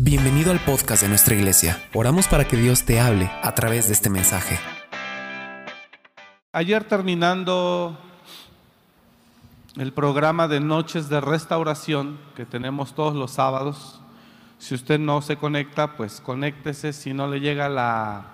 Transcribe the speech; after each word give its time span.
Bienvenido 0.00 0.52
al 0.52 0.60
podcast 0.60 1.02
de 1.02 1.08
nuestra 1.08 1.34
iglesia. 1.34 1.82
Oramos 1.92 2.28
para 2.28 2.46
que 2.46 2.56
Dios 2.56 2.84
te 2.84 3.00
hable 3.00 3.28
a 3.42 3.52
través 3.56 3.88
de 3.88 3.94
este 3.94 4.08
mensaje. 4.08 4.56
Ayer 6.52 6.84
terminando 6.84 7.98
el 9.76 9.92
programa 9.92 10.46
de 10.46 10.60
Noches 10.60 11.08
de 11.08 11.20
Restauración 11.20 12.16
que 12.36 12.46
tenemos 12.46 12.94
todos 12.94 13.16
los 13.16 13.32
sábados, 13.32 14.00
si 14.60 14.76
usted 14.76 15.00
no 15.00 15.20
se 15.20 15.34
conecta, 15.34 15.96
pues 15.96 16.20
conéctese. 16.20 16.92
Si 16.92 17.12
no 17.12 17.26
le 17.26 17.40
llega 17.40 17.68
la 17.68 18.26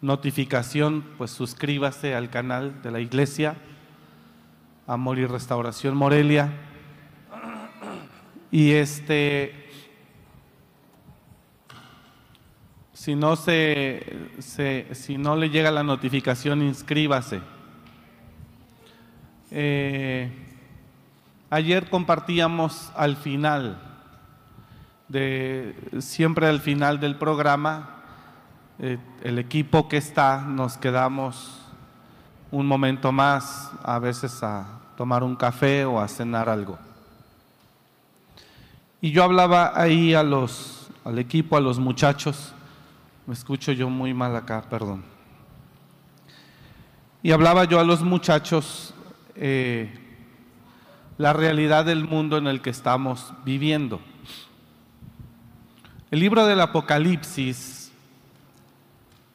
notificación, 0.00 1.04
pues 1.18 1.32
suscríbase 1.32 2.14
al 2.14 2.30
canal 2.30 2.82
de 2.82 2.92
la 2.92 3.00
iglesia, 3.00 3.56
Amor 4.86 5.18
y 5.18 5.26
Restauración 5.26 5.96
Morelia. 5.96 6.52
Y 8.52 8.70
este 8.70 9.65
Si 12.96 13.14
no, 13.14 13.36
se, 13.36 14.24
si 14.40 15.18
no 15.18 15.36
le 15.36 15.50
llega 15.50 15.70
la 15.70 15.82
notificación, 15.82 16.62
inscríbase. 16.62 17.42
Eh, 19.50 20.32
ayer 21.50 21.90
compartíamos 21.90 22.90
al 22.96 23.16
final, 23.16 23.78
de, 25.08 25.76
siempre 25.98 26.46
al 26.46 26.60
final 26.60 26.98
del 26.98 27.16
programa, 27.16 27.96
eh, 28.78 28.96
el 29.22 29.38
equipo 29.38 29.88
que 29.88 29.98
está, 29.98 30.40
nos 30.40 30.78
quedamos 30.78 31.60
un 32.50 32.66
momento 32.66 33.12
más, 33.12 33.72
a 33.82 33.98
veces 33.98 34.42
a 34.42 34.80
tomar 34.96 35.22
un 35.22 35.36
café 35.36 35.84
o 35.84 36.00
a 36.00 36.08
cenar 36.08 36.48
algo. 36.48 36.78
Y 39.02 39.10
yo 39.10 39.22
hablaba 39.22 39.78
ahí 39.78 40.14
a 40.14 40.22
los, 40.22 40.88
al 41.04 41.18
equipo, 41.18 41.58
a 41.58 41.60
los 41.60 41.78
muchachos, 41.78 42.54
me 43.26 43.34
escucho 43.34 43.72
yo 43.72 43.90
muy 43.90 44.14
mal 44.14 44.36
acá, 44.36 44.62
perdón. 44.62 45.04
Y 47.22 47.32
hablaba 47.32 47.64
yo 47.64 47.80
a 47.80 47.84
los 47.84 48.02
muchachos 48.02 48.94
eh, 49.34 49.92
la 51.18 51.32
realidad 51.32 51.84
del 51.84 52.04
mundo 52.04 52.38
en 52.38 52.46
el 52.46 52.62
que 52.62 52.70
estamos 52.70 53.32
viviendo. 53.44 54.00
El 56.12 56.20
libro 56.20 56.46
del 56.46 56.60
Apocalipsis 56.60 57.90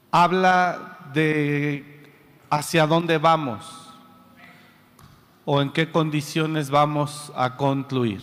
habla 0.10 0.98
de 1.14 2.14
hacia 2.50 2.88
dónde 2.88 3.18
vamos 3.18 3.90
o 5.44 5.62
en 5.62 5.70
qué 5.70 5.92
condiciones 5.92 6.70
vamos 6.70 7.34
a 7.36 7.58
concluir. 7.58 8.22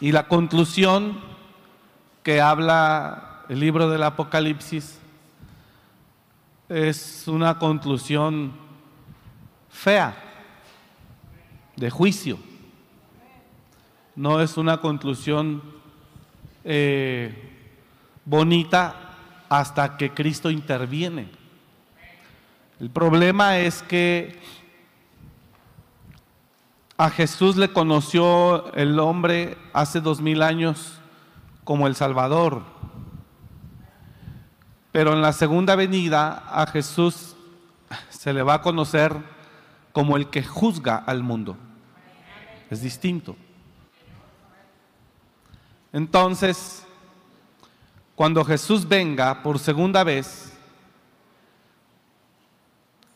Y 0.00 0.12
la 0.12 0.26
conclusión 0.26 1.20
que 2.22 2.40
habla 2.40 3.25
el 3.48 3.60
libro 3.60 3.88
del 3.88 4.02
Apocalipsis 4.02 4.98
es 6.68 7.28
una 7.28 7.58
conclusión 7.58 8.52
fea, 9.70 10.22
de 11.76 11.90
juicio. 11.90 12.38
No 14.16 14.40
es 14.40 14.56
una 14.56 14.80
conclusión 14.80 15.62
eh, 16.64 17.52
bonita 18.24 18.96
hasta 19.48 19.96
que 19.96 20.12
Cristo 20.12 20.50
interviene. 20.50 21.28
El 22.80 22.90
problema 22.90 23.58
es 23.58 23.82
que 23.82 24.40
a 26.96 27.10
Jesús 27.10 27.56
le 27.56 27.72
conoció 27.72 28.72
el 28.74 28.98
hombre 28.98 29.56
hace 29.72 30.00
dos 30.00 30.20
mil 30.20 30.42
años 30.42 30.98
como 31.62 31.86
el 31.86 31.94
Salvador 31.94 32.75
pero 34.96 35.12
en 35.12 35.20
la 35.20 35.34
segunda 35.34 35.76
venida 35.76 36.44
a 36.48 36.66
Jesús 36.66 37.36
se 38.08 38.32
le 38.32 38.42
va 38.42 38.54
a 38.54 38.62
conocer 38.62 39.14
como 39.92 40.16
el 40.16 40.30
que 40.30 40.42
juzga 40.42 40.96
al 40.96 41.22
mundo. 41.22 41.54
Es 42.70 42.80
distinto. 42.80 43.36
Entonces, 45.92 46.82
cuando 48.14 48.42
Jesús 48.42 48.88
venga 48.88 49.42
por 49.42 49.58
segunda 49.58 50.02
vez, 50.02 50.56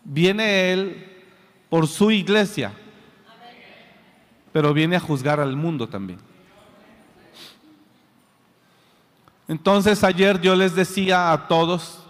viene 0.04 0.74
Él 0.74 1.24
por 1.70 1.86
su 1.86 2.10
iglesia, 2.10 2.74
pero 4.52 4.74
viene 4.74 4.96
a 4.96 5.00
juzgar 5.00 5.40
al 5.40 5.56
mundo 5.56 5.88
también. 5.88 6.18
Entonces 9.50 10.04
ayer 10.04 10.40
yo 10.40 10.54
les 10.54 10.76
decía 10.76 11.32
a 11.32 11.48
todos, 11.48 12.06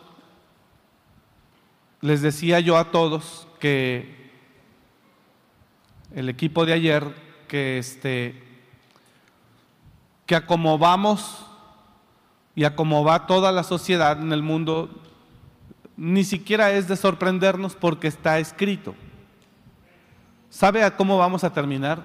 les 2.02 2.20
decía 2.20 2.60
yo 2.60 2.76
a 2.76 2.90
todos 2.90 3.48
que 3.58 4.30
el 6.14 6.28
equipo 6.28 6.66
de 6.66 6.74
ayer, 6.74 7.14
que 7.48 7.78
este, 7.78 8.44
que 10.26 10.36
a 10.36 10.46
como 10.46 10.76
vamos 10.76 11.46
y 12.54 12.64
a 12.64 12.76
toda 12.76 13.52
la 13.52 13.62
sociedad 13.62 14.20
en 14.20 14.34
el 14.34 14.42
mundo, 14.42 14.90
ni 15.96 16.24
siquiera 16.24 16.72
es 16.72 16.88
de 16.88 16.96
sorprendernos 16.96 17.74
porque 17.74 18.08
está 18.08 18.38
escrito. 18.38 18.94
¿Sabe 20.50 20.84
a 20.84 20.94
cómo 20.94 21.16
vamos 21.16 21.42
a 21.42 21.54
terminar? 21.54 22.02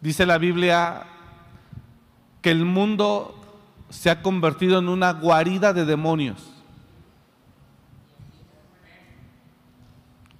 Dice 0.00 0.26
la 0.26 0.38
Biblia 0.38 1.06
que 2.42 2.50
el 2.50 2.64
mundo 2.64 3.44
se 3.90 4.10
ha 4.10 4.22
convertido 4.22 4.78
en 4.78 4.88
una 4.88 5.12
guarida 5.12 5.72
de 5.72 5.84
demonios. 5.84 6.52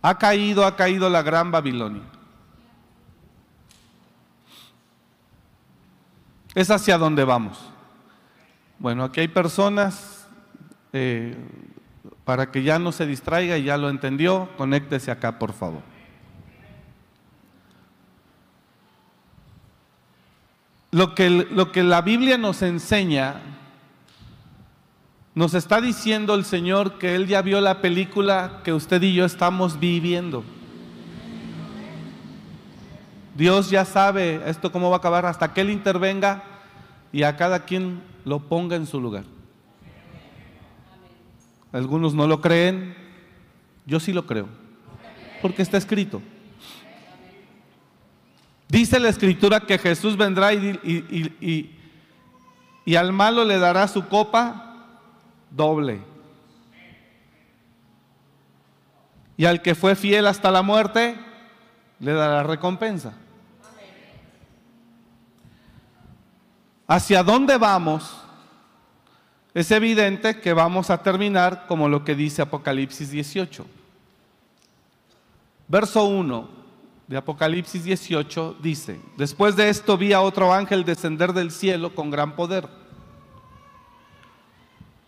Ha 0.03 0.19
caído, 0.19 0.65
ha 0.65 0.77
caído 0.77 1.11
la 1.11 1.23
gran 1.23 1.51
Babilonia. 1.51 2.03
Es 6.55 6.71
hacia 6.71 6.97
donde 6.97 7.25
vamos. 7.25 7.59
Bueno, 8.79 9.05
aquí 9.05 9.21
hay 9.21 9.29
personas, 9.29 10.27
eh, 10.93 11.37
para 12.25 12.51
que 12.51 12.63
ya 12.63 12.79
no 12.79 12.93
se 12.93 13.07
distraiga 13.07 13.57
y 13.59 13.65
ya 13.65 13.77
lo 13.77 13.89
entendió, 13.89 14.49
conéctese 14.57 15.11
acá, 15.11 15.39
por 15.39 15.53
favor. 15.53 15.83
Lo 20.91 21.15
que, 21.15 21.31
lo 21.31 21.73
que 21.73 21.83
la 21.83 22.01
Biblia 22.01 22.39
nos 22.39 22.63
enseña, 22.63 23.41
nos 25.35 25.55
está 25.55 25.81
diciendo 25.81 26.35
el 26.35 26.45
Señor 26.45 26.99
que 26.99 27.15
Él 27.15 27.27
ya 27.27 27.43
vio 27.43 27.61
la 27.61 27.81
película 27.81 28.61
que 28.65 28.73
usted 28.73 29.03
y 29.03 29.15
yo 29.15 29.25
estamos 29.25 29.79
viviendo. 29.79 30.45
Dios 33.37 33.69
ya 33.69 33.85
sabe 33.85 34.41
esto 34.47 34.73
cómo 34.73 34.89
va 34.89 34.97
a 34.97 34.99
acabar 34.99 35.27
hasta 35.27 35.53
que 35.53 35.61
Él 35.61 35.71
intervenga 35.71 36.43
y 37.13 37.23
a 37.23 37.37
cada 37.37 37.67
quien 37.67 38.03
lo 38.25 38.41
ponga 38.41 38.77
en 38.77 38.87
su 38.87 39.01
lugar. 39.01 39.25
Algunos 41.73 42.15
no 42.15 42.27
lo 42.27 42.41
creen, 42.41 42.97
yo 43.85 44.01
sí 44.01 44.15
lo 44.15 44.27
creo, 44.27 44.49
porque 45.43 45.61
está 45.61 45.77
escrito. 45.77 46.23
Dice 48.69 48.99
la 48.99 49.09
escritura 49.09 49.61
que 49.61 49.79
Jesús 49.79 50.17
vendrá 50.17 50.53
y, 50.53 51.71
y, 52.85 52.97
al 52.97 53.13
malo 53.13 53.45
le 53.45 53.59
dará 53.59 53.87
su 53.87 54.09
copa 54.09 54.75
doble. 55.51 56.01
Y 59.37 59.45
al 59.45 59.63
que 59.63 59.75
fue 59.75 59.95
fiel 59.95 60.27
hasta 60.27 60.51
la 60.51 60.63
muerte, 60.63 61.17
le 62.01 62.13
dará 62.13 62.43
recompensa. 62.43 63.15
¿Hacia 66.89 67.23
dónde 67.23 67.59
vamos? 67.59 68.17
Es 69.55 69.71
evidente 69.71 70.41
que 70.41 70.53
vamos 70.53 70.91
a 70.91 71.03
terminar 71.03 71.67
como 71.67 71.89
lo 71.89 72.05
que 72.05 72.15
dice 72.15 72.43
Apocalipsis 72.43 73.11
18. 73.11 73.67
Verso 75.69 76.05
1 76.05 76.66
de 77.09 77.17
Apocalipsis 77.17 77.85
18 77.85 78.57
dice, 78.61 79.01
después 79.17 79.55
de 79.55 79.69
esto 79.69 79.97
vi 79.97 80.13
a 80.13 80.21
otro 80.21 80.53
ángel 80.53 80.85
descender 80.85 81.33
del 81.33 81.53
cielo 81.53 81.95
con 81.95 82.11
gran 82.11 82.35
poder. 82.35 82.69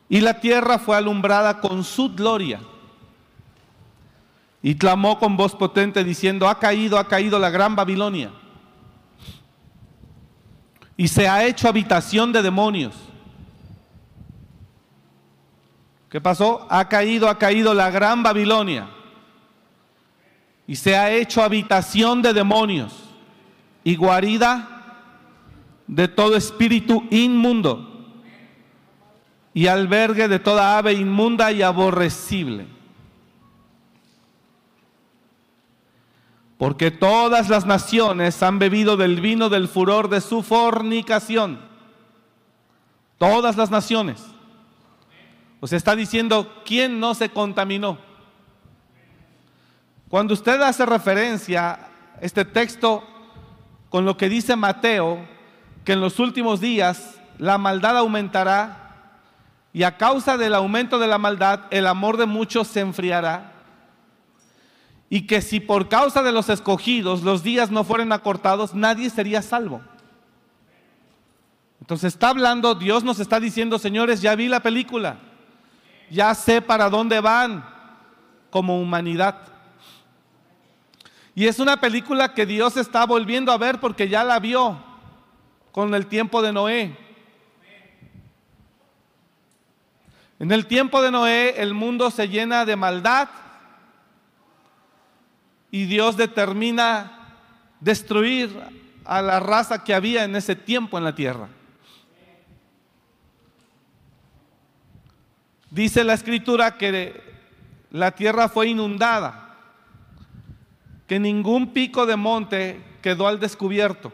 Y 0.09 0.21
la 0.21 0.41
tierra 0.41 0.79
fue 0.79 0.97
alumbrada 0.97 1.61
con 1.61 1.83
su 1.85 2.15
gloria. 2.15 2.61
Y 4.63 4.77
clamó 4.77 5.19
con 5.19 5.37
voz 5.37 5.55
potente 5.55 6.03
diciendo, 6.03 6.49
ha 6.49 6.59
caído, 6.59 6.99
ha 6.99 7.09
caído 7.09 7.39
la 7.39 7.51
gran 7.51 7.77
Babilonia. 7.77 8.31
Y 10.97 11.09
se 11.09 11.29
ha 11.29 11.45
hecho 11.45 11.69
habitación 11.69 12.33
de 12.33 12.43
demonios. 12.43 12.95
¿Qué 16.09 16.21
pasó? 16.21 16.67
Ha 16.71 16.89
caído, 16.89 17.29
ha 17.29 17.39
caído 17.39 17.75
la 17.75 17.91
gran 17.91 18.23
Babilonia 18.23 18.89
y 20.69 20.77
se 20.77 20.97
ha 20.97 21.11
hecho 21.11 21.43
habitación 21.43 22.21
de 22.21 22.35
demonios 22.35 22.95
y 23.83 23.97
guarida 23.97 24.69
de 25.87 26.07
todo 26.07 26.37
espíritu 26.37 27.05
inmundo 27.11 27.89
y 29.55 29.67
albergue 29.67 30.29
de 30.29 30.39
toda 30.39 30.77
ave 30.77 30.93
inmunda 30.93 31.51
y 31.53 31.63
aborrecible. 31.63 32.67
Porque 36.59 36.91
todas 36.91 37.49
las 37.49 37.65
naciones 37.65 38.43
han 38.43 38.59
bebido 38.59 38.99
del 38.99 39.23
vino 39.23 39.49
del 39.49 39.69
furor 39.69 40.11
de 40.11 40.21
su 40.21 40.43
fornicación. 40.43 41.61
Todas 43.17 43.57
las 43.57 43.71
naciones. 43.71 44.23
O 45.61 45.67
sea, 45.67 45.79
está 45.79 45.97
diciendo, 45.97 46.63
¿quién 46.67 47.01
no 47.01 47.15
se 47.15 47.31
contaminó? 47.31 48.08
Cuando 50.09 50.33
usted 50.33 50.61
hace 50.63 50.87
referencia 50.87 51.71
a 51.71 51.79
este 52.21 52.45
texto 52.45 53.05
con 53.91 54.07
lo 54.07 54.17
que 54.17 54.29
dice 54.29 54.57
Mateo, 54.57 55.19
que 55.85 55.93
en 55.93 56.01
los 56.01 56.19
últimos 56.19 56.61
días 56.61 57.21
la 57.37 57.59
maldad 57.59 57.99
aumentará 57.99 58.89
y 59.73 59.83
a 59.83 59.97
causa 59.97 60.39
del 60.39 60.55
aumento 60.55 60.99
de 60.99 61.07
la 61.07 61.19
maldad 61.19 61.61
el 61.71 61.87
amor 61.87 62.17
de 62.17 62.27
muchos 62.27 62.69
se 62.69 62.81
enfriará. 62.81 63.53
Y 65.11 65.27
que 65.27 65.41
si 65.43 65.61
por 65.61 65.89
causa 65.89 66.23
de 66.23 66.33
los 66.33 66.49
escogidos 66.49 67.23
los 67.23 67.43
días 67.43 67.71
no 67.71 67.85
fueran 67.85 68.13
acortados, 68.13 68.75
nadie 68.75 69.11
sería 69.11 69.43
salvo. 69.43 69.83
Entonces 71.81 72.15
está 72.15 72.31
hablando, 72.31 72.75
Dios 72.75 73.05
nos 73.05 73.21
está 73.21 73.41
diciendo, 73.41 73.79
señores, 73.79 74.21
ya 74.21 74.35
vi 74.35 74.49
la 74.49 74.61
película, 74.61 75.19
ya 76.11 76.35
sé 76.35 76.61
para 76.61 76.91
dónde 76.91 77.21
van 77.21 77.65
como 78.51 78.81
humanidad. 78.81 79.58
Y 81.39 81.47
es 81.47 81.61
una 81.61 81.77
película 81.77 82.35
que 82.35 82.47
Dios 82.47 82.77
está 82.77 83.07
volviendo 83.07 83.53
a 83.53 83.59
ver 83.59 83.79
porque 83.79 84.09
ya 84.09 84.25
la 84.25 84.41
vio 84.41 84.77
con 85.71 85.95
el 85.95 86.09
tiempo 86.09 86.43
de 86.43 86.53
Noé. 86.53 86.97
En 90.41 90.51
el 90.51 90.67
tiempo 90.67 91.01
de 91.01 91.13
Noé 91.13 91.63
el 91.63 91.75
mundo 91.75 92.11
se 92.11 92.29
llena 92.29 92.65
de 92.65 92.75
maldad 92.75 93.29
y 95.71 95.85
Dios 95.85 96.17
determina 96.17 97.37
destruir 97.79 98.51
a 99.05 99.23
la 99.23 99.39
raza 99.39 99.85
que 99.85 99.95
había 99.95 100.25
en 100.25 100.35
ese 100.35 100.57
tiempo 100.57 100.99
en 100.99 101.05
la 101.05 101.15
tierra. 101.15 101.47
Dice 105.71 106.03
la 106.03 106.15
escritura 106.15 106.77
que 106.77 107.23
la 107.93 108.11
tierra 108.11 108.49
fue 108.49 108.67
inundada 108.67 109.48
que 111.09 111.19
ningún 111.19 111.73
pico 111.73 112.05
de 112.05 112.17
monte 112.17 112.85
quedó 113.01 113.27
al 113.27 113.41
descubierto. 113.41 114.13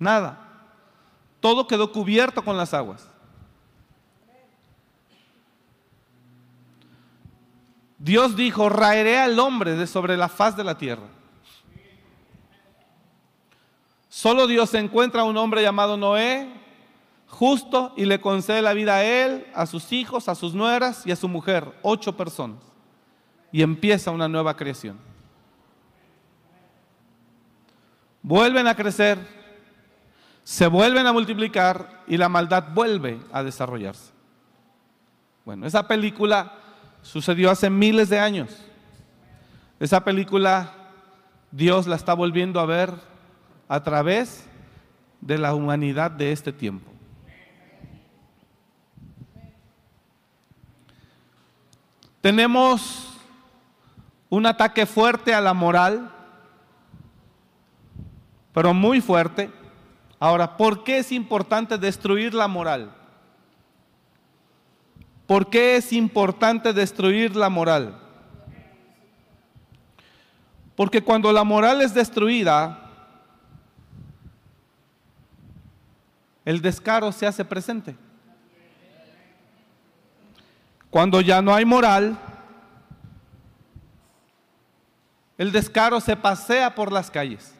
Nada. 0.00 0.40
Todo 1.38 1.68
quedó 1.68 1.92
cubierto 1.92 2.44
con 2.44 2.56
las 2.56 2.74
aguas. 2.74 3.08
Dios 7.98 8.36
dijo, 8.36 8.68
raeré 8.68 9.18
al 9.18 9.38
hombre 9.38 9.76
de 9.76 9.86
sobre 9.86 10.16
la 10.16 10.28
faz 10.28 10.56
de 10.56 10.64
la 10.64 10.76
tierra. 10.76 11.06
Solo 14.08 14.48
Dios 14.48 14.74
encuentra 14.74 15.22
a 15.22 15.24
un 15.24 15.36
hombre 15.36 15.62
llamado 15.62 15.96
Noé, 15.96 16.52
justo, 17.28 17.94
y 17.96 18.06
le 18.06 18.20
concede 18.20 18.60
la 18.60 18.74
vida 18.74 18.96
a 18.96 19.04
él, 19.04 19.46
a 19.54 19.66
sus 19.66 19.92
hijos, 19.92 20.28
a 20.28 20.34
sus 20.34 20.52
nueras 20.52 21.06
y 21.06 21.12
a 21.12 21.16
su 21.16 21.28
mujer, 21.28 21.72
ocho 21.82 22.16
personas 22.16 22.73
y 23.54 23.62
empieza 23.62 24.10
una 24.10 24.26
nueva 24.26 24.56
creación. 24.56 24.98
Vuelven 28.20 28.66
a 28.66 28.74
crecer, 28.74 29.16
se 30.42 30.66
vuelven 30.66 31.06
a 31.06 31.12
multiplicar 31.12 32.02
y 32.08 32.16
la 32.16 32.28
maldad 32.28 32.74
vuelve 32.74 33.20
a 33.30 33.44
desarrollarse. 33.44 34.10
Bueno, 35.44 35.68
esa 35.68 35.86
película 35.86 36.52
sucedió 37.00 37.48
hace 37.48 37.70
miles 37.70 38.08
de 38.08 38.18
años. 38.18 38.50
Esa 39.78 40.02
película 40.02 40.72
Dios 41.52 41.86
la 41.86 41.94
está 41.94 42.12
volviendo 42.12 42.58
a 42.58 42.66
ver 42.66 42.92
a 43.68 43.84
través 43.84 44.48
de 45.20 45.38
la 45.38 45.54
humanidad 45.54 46.10
de 46.10 46.32
este 46.32 46.52
tiempo. 46.52 46.90
Tenemos 52.20 53.03
un 54.34 54.46
ataque 54.46 54.84
fuerte 54.84 55.32
a 55.32 55.40
la 55.40 55.54
moral, 55.54 56.10
pero 58.52 58.74
muy 58.74 59.00
fuerte. 59.00 59.48
Ahora, 60.18 60.56
¿por 60.56 60.82
qué 60.82 60.98
es 60.98 61.12
importante 61.12 61.78
destruir 61.78 62.34
la 62.34 62.48
moral? 62.48 62.92
¿Por 65.28 65.48
qué 65.48 65.76
es 65.76 65.92
importante 65.92 66.72
destruir 66.72 67.36
la 67.36 67.48
moral? 67.48 67.96
Porque 70.74 71.00
cuando 71.00 71.32
la 71.32 71.44
moral 71.44 71.80
es 71.80 71.94
destruida, 71.94 72.90
el 76.44 76.60
descaro 76.60 77.12
se 77.12 77.24
hace 77.24 77.44
presente. 77.44 77.94
Cuando 80.90 81.20
ya 81.20 81.40
no 81.40 81.54
hay 81.54 81.64
moral, 81.64 82.18
el 85.36 85.52
descaro 85.52 86.00
se 86.00 86.16
pasea 86.16 86.74
por 86.74 86.92
las 86.92 87.10
calles. 87.10 87.54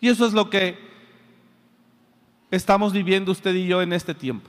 Y 0.00 0.08
eso 0.08 0.26
es 0.26 0.32
lo 0.32 0.48
que 0.48 0.78
estamos 2.50 2.92
viviendo 2.92 3.32
usted 3.32 3.54
y 3.54 3.66
yo 3.66 3.82
en 3.82 3.92
este 3.92 4.14
tiempo. 4.14 4.48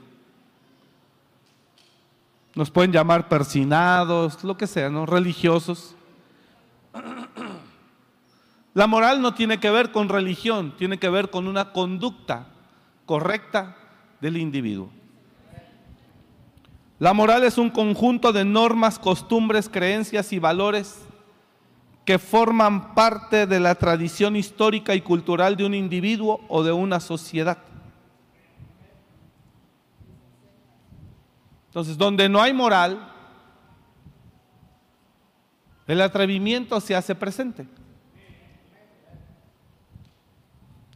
Nos 2.54 2.70
pueden 2.70 2.92
llamar 2.92 3.28
persinados, 3.28 4.42
lo 4.44 4.56
que 4.56 4.66
sea, 4.66 4.90
¿no? 4.90 5.06
Religiosos. 5.06 5.94
La 8.74 8.86
moral 8.86 9.20
no 9.20 9.34
tiene 9.34 9.60
que 9.60 9.70
ver 9.70 9.92
con 9.92 10.08
religión, 10.08 10.74
tiene 10.76 10.98
que 10.98 11.08
ver 11.08 11.30
con 11.30 11.46
una 11.46 11.72
conducta 11.72 12.46
correcta 13.04 13.76
del 14.20 14.38
individuo. 14.38 14.90
La 17.02 17.12
moral 17.12 17.42
es 17.42 17.58
un 17.58 17.68
conjunto 17.68 18.32
de 18.32 18.44
normas, 18.44 18.96
costumbres, 18.96 19.68
creencias 19.68 20.32
y 20.32 20.38
valores 20.38 21.00
que 22.04 22.16
forman 22.16 22.94
parte 22.94 23.48
de 23.48 23.58
la 23.58 23.74
tradición 23.74 24.36
histórica 24.36 24.94
y 24.94 25.00
cultural 25.00 25.56
de 25.56 25.64
un 25.64 25.74
individuo 25.74 26.40
o 26.46 26.62
de 26.62 26.70
una 26.70 27.00
sociedad. 27.00 27.58
Entonces, 31.66 31.98
donde 31.98 32.28
no 32.28 32.40
hay 32.40 32.52
moral, 32.52 33.12
el 35.88 36.02
atrevimiento 36.02 36.80
se 36.80 36.94
hace 36.94 37.16
presente. 37.16 37.66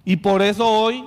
Y 0.05 0.15
por 0.19 0.41
eso 0.41 0.69
hoy 0.69 1.05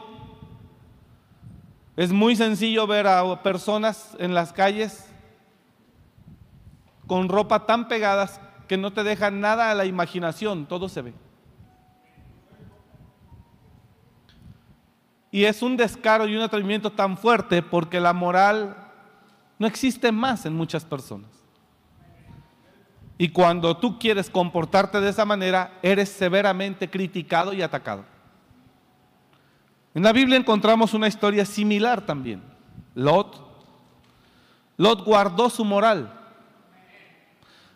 es 2.00 2.14
muy 2.14 2.38
sencillo 2.38 2.88
ver 2.88 3.08
a 3.08 3.44
personas 3.44 4.16
en 4.20 4.34
las 4.34 4.54
calles 4.54 5.06
con 7.08 7.28
ropa 7.28 7.66
tan 7.66 7.90
pegadas 7.90 8.40
que 8.70 8.78
no 8.78 8.94
te 8.94 9.04
dejan 9.04 9.42
nada 9.42 9.70
a 9.70 9.76
la 9.76 9.84
imaginación, 9.84 10.66
todo 10.66 10.88
se 10.88 11.02
ve. 11.02 11.14
Y 15.30 15.44
es 15.44 15.62
un 15.62 15.76
descaro 15.76 16.26
y 16.26 16.38
un 16.38 16.42
atrevimiento 16.42 16.90
tan 16.90 17.18
fuerte 17.18 17.62
porque 17.62 18.00
la 18.00 18.14
moral 18.14 18.78
no 19.58 19.68
existe 19.68 20.14
más 20.14 20.46
en 20.46 20.54
muchas 20.54 20.86
personas. 20.86 21.30
Y 23.18 23.28
cuando 23.28 23.76
tú 23.76 24.00
quieres 24.00 24.30
comportarte 24.30 25.02
de 25.02 25.10
esa 25.10 25.26
manera, 25.26 25.78
eres 25.82 26.08
severamente 26.08 26.90
criticado 26.90 27.52
y 27.52 27.62
atacado. 27.62 28.06
En 30.00 30.04
la 30.04 30.14
Biblia 30.14 30.38
encontramos 30.38 30.94
una 30.94 31.10
historia 31.10 31.46
similar 31.46 32.00
también. 32.00 32.42
Lot. 32.96 33.36
Lot 34.78 35.04
guardó 35.04 35.50
su 35.50 35.66
moral. 35.66 36.10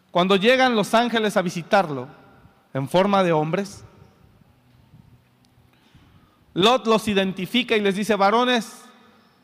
Cuando 0.09 0.37
llegan 0.37 0.73
los 0.73 0.93
ángeles 0.93 1.35
a 1.35 1.41
visitarlo 1.41 2.07
en 2.73 2.87
forma 2.87 3.25
de 3.25 3.33
hombres, 3.33 3.83
Lot 6.53 6.87
los 6.87 7.09
identifica 7.09 7.75
y 7.75 7.81
les 7.81 7.97
dice, 7.97 8.15
varones, 8.15 8.85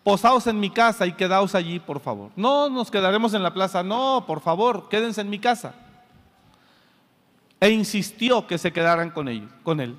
posaos 0.06 0.48
en 0.48 0.58
mi 0.58 0.70
casa 0.70 1.06
y 1.06 1.12
quedaos 1.12 1.56
allí, 1.56 1.82
por 1.82 2.00
favor. 2.00 2.32
No 2.38 2.70
nos 2.70 2.90
quedaremos 2.90 3.34
en 3.34 3.44
la 3.44 3.54
plaza, 3.54 3.84
no, 3.84 4.24
por 4.26 4.40
favor, 4.40 4.88
quédense 4.88 5.20
en 5.20 5.30
mi 5.30 5.40
casa. 5.40 5.74
E 7.60 7.72
insistió 7.72 8.48
que 8.48 8.58
se 8.58 8.72
quedaran 8.72 9.10
con, 9.10 9.28
ellos, 9.28 9.52
con 9.64 9.82
él 9.82 9.98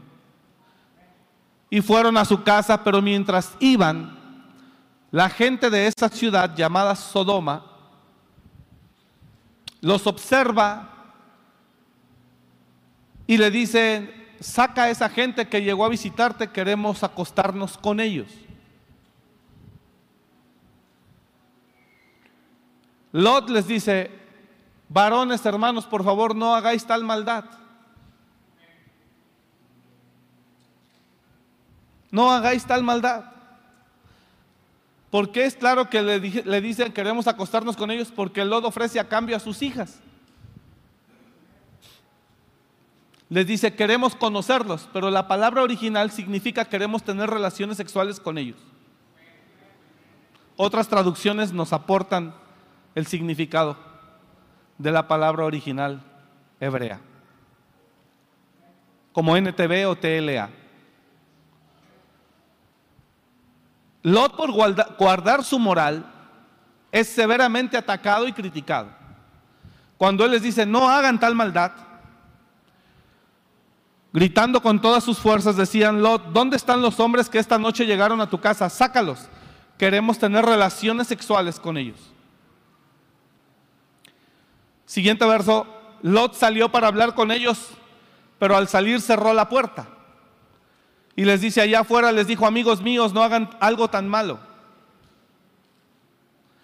y 1.71 1.81
fueron 1.81 2.17
a 2.17 2.25
su 2.25 2.43
casa, 2.43 2.83
pero 2.83 3.01
mientras 3.01 3.57
iban, 3.61 4.19
la 5.13 5.31
gente 5.31 5.71
de 5.71 5.87
esa 5.87 6.09
ciudad 6.09 6.55
llamada 6.55 6.97
Sodoma 6.97 7.65
los 9.81 10.07
observa 10.07 11.15
y 13.27 13.37
le 13.37 13.51
dice, 13.51 14.35
saca 14.41 14.85
a 14.85 14.91
esa 14.91 15.09
gente 15.09 15.49
que 15.49 15.63
llegó 15.63 15.85
a 15.85 15.89
visitarte, 15.89 16.51
queremos 16.51 17.05
acostarnos 17.05 17.79
con 17.79 18.01
ellos. 18.01 18.29
Lot 23.13 23.49
les 23.51 23.67
dice, 23.67 24.11
varones 24.89 25.45
hermanos, 25.47 25.87
por 25.87 26.05
favor 26.05 26.35
no 26.35 26.55
hagáis 26.55 26.85
tal 26.85 27.05
maldad. 27.05 27.45
No 32.11 32.33
hagáis 32.33 32.65
tal 32.65 32.83
maldad. 32.83 33.25
Porque 35.11 35.45
es 35.45 35.57
claro 35.57 35.91
que 35.91 36.03
le, 36.03 36.61
dicen 36.61 36.93
queremos 36.93 37.27
acostarnos 37.27 37.77
con 37.77 37.91
ellos 37.91 38.13
porque 38.15 38.45
Lot 38.45 38.65
ofrece 38.65 39.01
a 39.01 39.09
cambio 39.09 39.37
a 39.37 39.41
sus 39.41 39.61
hijas. 39.63 39.99
Les 43.29 43.47
dice 43.47 43.75
queremos 43.75 44.15
conocerlos, 44.15 44.89
pero 44.93 45.11
la 45.11 45.27
palabra 45.29 45.63
original 45.63 46.11
significa 46.11 46.65
queremos 46.65 47.03
tener 47.03 47.29
relaciones 47.29 47.77
sexuales 47.77 48.21
con 48.21 48.39
ellos. 48.39 48.59
Otras 50.57 50.89
traducciones 50.89 51.53
nos 51.53 51.73
aportan 51.73 52.35
el 52.95 53.07
significado 53.07 53.77
de 54.79 54.91
la 54.91 55.09
palabra 55.09 55.45
original 55.45 56.03
hebrea, 56.61 57.01
como 59.13 59.37
NTV 59.37 59.89
o 59.89 59.97
TLA. 59.97 60.60
Lot 64.03 64.37
por 64.37 64.51
guardar 64.53 65.45
su 65.45 65.59
moral 65.59 66.05
es 66.91 67.09
severamente 67.09 67.77
atacado 67.77 68.27
y 68.27 68.33
criticado. 68.33 68.89
Cuando 69.99 70.25
él 70.25 70.31
les 70.31 70.43
dice, 70.43 70.65
no 70.65 70.89
hagan 70.89 71.21
tal 71.21 71.35
maldad, 71.35 71.73
gritando 74.13 74.63
con 74.63 74.81
todas 74.81 75.05
sus 75.05 75.19
fuerzas, 75.19 75.57
decían, 75.57 76.03
Lot, 76.03 76.33
¿dónde 76.33 76.57
están 76.57 76.81
los 76.81 76.99
hombres 76.99 77.29
que 77.29 77.39
esta 77.39 77.59
noche 77.59 77.85
llegaron 77.85 78.21
a 78.21 78.31
tu 78.31 78.41
casa? 78.41 78.71
Sácalos. 78.71 79.29
Queremos 79.77 80.19
tener 80.19 80.45
relaciones 80.45 81.07
sexuales 81.07 81.61
con 81.61 81.77
ellos. 81.77 81.99
Siguiente 84.85 85.25
verso, 85.25 85.67
Lot 86.03 86.35
salió 86.35 86.73
para 86.73 86.89
hablar 86.89 87.15
con 87.15 87.31
ellos, 87.31 87.69
pero 88.39 88.57
al 88.57 88.69
salir 88.69 89.01
cerró 89.01 89.33
la 89.33 89.49
puerta. 89.49 89.87
Y 91.21 91.27
les 91.27 91.43
dice 91.43 91.61
allá 91.61 91.81
afuera, 91.81 92.13
les 92.13 92.27
dijo, 92.27 92.47
amigos 92.47 92.81
míos, 92.81 93.13
no 93.13 93.23
hagan 93.23 93.51
algo 93.61 93.89
tan 93.89 94.09
malo. 94.09 94.41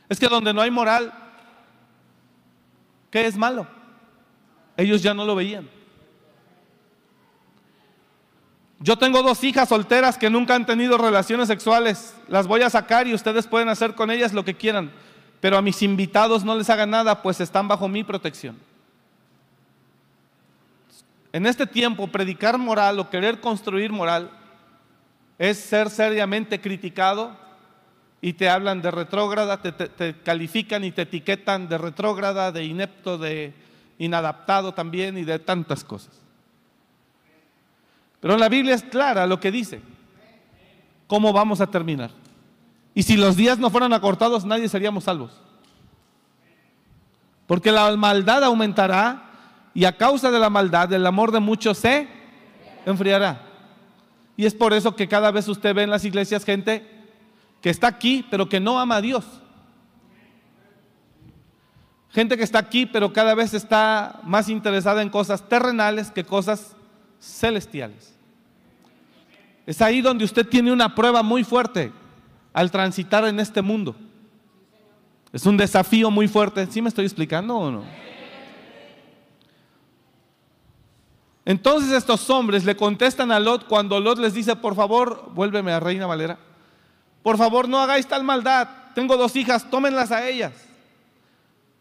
Es 0.09 0.19
que 0.19 0.29
donde 0.29 0.55
no 0.55 0.63
hay 0.63 0.71
moral, 0.71 1.13
¿qué 3.11 3.27
es 3.27 3.37
malo? 3.37 3.67
Ellos 4.79 5.03
ya 5.03 5.13
no 5.13 5.27
lo 5.27 5.35
veían. 5.35 5.69
Yo 8.79 8.97
tengo 8.97 9.23
dos 9.23 9.45
hijas 9.45 9.69
solteras 9.69 10.17
que 10.17 10.31
nunca 10.31 10.55
han 10.55 10.65
tenido 10.65 10.97
relaciones 10.97 11.49
sexuales. 11.49 12.15
Las 12.27 12.47
voy 12.47 12.63
a 12.63 12.71
sacar 12.71 13.07
y 13.07 13.13
ustedes 13.13 13.47
pueden 13.47 13.69
hacer 13.69 13.95
con 13.95 14.11
ellas 14.11 14.33
lo 14.33 14.43
que 14.43 14.55
quieran 14.55 14.91
pero 15.39 15.59
a 15.59 15.63
mis 15.63 15.83
invitados 15.83 16.45
no 16.45 16.57
les 16.57 16.71
hagan 16.71 16.91
nada, 16.91 17.23
pues 17.23 17.41
están 17.41 17.69
bajo 17.69 17.89
mi 17.89 18.03
protección. 18.03 18.57
En 21.33 21.45
este 21.45 21.67
tiempo, 21.67 22.07
predicar 22.07 22.57
moral 22.57 22.99
o 22.99 23.11
querer 23.11 23.39
construir 23.41 23.93
moral 23.93 24.31
es 25.39 25.59
ser 25.59 25.91
seriamente 25.91 26.61
criticado 26.61 27.37
y 28.21 28.33
te 28.33 28.49
hablan 28.49 28.83
de 28.83 28.91
retrógrada, 28.91 29.61
te, 29.61 30.17
califican 30.23 30.85
y 30.85 30.93
te 30.93 31.03
etiquetan 31.03 31.69
de 31.69 31.79
retrógrada, 31.79 32.51
de 32.51 32.65
inepto, 32.65 33.19
de 33.19 33.55
inadaptado 33.99 34.73
también 34.73 35.19
y 35.19 35.25
de 35.25 35.39
tantas 35.39 35.85
cosas. 35.85 36.13
Pero 38.21 38.37
la 38.37 38.49
Biblia 38.49 38.75
es 38.75 38.83
clara 38.83 39.27
lo 39.27 39.39
que 39.39 39.53
dice. 39.53 39.81
¿Cómo 41.07 41.33
vamos 41.33 41.61
a 41.61 41.69
terminar? 41.69 42.11
Y 42.95 43.03
si 43.03 43.17
los 43.17 43.37
días 43.37 43.59
no 43.59 43.71
fueran 43.71 43.93
acortados, 43.93 44.45
nadie 44.45 44.69
seríamos 44.69 45.05
salvos. 45.05 45.41
Porque 47.47 47.71
la 47.71 47.95
maldad 47.97 48.43
aumentará 48.43 49.31
y 49.75 49.85
a 49.85 49.97
causa 49.97 50.31
de 50.31 50.41
la 50.41 50.51
maldad 50.51 50.93
el 50.93 51.07
amor 51.07 51.31
de 51.31 51.39
muchos 51.39 51.79
se 51.79 52.09
enfriará. 52.87 53.46
Y 54.37 54.45
es 54.45 54.55
por 54.55 54.73
eso 54.73 54.95
que 54.95 55.09
cada 55.09 55.31
vez 55.31 55.49
usted 55.49 55.75
ve 55.75 55.83
en 55.83 55.91
las 55.91 56.05
iglesias 56.05 56.45
gente 56.45 56.87
que 57.63 57.71
está 57.71 57.87
aquí 57.87 58.25
pero 58.31 58.49
que 58.49 58.61
no 58.61 58.79
ama 58.79 58.97
a 58.97 59.01
Dios. 59.01 59.25
Gente 62.11 62.37
que 62.37 62.45
está 62.45 62.59
aquí 62.59 62.87
pero 62.87 63.13
cada 63.13 63.35
vez 63.35 63.55
está 63.55 64.21
más 64.25 64.49
interesada 64.49 65.03
en 65.03 65.09
cosas 65.09 65.49
terrenales 65.49 66.11
que 66.11 66.25
cosas 66.25 66.77
celestiales. 67.21 68.15
Es 69.67 69.83
ahí 69.83 70.01
donde 70.01 70.25
usted 70.25 70.47
tiene 70.47 70.73
una 70.73 70.95
prueba 70.95 71.23
muy 71.23 71.43
fuerte 71.43 71.93
al 72.53 72.71
transitar 72.71 73.25
en 73.27 73.41
este 73.41 73.63
mundo. 73.63 73.97
Es 75.33 75.45
un 75.45 75.57
desafío 75.57 76.11
muy 76.11 76.29
fuerte. 76.29 76.67
¿Sí 76.71 76.81
me 76.81 76.89
estoy 76.89 77.05
explicando 77.05 77.57
o 77.57 77.71
no? 77.71 77.85
Entonces 81.47 81.93
estos 81.93 82.29
hombres 82.29 82.65
le 82.65 82.77
contestan 82.77 83.31
a 83.31 83.39
Lot 83.39 83.69
cuando 83.69 84.01
Lot 84.01 84.19
les 84.19 84.35
dice, 84.35 84.57
por 84.57 84.75
favor, 84.75 85.31
vuélveme 85.33 85.73
a 85.73 85.79
Reina 85.79 86.05
Valera, 86.05 86.37
por 87.23 87.39
favor 87.39 87.69
no 87.69 87.79
hagáis 87.79 88.07
tal 88.09 88.25
maldad, 88.25 88.69
tengo 88.97 89.17
dos 89.17 89.37
hijas, 89.37 89.71
tómenlas 89.71 90.11
a 90.11 90.29
ellas. 90.29 90.53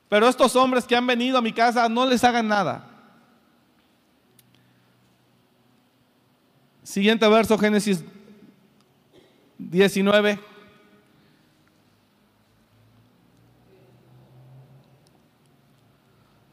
Pero 0.07 0.29
estos 0.29 0.55
hombres 0.55 0.85
que 0.85 0.95
han 0.95 1.07
venido 1.07 1.39
a 1.39 1.41
mi 1.41 1.51
casa 1.51 1.89
no 1.89 2.05
les 2.05 2.23
hagan 2.23 2.47
nada. 2.47 2.87
Siguiente 6.83 7.27
verso, 7.27 7.57
Génesis 7.57 8.03
19. 9.57 10.39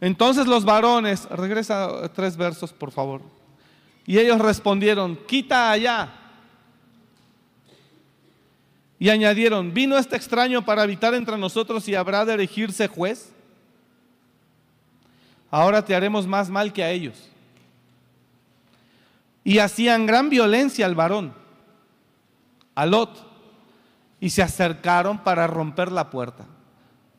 Entonces 0.03 0.49
los 0.49 0.65
varones, 0.65 1.29
regresa 1.31 2.09
tres 2.13 2.37
versos 2.37 2.73
por 2.73 2.91
favor, 2.91 3.23
y 4.05 4.19
ellos 4.19 4.41
respondieron, 4.41 5.17
quita 5.29 5.71
allá. 5.71 6.13
Y 8.99 9.11
añadieron, 9.11 9.73
¿vino 9.73 9.97
este 9.97 10.17
extraño 10.17 10.65
para 10.65 10.83
habitar 10.83 11.15
entre 11.15 11.39
nosotros 11.39 11.87
y 11.87 11.95
habrá 11.95 12.25
de 12.25 12.35
elegirse 12.35 12.89
juez? 12.89 13.31
Ahora 15.53 15.85
te 15.85 15.95
haremos 15.95 16.27
más 16.27 16.51
mal 16.51 16.73
que 16.73 16.83
a 16.83 16.91
ellos. 16.91 17.31
Y 19.45 19.59
hacían 19.59 20.05
gran 20.05 20.31
violencia 20.31 20.85
al 20.85 20.97
varón, 20.97 21.33
a 22.75 22.87
Lot, 22.87 23.25
y 24.19 24.31
se 24.31 24.43
acercaron 24.43 25.19
para 25.19 25.47
romper 25.47 25.93
la 25.93 26.11
puerta. 26.11 26.45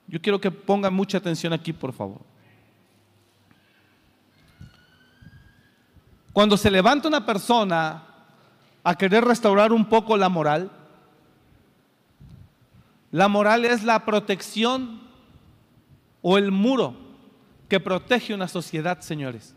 Yo 0.06 0.22
quiero 0.22 0.42
que 0.42 0.52
pongan 0.52 0.94
mucha 0.94 1.18
atención 1.18 1.54
aquí, 1.54 1.72
por 1.72 1.94
favor. 1.94 2.33
Cuando 6.34 6.58
se 6.58 6.72
levanta 6.72 7.08
una 7.08 7.26
persona 7.26 8.04
a 8.84 8.96
querer 8.96 9.24
restaurar 9.24 9.72
un 9.72 9.86
poco 9.86 10.18
la 10.18 10.30
moral, 10.30 10.72
la 13.12 13.28
moral 13.28 13.64
es 13.66 13.84
la 13.84 14.04
protección 14.04 15.00
o 16.24 16.40
el 16.40 16.52
muro 16.52 16.96
que 17.70 17.80
protege 17.80 18.34
una 18.34 18.48
sociedad, 18.48 19.00
señores. 19.02 19.56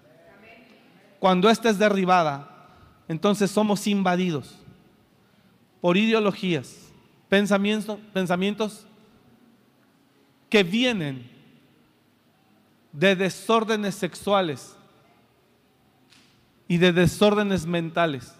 Cuando 1.18 1.48
ésta 1.48 1.70
es 1.70 1.78
derribada, 1.78 2.68
entonces 3.08 3.50
somos 3.50 3.86
invadidos 3.86 4.58
por 5.80 5.96
ideologías, 5.96 6.92
pensamientos, 7.30 7.98
pensamientos 8.12 8.86
que 10.50 10.62
vienen 10.62 11.30
de 12.92 13.16
desórdenes 13.16 13.94
sexuales 13.94 14.75
y 16.68 16.78
de 16.78 16.92
desórdenes 16.92 17.66
mentales 17.66 18.34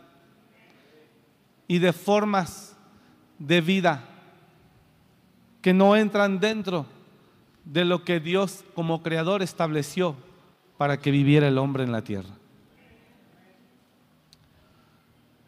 y 1.69 1.79
de 1.79 1.93
formas 1.93 2.77
de 3.39 3.61
vida 3.61 4.05
que 5.63 5.73
no 5.73 5.97
entran 5.97 6.39
dentro 6.41 6.87
de 7.65 7.85
lo 7.85 8.05
que 8.05 8.21
Dios 8.21 8.65
como 8.75 9.03
creador 9.03 9.43
estableció 9.43 10.17
para 10.77 10.99
que 10.99 11.11
viviera 11.11 11.49
el 11.49 11.59
hombre 11.59 11.83
en 11.85 11.93
la 11.93 12.03
tierra. 12.03 12.31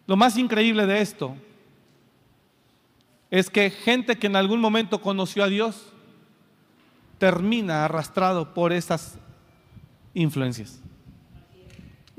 Lo 0.07 0.17
más 0.17 0.37
increíble 0.37 0.87
de 0.87 1.01
esto 1.01 1.37
es 3.31 3.51
que 3.51 3.71
gente 3.71 4.19
que 4.19 4.27
en 4.27 4.37
algún 4.37 4.61
momento 4.61 5.01
conoció 5.01 5.45
a 5.45 5.49
Dios 5.49 5.93
termina 7.19 7.85
arrastrado 7.85 8.55
por 8.55 8.73
esas 8.73 9.19
influencias. 10.15 10.81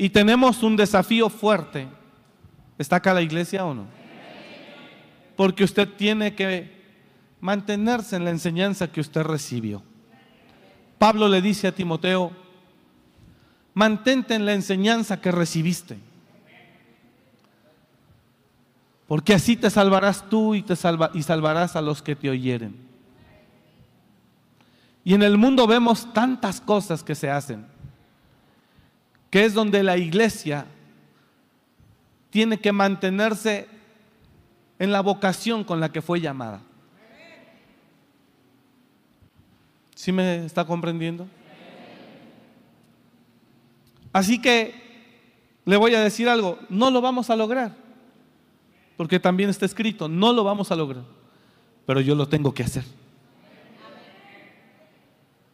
Y 0.01 0.10
tenemos 0.12 0.63
un 0.63 0.77
desafío 0.77 1.29
fuerte. 1.29 1.86
¿Está 2.77 2.96
acá 2.96 3.13
la 3.13 3.22
iglesia 3.22 3.65
o 3.65 3.74
no? 3.74 3.86
Porque 5.36 5.65
usted 5.65 5.89
tiene 5.89 6.36
que 6.36 6.72
mantenerse 7.41 8.15
en 8.15 8.24
la 8.24 8.29
enseñanza 8.29 8.89
que 8.89 9.01
usted 9.01 9.24
recibió. 9.24 9.84
Pablo 10.98 11.27
le 11.27 11.41
dice 11.41 11.68
a 11.68 11.75
Timoteo, 11.75 12.32
mantente 13.74 14.36
en 14.36 14.46
la 14.46 14.53
enseñanza 14.53 15.20
que 15.20 15.34
recibiste. 15.34 15.98
Porque 19.06 19.34
así 19.34 19.58
te 19.58 19.70
salvarás 19.70 20.29
tú 20.29 20.56
y, 20.56 20.62
te 20.62 20.77
salva, 20.77 21.12
y 21.13 21.24
salvarás 21.24 21.75
a 21.75 21.82
los 21.82 22.01
que 22.01 22.15
te 22.15 22.29
oyeren. 22.29 22.74
Y 25.03 25.13
en 25.13 25.24
el 25.24 25.38
mundo 25.38 25.68
vemos 25.68 26.13
tantas 26.13 26.62
cosas 26.62 27.03
que 27.03 27.15
se 27.15 27.29
hacen, 27.29 27.65
que 29.30 29.46
es 29.46 29.54
donde 29.54 29.84
la 29.84 29.98
iglesia 29.98 30.66
tiene 32.30 32.60
que 32.60 32.72
mantenerse 32.72 33.68
en 34.78 34.92
la 34.92 35.02
vocación 35.02 35.64
con 35.64 35.80
la 35.80 35.92
que 35.92 36.02
fue 36.02 36.22
llamada. 36.22 36.62
¿Sí 39.94 40.12
me 40.12 40.46
está 40.46 40.66
comprendiendo? 40.66 41.28
Así 44.14 44.42
que 44.42 44.74
le 45.66 45.78
voy 45.78 45.94
a 45.94 46.02
decir 46.02 46.28
algo, 46.30 46.58
no 46.70 46.90
lo 46.90 47.02
vamos 47.02 47.30
a 47.30 47.36
lograr, 47.36 47.76
porque 48.98 49.20
también 49.20 49.50
está 49.50 49.66
escrito, 49.66 50.08
no 50.08 50.34
lo 50.34 50.44
vamos 50.44 50.72
a 50.72 50.76
lograr, 50.76 51.04
pero 51.86 52.02
yo 52.02 52.16
lo 52.16 52.28
tengo 52.28 52.54
que 52.54 52.64
hacer. 52.64 52.84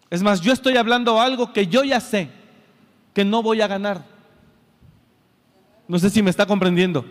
Es 0.10 0.22
más, 0.22 0.40
yo 0.40 0.54
estoy 0.54 0.78
hablando 0.78 1.20
algo 1.20 1.52
que 1.52 1.68
yo 1.68 1.84
ya 1.84 2.00
sé 2.00 2.30
que 3.16 3.26
no 3.26 3.42
voy 3.42 3.62
a 3.62 3.68
ganar. 3.68 4.04
No 5.88 5.98
sé 5.98 6.10
si 6.10 6.22
me 6.22 6.30
está 6.30 6.46
comprendiendo. 6.46 7.06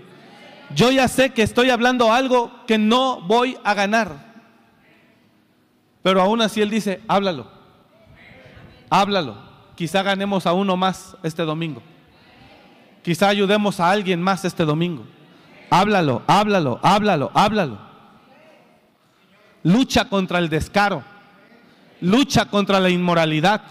Yo 0.75 0.91
ya 0.91 1.09
sé 1.09 1.31
que 1.31 1.43
estoy 1.43 1.71
hablando 1.71 2.13
algo 2.13 2.53
que 2.67 2.77
no 2.77 3.23
voy 3.23 3.57
a 3.65 3.73
ganar. 3.73 4.35
Pero 6.03 6.21
aún 6.21 6.43
así 6.43 6.61
Él 6.61 6.69
dice, 6.69 7.01
háblalo. 7.09 7.51
Háblalo. 8.91 9.37
Quizá 9.77 10.03
ganemos 10.03 10.47
a 10.47 10.53
uno 10.53 10.77
más 10.77 11.17
este 11.23 11.43
domingo. 11.43 11.83
Quizá 13.03 13.29
ayudemos 13.29 13.81
a 13.81 13.91
alguien 13.91 14.21
más 14.21 14.45
este 14.45 14.65
domingo. 14.65 15.07
Háblalo, 15.71 16.23
háblalo, 16.27 16.81
háblalo, 16.83 17.31
háblalo. 17.33 17.79
Lucha 19.63 20.05
contra 20.11 20.39
el 20.39 20.51
descaro. 20.51 21.03
Lucha 22.03 22.45
contra 22.45 22.79
la 22.79 22.91
inmoralidad. 22.91 23.63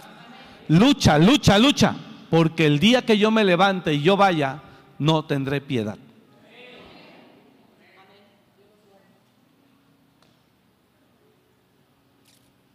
Lucha, 0.66 1.16
lucha, 1.18 1.58
lucha. 1.58 1.94
Porque 2.34 2.66
el 2.66 2.80
día 2.80 3.02
que 3.02 3.16
yo 3.16 3.30
me 3.30 3.44
levante 3.44 3.94
y 3.94 4.02
yo 4.02 4.16
vaya, 4.16 4.60
no 4.98 5.24
tendré 5.24 5.60
piedad. 5.60 5.96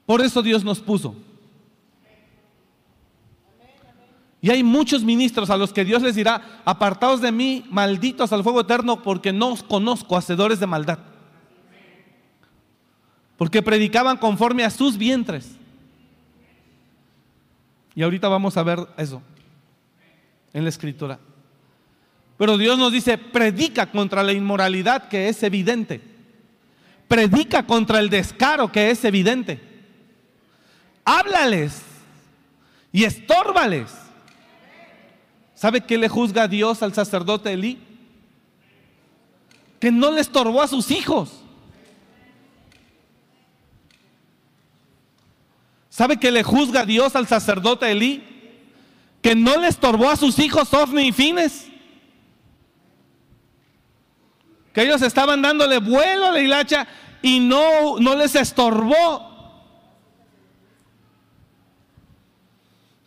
Por 0.06 0.22
eso 0.22 0.42
Dios 0.42 0.64
nos 0.64 0.80
puso. 0.80 1.14
Y 4.40 4.50
hay 4.50 4.64
muchos 4.64 5.04
ministros 5.04 5.50
a 5.50 5.58
los 5.58 5.74
que 5.74 5.84
Dios 5.84 6.04
les 6.04 6.16
dirá, 6.16 6.62
apartados 6.64 7.20
de 7.20 7.34
mí, 7.34 7.66
malditos 7.70 8.32
al 8.32 8.44
fuego 8.44 8.62
eterno, 8.62 9.04
porque 9.04 9.34
no 9.34 9.50
os 9.50 9.62
conozco, 9.62 10.16
hacedores 10.16 10.62
de 10.62 10.68
maldad. 10.68 11.00
Porque 13.36 13.62
predicaban 13.62 14.16
conforme 14.16 14.64
a 14.64 14.70
sus 14.70 14.98
vientres. 14.98 15.58
Y 17.94 18.04
ahorita 18.04 18.30
vamos 18.30 18.56
a 18.56 18.64
ver 18.64 18.88
eso 18.96 19.22
en 20.54 20.64
la 20.64 20.70
escritura. 20.70 21.20
Pero 22.38 22.58
Dios 22.58 22.78
nos 22.78 22.92
dice, 22.92 23.18
predica 23.18 23.92
contra 23.92 24.24
la 24.24 24.34
inmoralidad 24.34 25.10
que 25.10 25.30
es 25.30 25.44
evidente. 25.44 26.02
Predica 27.08 27.66
contra 27.66 28.00
el 28.00 28.10
descaro 28.10 28.72
que 28.72 28.92
es 28.92 29.04
evidente 29.04 29.70
háblales 31.10 31.82
y 32.92 33.04
estórbales. 33.04 33.92
¿Sabe 35.56 35.82
qué 35.82 35.98
le 35.98 36.08
juzga 36.08 36.44
a 36.44 36.48
Dios 36.48 36.84
al 36.84 36.94
sacerdote 36.94 37.52
Elí? 37.52 37.80
Que 39.80 39.92
no 39.92 40.12
le 40.12 40.22
estorbó 40.22 40.62
a 40.62 40.68
sus 40.68 40.92
hijos. 40.92 41.42
¿Sabe 45.90 46.18
qué 46.18 46.32
le 46.32 46.44
juzga 46.44 46.82
a 46.82 46.86
Dios 46.86 47.16
al 47.16 47.28
sacerdote 47.28 47.92
Elí? 47.92 48.24
Que 49.22 49.36
no 49.36 49.58
le 49.58 49.68
estorbó 49.68 50.10
a 50.10 50.16
sus 50.16 50.40
hijos 50.40 50.74
Ofni 50.74 51.08
y 51.08 51.12
Fines. 51.12 51.68
Que 54.74 54.84
ellos 54.84 55.02
estaban 55.02 55.42
dándole 55.42 55.80
vuelo 55.80 56.28
a 56.28 56.32
la 56.32 56.40
hilacha 56.40 56.88
y 57.22 57.40
no, 57.40 58.00
no 58.00 58.16
les 58.16 58.36
estorbó 58.36 59.30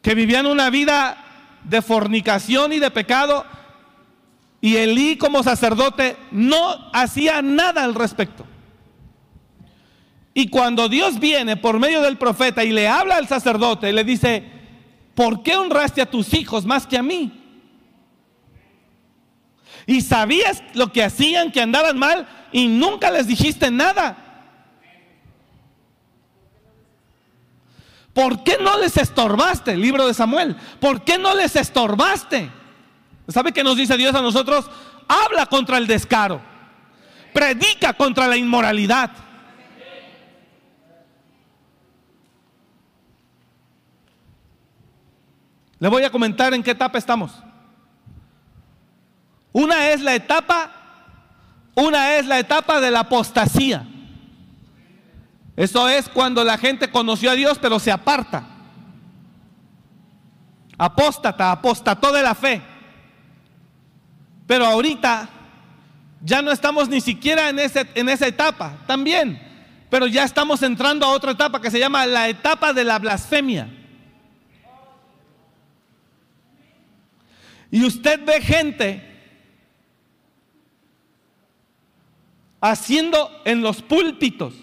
que 0.03 0.15
vivían 0.17 0.47
una 0.47 0.69
vida 0.69 1.17
de 1.65 1.81
fornicación 1.81 2.73
y 2.73 2.81
de 2.81 2.91
pecado, 2.91 3.47
y 4.61 4.77
Elí 4.77 5.17
como 5.17 5.43
sacerdote 5.43 6.17
no 6.33 6.91
hacía 6.93 7.41
nada 7.41 7.85
al 7.85 7.95
respecto. 7.95 8.45
Y 10.35 10.49
cuando 10.49 10.89
Dios 10.89 11.21
viene 11.21 11.57
por 11.57 11.79
medio 11.79 12.01
del 12.01 12.17
profeta 12.17 12.65
y 12.65 12.73
le 12.73 12.89
habla 12.89 13.17
al 13.17 13.29
sacerdote, 13.29 13.93
le 13.93 14.03
dice, 14.03 14.51
¿por 15.15 15.43
qué 15.43 15.57
honraste 15.57 16.03
a 16.03 16.11
tus 16.11 16.33
hijos 16.35 16.65
más 16.65 16.87
que 16.87 16.99
a 16.99 17.03
mí? 17.03 17.39
Y 19.87 20.01
sabías 20.01 20.63
lo 20.75 20.93
que 20.93 21.03
hacían, 21.03 21.51
que 21.51 21.61
andaban 21.61 21.99
mal, 21.99 22.29
y 22.53 22.69
nunca 22.69 23.11
les 23.11 23.27
dijiste 23.27 23.71
nada. 23.71 24.17
¿Por 28.13 28.45
qué 28.45 28.59
no 28.61 28.79
les 28.79 28.97
estorbaste? 28.97 29.73
El 29.73 29.81
libro 29.81 30.07
de 30.07 30.15
Samuel. 30.15 30.57
¿Por 30.81 31.03
qué 31.03 31.19
no 31.19 31.35
les 31.35 31.57
estorbaste? 31.57 32.51
¿Sabe 33.29 33.53
qué 33.53 33.65
nos 33.65 33.77
dice 33.77 33.97
Dios 33.97 34.15
a 34.15 34.21
nosotros? 34.21 34.69
Habla 35.09 35.47
contra 35.47 35.79
el 35.79 35.87
descaro. 35.87 36.41
Predica 37.33 37.95
contra 37.95 38.29
la 38.29 38.37
inmoralidad. 38.37 39.11
Le 45.83 45.89
voy 45.89 46.05
a 46.05 46.11
comentar 46.11 46.55
en 46.55 46.63
qué 46.63 46.71
etapa 46.71 46.97
estamos. 46.97 47.33
Una 49.51 49.89
es 49.89 50.01
la 50.01 50.15
etapa, 50.15 50.71
una 51.75 52.15
es 52.15 52.27
la 52.27 52.39
etapa 52.39 52.81
de 52.81 52.93
la 52.93 53.01
apostasía. 53.01 53.85
Eso 55.57 55.89
es 55.89 56.09
cuando 56.09 56.45
la 56.45 56.57
gente 56.57 56.89
conoció 56.89 57.33
a 57.33 57.35
Dios 57.35 57.59
pero 57.61 57.81
se 57.81 57.91
aparta. 57.91 58.45
Apóstata, 60.79 61.51
apostató 61.51 62.13
de 62.13 62.23
la 62.23 62.37
fe. 62.37 62.63
Pero 64.47 64.65
ahorita 64.67 65.29
ya 66.23 66.43
no 66.43 66.53
estamos 66.53 66.89
ni 66.89 67.01
siquiera 67.01 67.49
en, 67.49 67.59
ese, 67.59 67.91
en 67.97 68.09
esa 68.09 68.29
etapa, 68.29 68.77
también. 68.87 69.43
Pero 69.91 70.07
ya 70.07 70.23
estamos 70.23 70.63
entrando 70.63 71.05
a 71.05 71.11
otra 71.11 71.33
etapa 71.33 71.61
que 71.61 71.73
se 71.73 71.81
llama 71.81 72.07
la 72.07 72.29
etapa 72.29 72.73
de 72.73 72.85
la 72.85 73.01
blasfemia. 73.01 73.82
Y 77.73 77.85
usted 77.85 78.25
ve 78.25 78.41
gente 78.41 79.03
haciendo 82.61 83.43
en 83.45 83.63
los 83.63 83.83
púlpitos 83.83 84.55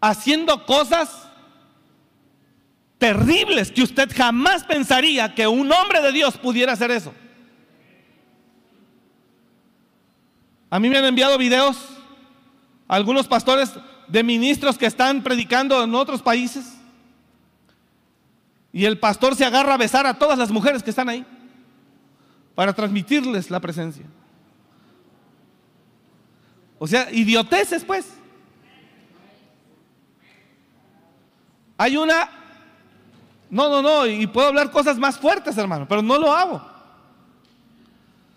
haciendo 0.00 0.66
cosas 0.66 1.28
terribles 2.98 3.70
que 3.70 3.82
usted 3.82 4.10
jamás 4.14 4.64
pensaría 4.64 5.34
que 5.34 5.46
un 5.46 5.72
hombre 5.72 6.02
de 6.02 6.12
Dios 6.12 6.36
pudiera 6.36 6.72
hacer 6.72 6.90
eso. 6.90 7.14
A 10.68 10.78
mí 10.78 10.90
me 10.90 10.98
han 10.98 11.04
enviado 11.04 11.38
videos 11.38 11.78
algunos 12.86 13.28
pastores 13.28 13.72
de 14.08 14.22
ministros 14.22 14.76
que 14.76 14.86
están 14.86 15.22
predicando 15.22 15.82
en 15.82 15.94
otros 15.94 16.20
países 16.20 16.76
y 18.72 18.84
el 18.84 18.98
pastor 18.98 19.36
se 19.36 19.44
agarra 19.44 19.74
a 19.74 19.78
besar 19.78 20.06
a 20.06 20.18
todas 20.18 20.36
las 20.36 20.50
mujeres 20.50 20.82
que 20.82 20.90
están 20.90 21.08
ahí 21.08 21.24
para 22.54 22.72
transmitirles 22.72 23.50
la 23.50 23.60
presencia. 23.60 24.04
O 26.78 26.86
sea, 26.86 27.08
idioteces 27.12 27.84
pues. 27.84 28.06
Hay 31.78 31.96
una... 31.96 32.28
No, 33.48 33.68
no, 33.68 33.82
no, 33.82 34.06
y 34.06 34.26
puedo 34.26 34.48
hablar 34.48 34.70
cosas 34.70 34.98
más 34.98 35.18
fuertes, 35.18 35.56
hermano, 35.58 35.86
pero 35.86 36.00
no 36.00 36.18
lo 36.18 36.32
hago. 36.32 36.72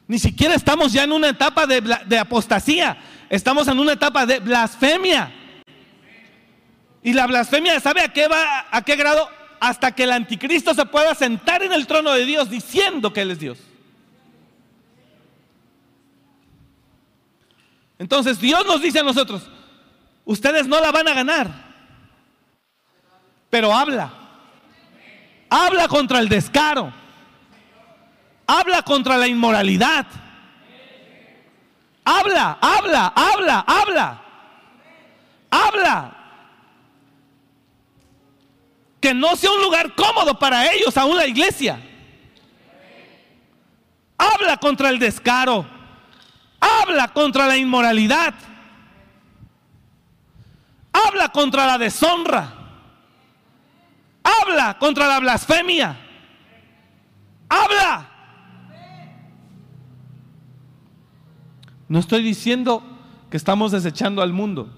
Ni 0.08 0.20
siquiera 0.20 0.54
estamos 0.54 0.92
ya 0.92 1.04
en 1.04 1.12
una 1.12 1.30
etapa 1.30 1.66
de, 1.66 2.20
apostasía, 2.20 2.98
estamos 3.30 3.68
en 3.68 3.80
una 3.80 3.94
etapa 3.94 4.26
de 4.26 4.40
blasfemia. 4.40 5.34
Y 7.02 7.14
la 7.14 7.28
blasfemia, 7.28 7.80
¿sabe 7.80 8.02
a 8.02 8.10
qué 8.10 8.28
va, 8.28 8.68
a 8.70 8.82
qué 8.84 8.96
grado? 8.96 9.30
Hasta 9.60 9.94
que 9.94 10.04
el 10.04 10.12
anticristo 10.12 10.74
se 10.74 10.86
pueda 10.86 11.16
sentar 11.16 11.64
en 11.64 11.72
el 11.72 11.88
trono 11.88 12.12
de 12.12 12.26
Dios 12.26 12.50
diciendo 12.50 13.14
que 13.14 13.22
Él 13.22 13.32
es 13.32 13.40
Dios. 13.40 13.60
Entonces 17.98 18.40
Dios 18.40 18.66
nos 18.66 18.82
dice 18.82 19.00
a 19.00 19.04
nosotros, 19.04 19.50
ustedes 20.26 20.68
no 20.68 20.80
la 20.80 20.92
van 20.92 21.08
a 21.08 21.14
ganar 21.14 21.66
pero 23.56 23.74
habla. 23.74 24.12
Habla 25.50 25.88
contra 25.88 26.20
el 26.20 26.28
descaro. 26.28 26.92
Habla 28.46 28.82
contra 28.82 29.18
la 29.18 29.30
inmoralidad. 29.30 30.06
Habla, 32.04 32.58
habla, 32.60 33.14
habla, 33.16 33.60
habla. 33.66 34.22
Habla. 35.50 36.18
Que 39.00 39.14
no 39.14 39.38
sea 39.38 39.52
un 39.52 39.62
lugar 39.62 39.96
cómodo 39.96 40.38
para 40.38 40.70
ellos, 40.74 40.98
aún 40.98 41.16
la 41.16 41.26
iglesia. 41.26 41.80
Habla 44.18 44.58
contra 44.58 44.90
el 44.90 45.00
descaro. 45.00 45.66
Habla 46.82 47.08
contra 47.10 47.48
la 47.48 47.58
inmoralidad. 47.58 48.34
Habla 50.92 51.30
contra 51.30 51.66
la 51.66 51.78
deshonra. 51.78 52.54
Habla 54.24 54.78
contra 54.80 55.08
la 55.08 55.20
blasfemia. 55.20 55.98
Habla. 57.50 58.10
No 61.88 62.00
estoy 62.00 62.24
diciendo 62.24 62.82
que 63.30 63.38
estamos 63.38 63.72
desechando 63.72 64.22
al 64.22 64.34
mundo. 64.34 64.70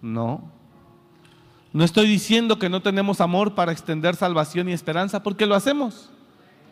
No. 0.00 0.50
No 1.72 1.84
estoy 1.84 2.06
diciendo 2.06 2.58
que 2.58 2.68
no 2.68 2.82
tenemos 2.82 3.20
amor 3.20 3.54
para 3.54 3.72
extender 3.72 4.14
salvación 4.14 4.68
y 4.68 4.72
esperanza, 4.72 5.22
porque 5.22 5.46
lo 5.46 5.54
hacemos. 5.54 6.10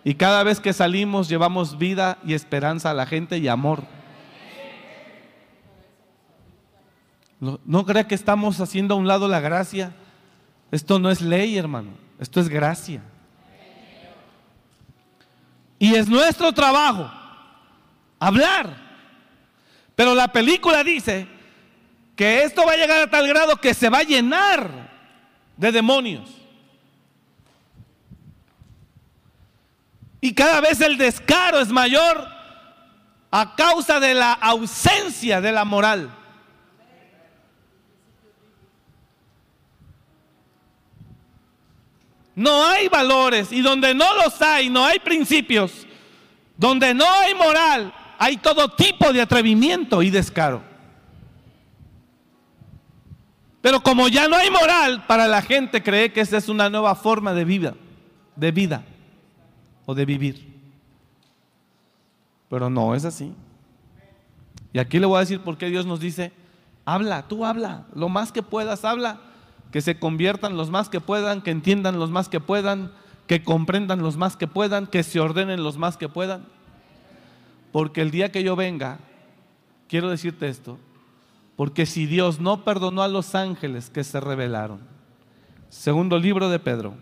Y 0.05 0.15
cada 0.15 0.43
vez 0.45 0.61
que 0.61 0.73
salimos 0.73 1.29
llevamos 1.29 1.79
vida 1.79 2.19
y 2.25 2.35
esperanza 2.35 2.91
a 2.91 2.95
la 2.95 3.07
gente 3.07 3.39
y 3.39 3.49
amor. 3.49 3.85
No, 7.41 7.87
crea 7.87 8.07
que 8.07 8.15
estamos 8.15 8.61
haciendo 8.61 8.95
a 8.95 8.99
un 8.99 9.09
lado 9.09 9.27
la 9.27 9.41
gracia. 9.41 9.95
Esto 10.71 10.99
no 10.99 11.11
es 11.11 11.23
ley, 11.23 11.57
hermano. 11.57 11.93
Esto 12.19 12.39
es 12.39 12.49
gracia. 12.51 13.01
Y 15.79 15.95
es 15.95 16.07
nuestro 16.07 16.53
trabajo 16.53 17.11
hablar. 18.19 18.77
Pero 19.97 20.15
la 20.15 20.29
película 20.29 20.85
dice 20.85 21.27
que 22.15 22.43
esto 22.43 22.67
va 22.67 22.73
a 22.73 22.77
llegar 22.77 23.01
a 23.01 23.11
tal 23.11 23.27
grado 23.27 23.57
que 23.57 23.73
se 23.73 23.89
va 23.89 23.99
a 23.99 24.03
llenar 24.03 24.91
de 25.57 25.73
demonios. 25.73 26.29
Y 30.21 30.35
cada 30.35 30.61
vez 30.61 30.79
el 30.83 30.99
descaro 30.99 31.59
es 31.61 31.71
mayor 31.71 32.29
a 33.31 33.57
causa 33.57 33.99
de 33.99 34.13
la 34.13 34.35
ausencia 34.35 35.41
de 35.41 35.53
la 35.53 35.65
moral. 35.65 36.20
No 42.35 42.65
hay 42.67 42.89
valores 42.89 43.53
y 43.53 43.61
donde 43.61 43.95
no 43.95 44.07
los 44.15 44.41
hay, 44.41 44.71
no 44.71 44.85
hay 44.85 44.99
principios. 44.99 45.87
Donde 46.57 46.95
no 46.95 47.05
hay 47.11 47.35
moral, 47.35 47.93
hay 48.19 48.37
todo 48.37 48.69
tipo 48.69 49.13
de 49.13 49.23
atrevimiento 49.23 50.03
y 50.03 50.11
descaro. 50.11 50.63
Pero 53.61 53.81
como 53.81 54.09
ya 54.09 54.29
no 54.29 54.37
hay 54.37 54.51
moral, 54.51 55.05
para 55.07 55.27
la 55.27 55.43
gente 55.43 55.83
cree 55.83 56.13
que 56.13 56.21
esa 56.21 56.39
es 56.39 56.49
una 56.49 56.71
nueva 56.71 56.95
forma 56.95 57.35
de 57.35 57.45
vida, 57.45 57.75
de 58.37 58.53
vida 58.53 58.85
o 59.87 59.95
de 59.95 60.05
vivir. 60.05 60.51
Pero 62.49 62.71
no 62.71 62.95
es 62.95 63.05
así. 63.05 63.33
Y 64.73 64.79
aquí 64.79 64.99
le 64.99 65.07
voy 65.07 65.17
a 65.17 65.21
decir 65.21 65.41
por 65.41 65.59
qué 65.59 65.67
Dios 65.67 65.85
nos 65.85 66.01
dice, 66.01 66.33
habla, 66.85 67.27
tú 67.29 67.45
habla, 67.45 67.87
lo 67.95 68.09
más 68.09 68.33
que 68.33 68.43
puedas, 68.43 68.85
habla 68.85 69.21
que 69.71 69.81
se 69.81 69.99
conviertan 69.99 70.57
los 70.57 70.71
más 70.71 70.89
que 70.89 71.01
puedan, 71.01 71.43
que 71.43 71.51
entiendan 71.51 71.99
los 71.99 72.11
más 72.11 72.29
que 72.29 72.41
puedan, 72.41 72.93
que 73.27 73.45
comprendan 73.45 74.03
los 74.03 74.17
más 74.17 74.37
que 74.37 74.49
puedan, 74.49 74.87
que 74.87 75.03
se 75.03 75.21
ordenen 75.21 75.63
los 75.63 75.79
más 75.79 75.97
que 75.97 76.09
puedan. 76.09 76.47
Porque 77.71 78.01
el 78.01 78.11
día 78.11 78.33
que 78.33 78.43
yo 78.43 78.57
venga, 78.57 78.99
quiero 79.89 80.11
decirte 80.11 80.49
esto, 80.49 80.79
porque 81.55 81.87
si 81.87 82.07
Dios 82.07 82.41
no 82.41 82.65
perdonó 82.65 83.03
a 83.03 83.09
los 83.09 83.35
ángeles 83.35 83.91
que 83.91 84.03
se 84.03 84.19
rebelaron, 84.19 84.81
segundo 85.69 86.19
libro 86.19 86.49
de 86.49 86.59
Pedro, 86.59 86.95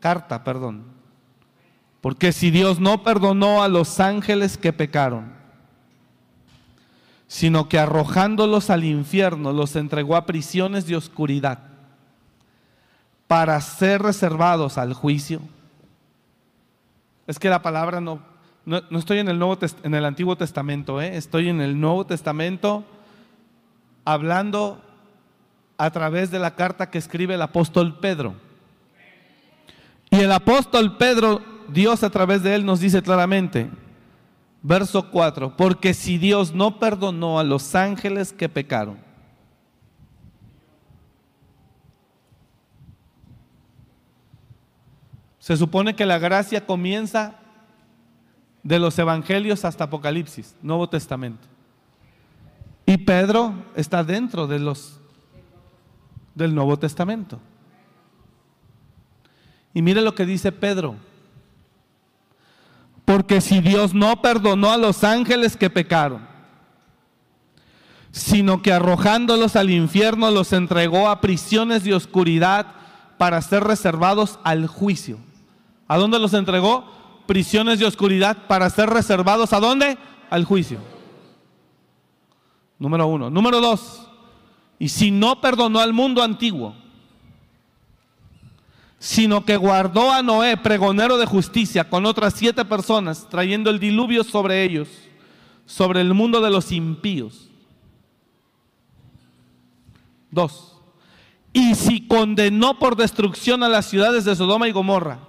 carta, 0.00 0.44
perdón, 0.44 0.84
porque 2.02 2.32
si 2.32 2.50
Dios 2.50 2.78
no 2.78 3.02
perdonó 3.02 3.62
a 3.62 3.68
los 3.68 3.98
ángeles 4.00 4.58
que 4.58 4.72
pecaron, 4.72 5.35
sino 7.28 7.68
que 7.68 7.78
arrojándolos 7.78 8.70
al 8.70 8.84
infierno 8.84 9.52
los 9.52 9.76
entregó 9.76 10.16
a 10.16 10.26
prisiones 10.26 10.86
de 10.86 10.96
oscuridad 10.96 11.58
para 13.26 13.60
ser 13.60 14.02
reservados 14.02 14.78
al 14.78 14.94
juicio. 14.94 15.40
Es 17.26 17.38
que 17.38 17.48
la 17.48 17.62
palabra 17.62 18.00
no, 18.00 18.20
no, 18.64 18.80
estoy 18.98 19.18
en 19.18 19.28
el, 19.28 19.38
Nuevo, 19.38 19.58
en 19.82 19.94
el 19.94 20.04
Antiguo 20.04 20.36
Testamento, 20.36 21.00
¿eh? 21.00 21.16
estoy 21.16 21.48
en 21.48 21.60
el 21.60 21.80
Nuevo 21.80 22.06
Testamento 22.06 22.84
hablando 24.04 24.80
a 25.78 25.90
través 25.90 26.30
de 26.30 26.38
la 26.38 26.54
carta 26.54 26.90
que 26.90 26.98
escribe 26.98 27.34
el 27.34 27.42
apóstol 27.42 27.98
Pedro. 27.98 28.34
Y 30.10 30.20
el 30.20 30.30
apóstol 30.30 30.96
Pedro, 30.96 31.42
Dios 31.68 32.04
a 32.04 32.10
través 32.10 32.42
de 32.44 32.54
él 32.54 32.64
nos 32.64 32.78
dice 32.78 33.02
claramente, 33.02 33.68
Verso 34.68 35.12
4, 35.12 35.56
porque 35.56 35.94
si 35.94 36.18
Dios 36.18 36.52
no 36.52 36.80
perdonó 36.80 37.38
a 37.38 37.44
los 37.44 37.76
ángeles 37.76 38.32
que 38.32 38.48
pecaron, 38.48 38.98
se 45.38 45.56
supone 45.56 45.94
que 45.94 46.04
la 46.04 46.18
gracia 46.18 46.66
comienza 46.66 47.36
de 48.64 48.80
los 48.80 48.98
evangelios 48.98 49.64
hasta 49.64 49.84
Apocalipsis, 49.84 50.56
Nuevo 50.60 50.88
Testamento. 50.88 51.46
Y 52.86 52.96
Pedro 52.96 53.54
está 53.76 54.02
dentro 54.02 54.48
de 54.48 54.58
los 54.58 54.98
del 56.34 56.52
Nuevo 56.52 56.76
Testamento. 56.76 57.38
Y 59.72 59.80
mire 59.80 60.00
lo 60.00 60.16
que 60.16 60.26
dice 60.26 60.50
Pedro. 60.50 60.96
Porque 63.06 63.40
si 63.40 63.60
Dios 63.60 63.94
no 63.94 64.20
perdonó 64.20 64.72
a 64.72 64.76
los 64.76 65.04
ángeles 65.04 65.56
que 65.56 65.70
pecaron, 65.70 66.26
sino 68.10 68.62
que 68.62 68.72
arrojándolos 68.72 69.56
al 69.56 69.70
infierno 69.70 70.30
los 70.30 70.52
entregó 70.52 71.08
a 71.08 71.20
prisiones 71.20 71.84
de 71.84 71.94
oscuridad 71.94 72.66
para 73.16 73.40
ser 73.42 73.62
reservados 73.62 74.38
al 74.42 74.66
juicio. 74.66 75.18
¿A 75.86 75.96
dónde 75.96 76.18
los 76.18 76.34
entregó? 76.34 76.84
Prisiones 77.26 77.78
de 77.78 77.86
oscuridad 77.86 78.48
para 78.48 78.68
ser 78.70 78.90
reservados 78.90 79.52
a 79.52 79.60
dónde? 79.60 79.98
Al 80.28 80.44
juicio. 80.44 80.80
Número 82.78 83.06
uno. 83.06 83.30
Número 83.30 83.60
dos. 83.60 84.08
Y 84.80 84.88
si 84.88 85.12
no 85.12 85.40
perdonó 85.40 85.78
al 85.78 85.92
mundo 85.92 86.24
antiguo, 86.24 86.74
sino 88.98 89.44
que 89.44 89.56
guardó 89.56 90.10
a 90.10 90.22
Noé, 90.22 90.56
pregonero 90.56 91.18
de 91.18 91.26
justicia, 91.26 91.88
con 91.88 92.06
otras 92.06 92.34
siete 92.34 92.64
personas, 92.64 93.28
trayendo 93.28 93.70
el 93.70 93.78
diluvio 93.78 94.24
sobre 94.24 94.64
ellos, 94.64 94.88
sobre 95.66 96.00
el 96.00 96.14
mundo 96.14 96.40
de 96.40 96.50
los 96.50 96.72
impíos. 96.72 97.50
Dos. 100.30 100.76
Y 101.52 101.74
si 101.74 102.06
condenó 102.06 102.78
por 102.78 102.96
destrucción 102.96 103.62
a 103.62 103.68
las 103.68 103.86
ciudades 103.86 104.24
de 104.24 104.36
Sodoma 104.36 104.68
y 104.68 104.72
Gomorra, 104.72 105.20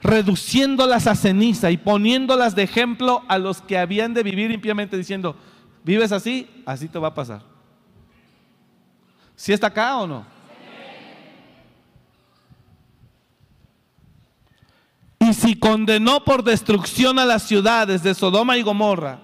reduciéndolas 0.00 1.06
a 1.06 1.14
ceniza 1.14 1.70
y 1.70 1.76
poniéndolas 1.76 2.54
de 2.54 2.62
ejemplo 2.62 3.22
a 3.28 3.38
los 3.38 3.60
que 3.60 3.78
habían 3.78 4.14
de 4.14 4.22
vivir 4.22 4.50
impíamente, 4.50 4.96
diciendo, 4.96 5.36
vives 5.84 6.12
así, 6.12 6.48
así 6.64 6.88
te 6.88 6.98
va 6.98 7.08
a 7.08 7.14
pasar. 7.14 7.42
¿Si 9.34 9.52
está 9.52 9.68
acá 9.68 9.98
o 9.98 10.06
no? 10.06 10.37
Si 15.38 15.54
condenó 15.54 16.24
por 16.24 16.42
destrucción 16.42 17.18
a 17.18 17.24
las 17.24 17.44
ciudades 17.44 18.02
de 18.02 18.14
Sodoma 18.14 18.56
y 18.56 18.62
Gomorra, 18.62 19.20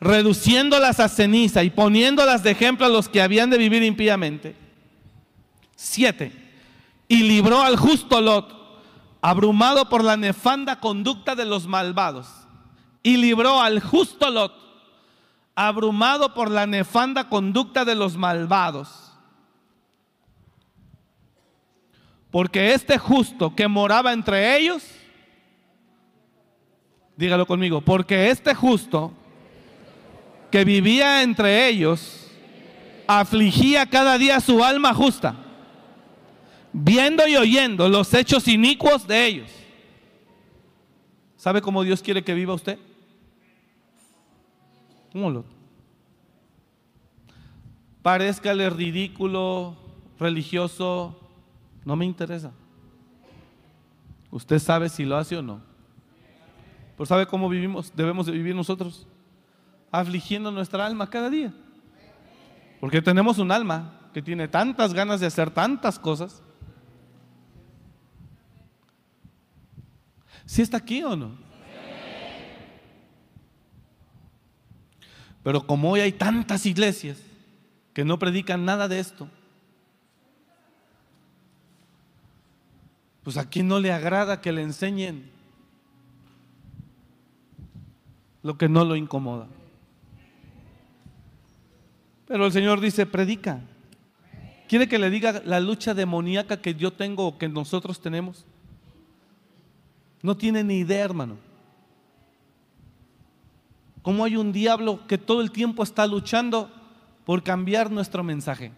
reduciéndolas 0.00 1.00
a 1.00 1.08
ceniza 1.08 1.62
y 1.62 1.70
poniéndolas 1.70 2.42
de 2.42 2.50
ejemplo 2.50 2.86
a 2.86 2.88
los 2.88 3.08
que 3.08 3.22
habían 3.22 3.48
de 3.50 3.58
vivir 3.58 3.82
impíamente. 3.82 4.56
Siete. 5.76 6.32
Y 7.06 7.22
libró 7.22 7.62
al 7.62 7.76
justo 7.76 8.20
Lot, 8.20 8.52
abrumado 9.20 9.88
por 9.88 10.02
la 10.02 10.16
nefanda 10.16 10.80
conducta 10.80 11.34
de 11.34 11.44
los 11.44 11.66
malvados. 11.66 12.28
Y 13.02 13.16
libró 13.16 13.60
al 13.60 13.80
justo 13.80 14.30
Lot, 14.30 14.52
abrumado 15.54 16.34
por 16.34 16.50
la 16.50 16.66
nefanda 16.66 17.28
conducta 17.28 17.84
de 17.84 17.94
los 17.94 18.16
malvados. 18.16 19.12
Porque 22.30 22.74
este 22.74 22.98
justo 22.98 23.54
que 23.54 23.68
moraba 23.68 24.12
entre 24.12 24.58
ellos, 24.58 24.84
Dígalo 27.18 27.46
conmigo, 27.46 27.80
porque 27.80 28.30
este 28.30 28.54
justo 28.54 29.12
que 30.52 30.64
vivía 30.64 31.24
entre 31.24 31.66
ellos 31.66 32.30
afligía 33.08 33.86
cada 33.86 34.16
día 34.18 34.38
su 34.38 34.62
alma 34.62 34.94
justa, 34.94 35.34
viendo 36.72 37.26
y 37.26 37.34
oyendo 37.34 37.88
los 37.88 38.14
hechos 38.14 38.46
inicuos 38.46 39.04
de 39.08 39.26
ellos. 39.26 39.50
¿Sabe 41.36 41.60
cómo 41.60 41.82
Dios 41.82 42.02
quiere 42.02 42.22
que 42.22 42.34
viva 42.34 42.54
usted? 42.54 42.78
¿Cómo 45.10 45.30
lo? 45.30 45.44
Parezcale 48.00 48.70
ridículo, 48.70 49.76
religioso, 50.20 51.18
no 51.84 51.96
me 51.96 52.04
interesa. 52.04 52.52
Usted 54.30 54.60
sabe 54.60 54.88
si 54.88 55.04
lo 55.04 55.16
hace 55.16 55.36
o 55.36 55.42
no. 55.42 55.67
Pero 56.98 57.06
¿sabe 57.06 57.26
cómo 57.26 57.48
vivimos? 57.48 57.92
Debemos 57.94 58.26
de 58.26 58.32
vivir 58.32 58.56
nosotros 58.56 59.06
afligiendo 59.92 60.50
nuestra 60.50 60.84
alma 60.84 61.08
cada 61.08 61.30
día. 61.30 61.54
Porque 62.80 63.00
tenemos 63.00 63.38
un 63.38 63.52
alma 63.52 64.10
que 64.12 64.20
tiene 64.20 64.48
tantas 64.48 64.92
ganas 64.92 65.20
de 65.20 65.26
hacer 65.26 65.48
tantas 65.48 65.96
cosas. 65.96 66.42
¿Si 70.44 70.60
está 70.60 70.78
aquí 70.78 71.04
o 71.04 71.14
no? 71.14 71.38
Pero 75.44 75.64
como 75.68 75.92
hoy 75.92 76.00
hay 76.00 76.10
tantas 76.10 76.66
iglesias 76.66 77.22
que 77.94 78.04
no 78.04 78.18
predican 78.18 78.64
nada 78.64 78.88
de 78.88 78.98
esto, 78.98 79.28
pues 83.22 83.36
a 83.36 83.48
no 83.62 83.78
le 83.78 83.92
agrada 83.92 84.40
que 84.40 84.50
le 84.50 84.62
enseñen 84.62 85.37
lo 88.42 88.56
que 88.56 88.68
no 88.68 88.84
lo 88.84 88.96
incomoda. 88.96 89.48
Pero 92.26 92.46
el 92.46 92.52
Señor 92.52 92.80
dice, 92.80 93.06
predica. 93.06 93.60
¿Quiere 94.68 94.86
que 94.86 94.98
le 94.98 95.08
diga 95.08 95.42
la 95.46 95.60
lucha 95.60 95.94
demoníaca 95.94 96.60
que 96.60 96.74
yo 96.74 96.92
tengo 96.92 97.26
o 97.26 97.38
que 97.38 97.48
nosotros 97.48 98.00
tenemos? 98.00 98.44
No 100.22 100.36
tiene 100.36 100.62
ni 100.62 100.80
idea, 100.80 101.04
hermano. 101.04 101.36
Cómo 104.02 104.24
hay 104.24 104.36
un 104.36 104.52
diablo 104.52 105.06
que 105.06 105.16
todo 105.16 105.40
el 105.40 105.50
tiempo 105.50 105.82
está 105.82 106.06
luchando 106.06 106.70
por 107.24 107.42
cambiar 107.42 107.90
nuestro 107.90 108.22
mensaje. 108.22 108.72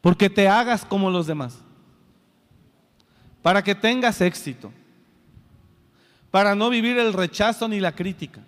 Porque 0.00 0.30
te 0.30 0.48
hagas 0.48 0.84
como 0.84 1.10
los 1.10 1.26
demás. 1.26 1.58
Para 3.42 3.62
que 3.62 3.74
tengas 3.74 4.20
éxito. 4.20 4.72
Para 6.30 6.54
no 6.54 6.68
vivir 6.70 6.98
el 6.98 7.12
rechazo 7.12 7.68
ni 7.68 7.80
la 7.80 7.92
crítica. 7.92 8.40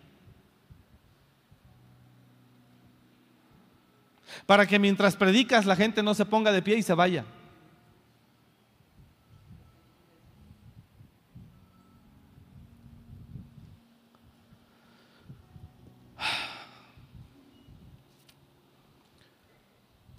Para 4.47 4.67
que 4.67 4.79
mientras 4.79 5.17
predicas 5.17 5.65
la 5.67 5.77
gente 5.77 6.03
no 6.03 6.15
se 6.15 6.25
ponga 6.27 6.53
de 6.53 6.63
pie 6.63 6.77
y 6.77 6.83
se 6.83 6.95
vaya. 6.95 7.25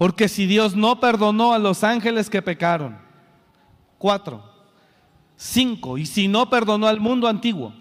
Porque 0.01 0.27
si 0.27 0.47
Dios 0.47 0.75
no 0.75 0.99
perdonó 0.99 1.53
a 1.53 1.59
los 1.59 1.83
ángeles 1.83 2.27
que 2.27 2.41
pecaron, 2.41 2.97
cuatro, 3.99 4.50
cinco, 5.41 5.97
y 5.97 6.05
si 6.05 6.27
no 6.27 6.49
perdonó 6.51 6.87
al 6.87 6.99
mundo 6.99 7.27
antiguo, 7.27 7.73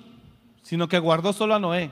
sino 0.62 0.88
que 0.88 0.98
guardó 0.98 1.34
solo 1.34 1.54
a 1.54 1.58
Noé, 1.58 1.90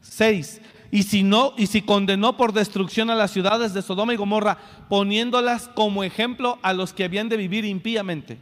seis, 0.00 0.62
y 0.90 1.02
si 1.02 1.22
no, 1.22 1.52
y 1.58 1.66
si 1.66 1.82
condenó 1.82 2.38
por 2.38 2.54
destrucción 2.54 3.10
a 3.10 3.14
las 3.14 3.32
ciudades 3.32 3.74
de 3.74 3.82
Sodoma 3.82 4.14
y 4.14 4.16
Gomorra, 4.16 4.56
poniéndolas 4.88 5.68
como 5.68 6.04
ejemplo 6.04 6.58
a 6.62 6.72
los 6.72 6.94
que 6.94 7.04
habían 7.04 7.28
de 7.28 7.36
vivir 7.36 7.66
impíamente, 7.66 8.38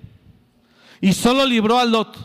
y 1.01 1.13
solo 1.15 1.45
libró 1.45 1.81
a 1.81 1.85
Lot, 1.85 2.17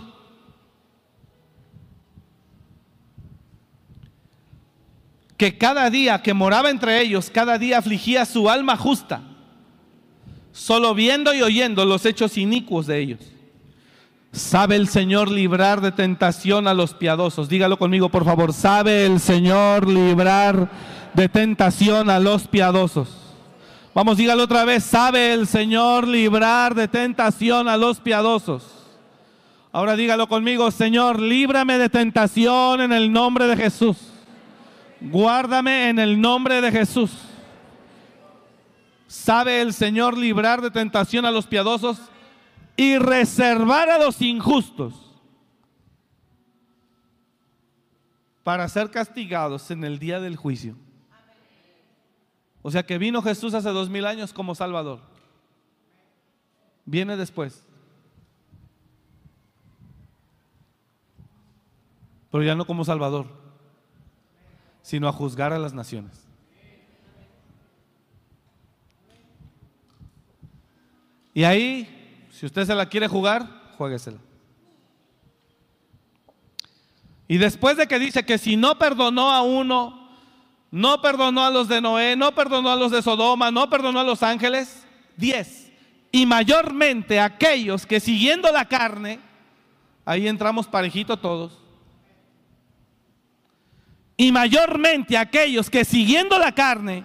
que 5.35 5.57
cada 5.57 5.89
día 5.89 6.21
que 6.21 6.35
moraba 6.35 6.69
entre 6.69 7.01
ellos, 7.01 7.31
cada 7.31 7.57
día 7.57 7.79
afligía 7.79 8.25
su 8.25 8.49
alma 8.51 8.77
justa, 8.77 9.23
solo 10.51 10.93
viendo 10.93 11.33
y 11.33 11.41
oyendo 11.41 11.85
los 11.85 12.05
hechos 12.05 12.37
inicuos 12.37 12.85
de 12.85 12.99
ellos. 12.99 13.19
Sabe 14.31 14.75
el 14.75 14.87
Señor 14.87 15.31
librar 15.31 15.81
de 15.81 15.91
tentación 15.91 16.67
a 16.67 16.73
los 16.73 16.93
piadosos. 16.93 17.49
Dígalo 17.49 17.77
conmigo, 17.77 18.09
por 18.09 18.25
favor. 18.25 18.53
Sabe 18.53 19.05
el 19.05 19.19
Señor 19.19 19.87
librar 19.87 20.69
de 21.13 21.29
tentación 21.29 22.09
a 22.09 22.19
los 22.19 22.47
piadosos. 22.47 23.09
Vamos, 23.95 24.17
dígalo 24.17 24.43
otra 24.43 24.65
vez. 24.65 24.83
Sabe 24.83 25.33
el 25.33 25.47
Señor 25.47 26.07
librar 26.07 26.75
de 26.75 26.87
tentación 26.87 27.67
a 27.67 27.75
los 27.75 27.99
piadosos. 27.99 28.79
Ahora 29.71 29.95
dígalo 29.95 30.27
conmigo, 30.27 30.71
Señor, 30.71 31.19
líbrame 31.19 31.77
de 31.77 31.89
tentación 31.89 32.81
en 32.81 32.91
el 32.91 33.11
nombre 33.11 33.47
de 33.47 33.57
Jesús. 33.57 33.97
Guárdame 35.01 35.89
en 35.89 35.99
el 35.99 36.19
nombre 36.19 36.61
de 36.61 36.71
Jesús. 36.71 37.11
¿Sabe 39.07 39.61
el 39.61 39.73
Señor 39.73 40.17
librar 40.17 40.61
de 40.61 40.71
tentación 40.71 41.25
a 41.25 41.31
los 41.31 41.47
piadosos 41.47 41.99
y 42.79 42.97
reservar 42.97 43.89
a 43.89 43.97
los 43.97 44.21
injustos 44.21 44.93
para 48.43 48.67
ser 48.69 48.89
castigados 48.89 49.69
en 49.71 49.83
el 49.83 49.99
día 49.99 50.21
del 50.21 50.37
juicio? 50.37 50.77
O 52.61 52.71
sea 52.71 52.83
que 52.83 52.97
vino 52.97 53.21
Jesús 53.21 53.53
hace 53.53 53.69
dos 53.69 53.89
mil 53.89 54.05
años 54.05 54.31
como 54.31 54.55
Salvador. 54.55 55.01
Viene 56.85 57.17
después. 57.17 57.63
Pero 62.31 62.43
ya 62.43 62.55
no 62.55 62.65
como 62.65 62.85
Salvador 62.85 63.39
sino 64.81 65.07
a 65.07 65.11
juzgar 65.11 65.53
a 65.53 65.59
las 65.59 65.73
naciones. 65.73 66.25
Y 71.31 71.43
ahí, 71.43 71.98
si 72.39 72.45
usted 72.45 72.65
se 72.65 72.73
la 72.73 72.85
quiere 72.85 73.09
jugar, 73.09 73.49
jueguesela. 73.77 74.19
Y 77.27 77.37
después 77.37 77.75
de 77.75 77.85
que 77.85 77.99
dice 77.99 78.23
que 78.23 78.37
si 78.37 78.55
no 78.55 78.79
perdonó 78.79 79.29
a 79.29 79.41
uno, 79.41 80.09
no 80.71 81.01
perdonó 81.01 81.43
a 81.43 81.49
los 81.49 81.67
de 81.67 81.81
Noé, 81.81 82.15
no 82.15 82.33
perdonó 82.33 82.71
a 82.71 82.77
los 82.77 82.93
de 82.93 83.01
Sodoma, 83.01 83.51
no 83.51 83.69
perdonó 83.69 83.99
a 83.99 84.05
los 84.05 84.23
ángeles, 84.23 84.87
diez. 85.17 85.69
Y 86.13 86.25
mayormente 86.25 87.19
aquellos 87.19 87.85
que 87.85 87.99
siguiendo 87.99 88.49
la 88.53 88.63
carne, 88.63 89.19
ahí 90.05 90.25
entramos 90.25 90.65
parejito 90.65 91.17
todos, 91.17 91.59
y 94.15 94.31
mayormente 94.31 95.17
aquellos 95.17 95.69
que 95.69 95.83
siguiendo 95.83 96.39
la 96.39 96.53
carne 96.53 97.03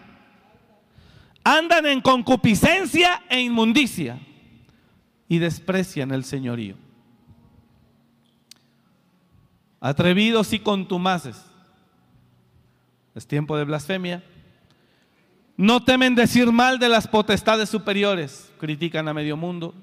andan 1.43 1.87
en 1.87 2.01
concupiscencia 2.01 3.25
e 3.29 3.41
inmundicia 3.41 4.21
y 5.29 5.39
desprecian 5.39 6.13
el 6.13 6.25
señorío. 6.25 6.77
Atrevidos 9.81 10.53
y 10.53 10.59
contumaces. 10.59 11.45
Es 13.15 13.27
tiempo 13.27 13.57
de 13.57 13.65
blasfemia. 13.65 14.23
No 15.57 15.85
temen 15.85 16.15
decir 16.15 16.51
mal 16.51 16.79
de 16.79 16.89
las 16.89 17.07
potestades 17.07 17.69
superiores, 17.69 18.51
critican 18.59 19.07
a 19.09 19.15
medio 19.15 19.37
mundo. 19.37 19.75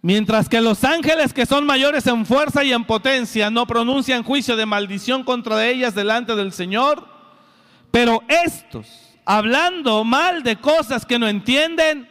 Mientras 0.00 0.48
que 0.48 0.60
los 0.60 0.84
ángeles 0.84 1.34
que 1.34 1.44
son 1.44 1.66
mayores 1.66 2.06
en 2.06 2.24
fuerza 2.24 2.62
y 2.62 2.72
en 2.72 2.84
potencia 2.84 3.50
no 3.50 3.66
pronuncian 3.66 4.22
juicio 4.22 4.56
de 4.56 4.64
maldición 4.64 5.24
contra 5.24 5.66
ellas 5.66 5.94
delante 5.94 6.36
del 6.36 6.52
Señor, 6.52 7.06
pero 7.90 8.22
estos, 8.28 8.86
hablando 9.24 10.04
mal 10.04 10.42
de 10.42 10.56
cosas 10.56 11.04
que 11.04 11.18
no 11.18 11.28
entienden, 11.28 12.08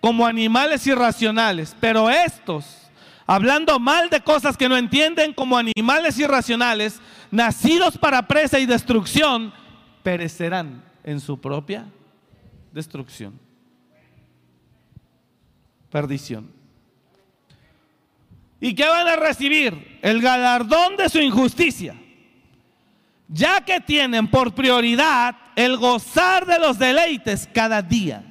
como 0.00 0.26
animales 0.26 0.86
irracionales, 0.86 1.76
pero 1.80 2.08
estos, 2.08 2.90
hablando 3.26 3.78
mal 3.78 4.10
de 4.10 4.20
cosas 4.20 4.56
que 4.56 4.68
no 4.68 4.76
entienden 4.76 5.32
como 5.32 5.56
animales 5.56 6.18
irracionales, 6.18 7.00
nacidos 7.30 7.98
para 7.98 8.26
presa 8.26 8.58
y 8.58 8.66
destrucción, 8.66 9.52
perecerán 10.02 10.82
en 11.04 11.20
su 11.20 11.40
propia 11.40 11.86
destrucción. 12.72 13.38
Perdición. 15.90 16.50
¿Y 18.60 18.74
qué 18.74 18.86
van 18.86 19.08
a 19.08 19.16
recibir? 19.16 19.98
El 20.02 20.20
galardón 20.20 20.96
de 20.96 21.08
su 21.08 21.18
injusticia. 21.18 21.96
Ya 23.28 23.60
que 23.64 23.80
tienen 23.80 24.28
por 24.28 24.54
prioridad 24.54 25.36
el 25.56 25.76
gozar 25.76 26.46
de 26.46 26.58
los 26.58 26.78
deleites 26.78 27.48
cada 27.52 27.80
día. 27.80 28.29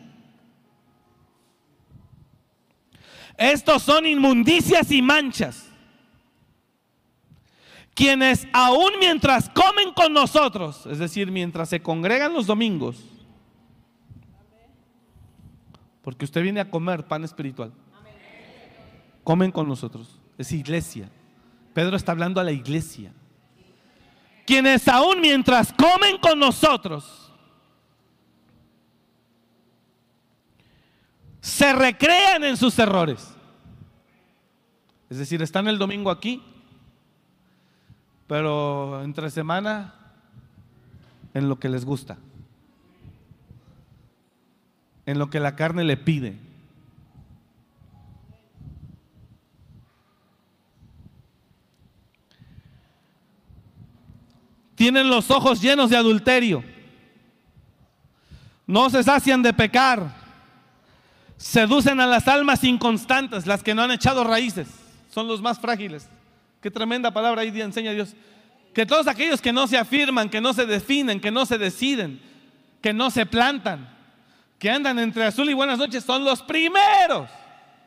Estos 3.40 3.84
son 3.84 4.06
inmundicias 4.06 4.92
y 4.92 5.02
manchas. 5.02 5.70
Quienes 7.96 8.46
aún 8.52 8.92
mientras 9.00 9.50
comen 9.50 9.94
con 9.94 10.12
nosotros, 10.12 10.86
es 10.86 11.00
decir, 11.00 11.32
mientras 11.32 11.70
se 11.70 11.82
congregan 11.82 12.34
los 12.34 12.48
domingos, 12.48 12.98
porque 16.02 16.26
usted 16.26 16.42
viene 16.42 16.60
a 16.60 16.70
comer 16.70 17.08
pan 17.08 17.24
espiritual. 17.24 17.72
comen 19.24 19.52
con 19.52 19.70
nosotros. 19.70 20.20
Es 20.38 20.52
iglesia. 20.52 21.10
Pedro 21.74 21.96
está 21.96 22.12
hablando 22.12 22.42
a 22.42 22.44
la 22.44 22.52
iglesia. 22.52 23.14
Quienes 24.46 24.86
aún 24.90 25.22
mientras 25.22 25.72
comen 25.72 26.18
con 26.18 26.40
nosotros, 26.40 27.29
se 31.50 31.74
recrean 31.74 32.44
en 32.44 32.56
sus 32.56 32.78
errores. 32.80 33.36
Es 35.10 35.18
decir, 35.18 35.42
están 35.42 35.68
el 35.68 35.80
domingo 35.80 36.12
aquí, 36.12 36.42
pero 38.28 39.02
entre 39.04 39.30
semana 39.32 39.96
en 41.34 41.50
lo 41.50 41.60
que 41.60 41.70
les 41.70 41.84
gusta, 41.84 42.18
en 45.06 45.18
lo 45.18 45.30
que 45.30 45.40
la 45.40 45.56
carne 45.56 45.84
le 45.84 45.98
pide. 45.98 46.38
Tienen 54.76 55.10
los 55.10 55.30
ojos 55.30 55.60
llenos 55.62 55.90
de 55.90 55.98
adulterio. 55.98 56.64
No 58.66 58.90
se 58.90 59.04
sacian 59.04 59.42
de 59.42 59.52
pecar. 59.52 60.19
Seducen 61.40 62.02
a 62.02 62.06
las 62.06 62.28
almas 62.28 62.66
inconstantes, 62.66 63.48
las 63.48 63.64
que 63.64 63.74
no 63.74 63.82
han 63.82 63.92
echado 63.92 64.26
raíces. 64.26 64.68
Son 65.10 65.26
los 65.26 65.42
más 65.42 65.58
frágiles. 65.58 66.10
Qué 66.62 66.70
tremenda 66.70 67.12
palabra 67.12 67.42
ahí 67.44 67.62
enseña 67.62 67.94
Dios. 67.94 68.14
Que 68.74 68.86
todos 68.86 69.08
aquellos 69.08 69.42
que 69.42 69.54
no 69.54 69.66
se 69.66 69.78
afirman, 69.78 70.30
que 70.30 70.42
no 70.42 70.54
se 70.54 70.66
definen, 70.66 71.22
que 71.22 71.32
no 71.32 71.46
se 71.46 71.58
deciden, 71.58 72.22
que 72.82 72.92
no 72.92 73.10
se 73.10 73.26
plantan, 73.26 73.90
que 74.60 74.70
andan 74.70 75.00
entre 75.00 75.24
azul 75.24 75.50
y 75.50 75.54
buenas 75.54 75.80
noches, 75.80 76.04
son 76.04 76.26
los 76.26 76.42
primeros, 76.42 77.30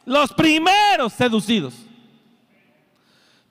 los 0.07 0.33
primeros 0.33 1.13
seducidos. 1.13 1.75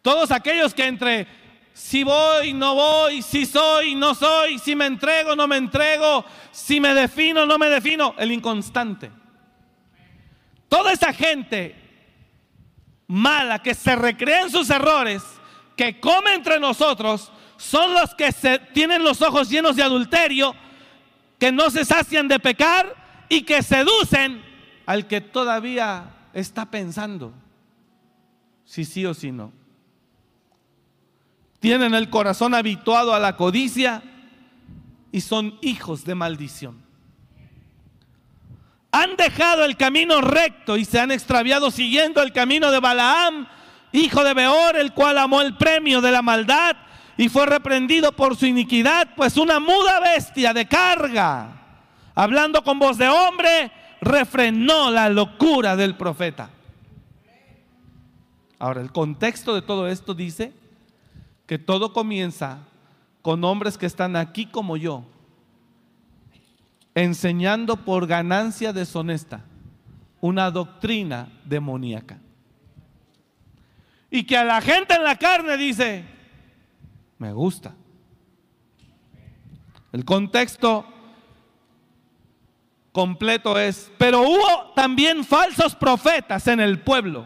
Todos 0.02 0.32
aquellos 0.32 0.74
que 0.74 0.88
entre 0.88 1.28
si 1.74 2.04
voy, 2.04 2.54
no 2.54 2.74
voy, 2.74 3.22
si 3.22 3.46
soy, 3.46 3.94
no 3.94 4.16
soy, 4.16 4.58
si 4.58 4.76
me 4.76 4.88
entrego, 4.88 5.36
no 5.36 5.48
me 5.48 5.58
entrego, 5.58 6.26
si 6.52 6.80
me 6.80 6.96
defino, 6.96 7.46
no 7.46 7.60
me 7.60 7.70
defino, 7.70 8.16
el 8.18 8.32
inconstante. 8.32 9.21
Toda 10.72 10.94
esa 10.94 11.12
gente 11.12 11.76
mala 13.06 13.62
que 13.62 13.76
se 13.76 13.94
recrea 13.94 14.44
en 14.44 14.50
sus 14.50 14.70
errores, 14.70 15.22
que 15.76 16.00
come 16.00 16.34
entre 16.34 16.62
nosotros, 16.62 17.30
son 17.58 17.94
los 17.94 18.16
que 18.16 18.32
tienen 18.74 19.04
los 19.04 19.22
ojos 19.22 19.50
llenos 19.50 19.76
de 19.76 19.84
adulterio, 19.84 20.56
que 21.38 21.52
no 21.52 21.70
se 21.70 21.84
sacian 21.84 22.30
de 22.30 22.40
pecar 22.40 22.96
y 23.28 23.42
que 23.42 23.62
seducen 23.62 24.42
al 24.86 25.08
que 25.08 25.20
todavía 25.20 26.06
está 26.34 26.72
pensando 26.72 27.34
si 28.64 28.86
sí 28.86 29.06
o 29.06 29.14
si 29.14 29.34
no 29.34 29.52
tienen 31.62 31.94
el 31.94 32.10
corazón 32.10 32.56
habituado 32.56 33.14
a 33.14 33.20
la 33.20 33.38
codicia 33.38 34.02
y 35.12 35.22
son 35.22 35.60
hijos 35.62 36.04
de 36.06 36.16
maldición. 36.16 36.82
Han 38.92 39.16
dejado 39.16 39.64
el 39.64 39.78
camino 39.78 40.22
recto 40.22 40.76
y 40.76 40.86
se 40.86 41.00
han 41.00 41.12
extraviado 41.12 41.72
siguiendo 41.72 42.22
el 42.22 42.34
camino 42.34 42.72
de 42.72 42.80
Balaam, 42.80 43.48
hijo 43.92 44.24
de 44.24 44.34
Beor, 44.34 44.76
el 44.76 44.94
cual 44.94 45.18
amó 45.18 45.42
el 45.42 45.56
premio 45.56 46.02
de 46.02 46.12
la 46.12 46.22
maldad 46.22 46.76
y 47.18 47.30
fue 47.30 47.46
reprendido 47.46 48.12
por 48.12 48.36
su 48.36 48.46
iniquidad, 48.46 49.10
pues 49.16 49.38
una 49.38 49.60
muda 49.60 50.00
bestia 50.00 50.54
de 50.54 50.68
carga, 50.68 51.50
hablando 52.16 52.64
con 52.64 52.80
voz 52.80 52.98
de 52.98 53.08
hombre, 53.08 53.72
refrenó 54.02 54.90
la 54.90 55.08
locura 55.10 55.76
del 55.76 55.96
profeta. 55.96 56.50
Ahora, 58.60 58.82
el 58.82 58.92
contexto 58.92 59.56
de 59.56 59.62
todo 59.62 59.88
esto 59.88 60.14
dice 60.14 60.54
que 61.48 61.60
todo 61.60 61.94
comienza 61.94 62.60
con 63.22 63.44
hombres 63.44 63.78
que 63.78 63.86
están 63.86 64.16
aquí 64.16 64.46
como 64.46 64.78
yo, 64.78 65.06
enseñando 66.96 67.78
por 67.78 68.08
ganancia 68.08 68.74
deshonesta 68.74 69.46
una 70.20 70.52
doctrina 70.52 71.30
demoníaca. 71.46 72.20
Y 74.10 74.24
que 74.24 74.38
a 74.38 74.44
la 74.44 74.62
gente 74.62 74.94
en 74.94 75.04
la 75.04 75.16
carne 75.16 75.58
dice, 75.58 76.06
me 77.18 77.32
gusta. 77.32 77.74
El 79.92 80.06
contexto 80.06 80.86
completo 82.92 83.58
es, 83.58 83.92
pero 83.98 84.22
hubo 84.22 84.74
también 84.76 85.24
falsos 85.24 85.76
profetas 85.76 86.48
en 86.48 86.60
el 86.60 86.82
pueblo 86.82 87.26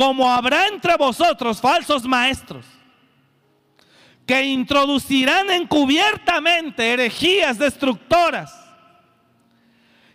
como 0.00 0.32
habrá 0.32 0.66
entre 0.68 0.96
vosotros 0.96 1.60
falsos 1.60 2.04
maestros 2.04 2.64
que 4.30 4.44
introducirán 4.44 5.50
encubiertamente 5.50 6.92
herejías 6.92 7.58
destructoras 7.58 8.54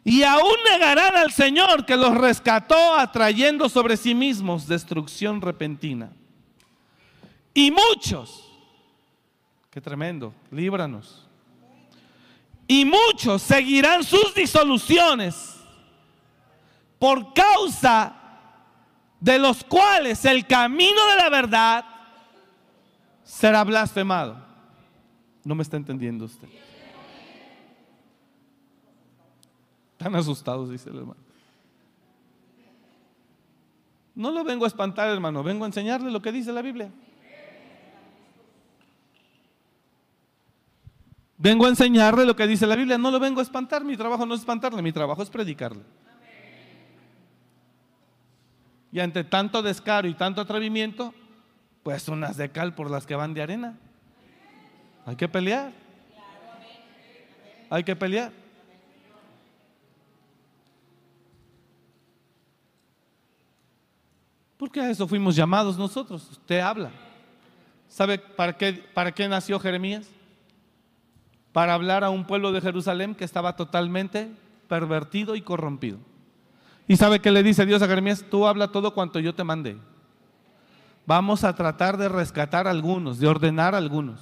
y 0.06 0.24
aún 0.24 0.56
negarán 0.72 1.18
al 1.18 1.34
Señor 1.34 1.86
que 1.86 1.98
los 1.98 2.16
rescató 2.16 2.96
atrayendo 2.96 3.68
sobre 3.68 3.98
sí 3.98 4.16
mismos 4.16 4.70
destrucción 4.70 5.42
repentina. 5.42 6.14
Y 7.54 7.72
muchos, 7.72 8.58
qué 9.70 9.82
tremendo, 9.82 10.34
líbranos. 10.50 11.28
Y 12.70 12.86
muchos 12.86 13.42
seguirán 13.42 14.02
sus 14.06 14.34
disoluciones 14.34 15.58
por 16.98 17.34
causa 17.34 18.16
de 19.20 19.40
los 19.40 19.62
cuales 19.66 20.24
el 20.24 20.48
camino 20.48 21.06
de 21.06 21.16
la 21.18 21.30
verdad 21.30 21.95
será 23.26 23.64
blasfemado. 23.64 24.38
No 25.44 25.56
me 25.56 25.64
está 25.64 25.76
entendiendo 25.76 26.26
usted. 26.26 26.48
Están 29.92 30.16
asustados, 30.16 30.70
dice 30.70 30.90
el 30.90 30.98
hermano. 30.98 31.20
No 34.14 34.32
lo 34.32 34.44
vengo 34.46 34.64
a 34.64 34.68
espantar, 34.68 35.10
hermano, 35.10 35.44
vengo 35.44 35.66
a 35.66 35.68
enseñarle 35.68 36.10
lo 36.10 36.22
que 36.22 36.32
dice 36.32 36.54
la 36.54 36.62
Biblia. 36.62 36.90
Vengo 41.38 41.66
a 41.66 41.70
enseñarle 41.70 42.26
lo 42.26 42.36
que 42.36 42.48
dice 42.48 42.66
la 42.66 42.78
Biblia, 42.78 42.98
no 42.98 43.12
lo 43.12 43.20
vengo 43.20 43.42
a 43.42 43.44
espantar, 43.44 43.84
mi 43.84 43.98
trabajo 43.98 44.26
no 44.26 44.36
es 44.36 44.40
espantarle, 44.40 44.82
mi 44.82 44.94
trabajo 44.94 45.22
es 45.22 45.30
predicarle. 45.30 45.84
Y 48.92 49.02
ante 49.02 49.26
tanto 49.26 49.62
descaro 49.62 50.08
y 50.08 50.14
tanto 50.14 50.40
atrevimiento, 50.40 51.14
pues 51.86 52.08
unas 52.08 52.36
de 52.36 52.50
cal 52.50 52.74
por 52.74 52.90
las 52.90 53.06
que 53.06 53.14
van 53.14 53.36
de 53.36 53.44
arena. 53.44 53.78
Hay 55.06 55.16
que 55.16 55.28
pelear. 55.28 55.72
Hay 57.70 57.84
que 57.84 57.96
pelear. 57.96 58.32
Porque 64.58 64.82
a 64.82 64.90
eso 64.90 65.08
fuimos 65.08 65.36
llamados 65.36 65.78
nosotros. 65.78 66.28
Usted 66.32 66.60
habla. 66.60 66.90
¿Sabe 67.88 68.18
para 68.18 68.58
qué, 68.58 68.74
para 68.74 69.12
qué 69.12 69.28
nació 69.28 69.60
Jeremías? 69.60 70.08
Para 71.52 71.76
hablar 71.76 72.04
a 72.04 72.10
un 72.10 72.26
pueblo 72.26 72.52
de 72.52 72.62
Jerusalén 72.62 73.14
que 73.14 73.26
estaba 73.26 73.56
totalmente 73.56 74.32
pervertido 74.68 75.36
y 75.36 75.44
corrompido. 75.44 76.00
¿Y 76.88 76.98
sabe 76.98 77.20
qué 77.20 77.30
le 77.30 77.44
dice 77.44 77.64
Dios 77.68 77.84
a 77.84 77.88
Jeremías? 77.88 78.26
Tú 78.28 78.48
habla 78.48 78.72
todo 78.72 78.96
cuanto 78.96 79.20
yo 79.20 79.36
te 79.36 79.44
mandé. 79.44 79.78
Vamos 81.08 81.44
a 81.44 81.56
tratar 81.56 81.98
de 81.98 82.10
rescatar 82.10 82.68
algunos, 82.68 83.20
de 83.20 83.28
ordenar 83.28 83.76
algunos. 83.76 84.20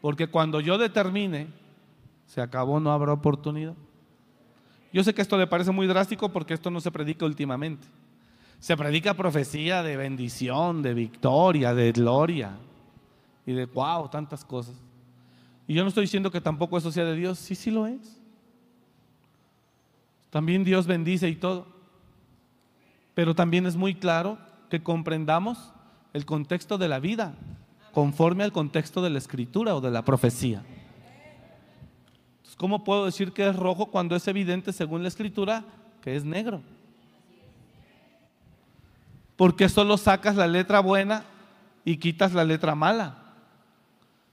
Porque 0.00 0.26
cuando 0.26 0.60
yo 0.60 0.78
determine, 0.78 1.46
se 2.26 2.40
acabó, 2.40 2.80
no 2.80 2.90
habrá 2.90 3.12
oportunidad. 3.12 3.74
Yo 4.92 5.04
sé 5.04 5.14
que 5.14 5.22
esto 5.22 5.38
le 5.38 5.46
parece 5.46 5.70
muy 5.70 5.86
drástico 5.86 6.30
porque 6.30 6.54
esto 6.54 6.70
no 6.70 6.80
se 6.80 6.90
predica 6.90 7.24
últimamente. 7.24 7.86
Se 8.58 8.76
predica 8.76 9.14
profecía 9.14 9.82
de 9.82 9.96
bendición, 9.96 10.82
de 10.82 10.94
victoria, 10.94 11.74
de 11.74 11.92
gloria 11.92 12.52
y 13.46 13.52
de 13.52 13.66
wow, 13.66 14.08
tantas 14.08 14.44
cosas. 14.44 14.74
Y 15.68 15.74
yo 15.74 15.82
no 15.82 15.88
estoy 15.88 16.02
diciendo 16.02 16.30
que 16.30 16.40
tampoco 16.40 16.76
eso 16.76 16.90
sea 16.90 17.04
de 17.04 17.14
Dios, 17.14 17.38
sí, 17.38 17.54
sí 17.54 17.70
lo 17.70 17.86
es. 17.86 18.20
También 20.30 20.64
Dios 20.64 20.86
bendice 20.86 21.28
y 21.28 21.36
todo. 21.36 21.66
Pero 23.14 23.34
también 23.34 23.66
es 23.66 23.76
muy 23.76 23.94
claro 23.94 24.38
que 24.72 24.82
comprendamos 24.82 25.70
el 26.14 26.24
contexto 26.24 26.78
de 26.78 26.88
la 26.88 26.98
vida 26.98 27.34
conforme 27.92 28.42
al 28.42 28.52
contexto 28.52 29.02
de 29.02 29.10
la 29.10 29.18
escritura 29.18 29.76
o 29.76 29.82
de 29.82 29.90
la 29.90 30.02
profecía. 30.02 30.64
¿Cómo 32.56 32.82
puedo 32.82 33.04
decir 33.04 33.32
que 33.32 33.46
es 33.46 33.54
rojo 33.54 33.90
cuando 33.90 34.16
es 34.16 34.26
evidente 34.28 34.72
según 34.72 35.02
la 35.02 35.08
escritura 35.08 35.62
que 36.00 36.16
es 36.16 36.24
negro? 36.24 36.62
Porque 39.36 39.68
solo 39.68 39.98
sacas 39.98 40.36
la 40.36 40.46
letra 40.46 40.80
buena 40.80 41.24
y 41.84 41.98
quitas 41.98 42.32
la 42.32 42.44
letra 42.44 42.74
mala. 42.74 43.18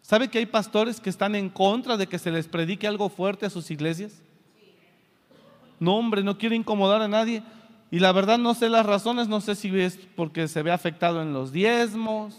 ¿Sabe 0.01 0.29
que 0.29 0.37
hay 0.37 0.45
pastores 0.45 1.01
que 1.01 1.09
están 1.09 1.35
en 1.35 1.49
contra 1.49 1.97
de 1.97 2.07
que 2.07 2.17
se 2.17 2.31
les 2.31 2.47
predique 2.47 2.87
algo 2.87 3.09
fuerte 3.09 3.45
a 3.45 3.49
sus 3.49 3.69
iglesias? 3.71 4.21
No, 5.81 5.97
hombre, 5.97 6.23
no 6.23 6.37
quiere 6.37 6.55
incomodar 6.55 7.01
a 7.01 7.09
nadie. 7.09 7.43
Y 7.91 7.99
la 7.99 8.11
verdad 8.11 8.37
no 8.37 8.53
sé 8.53 8.69
las 8.69 8.85
razones, 8.85 9.27
no 9.27 9.41
sé 9.41 9.55
si 9.55 9.77
es 9.79 9.97
porque 10.15 10.47
se 10.47 10.61
ve 10.61 10.71
afectado 10.71 11.21
en 11.21 11.33
los 11.33 11.51
diezmos, 11.51 12.35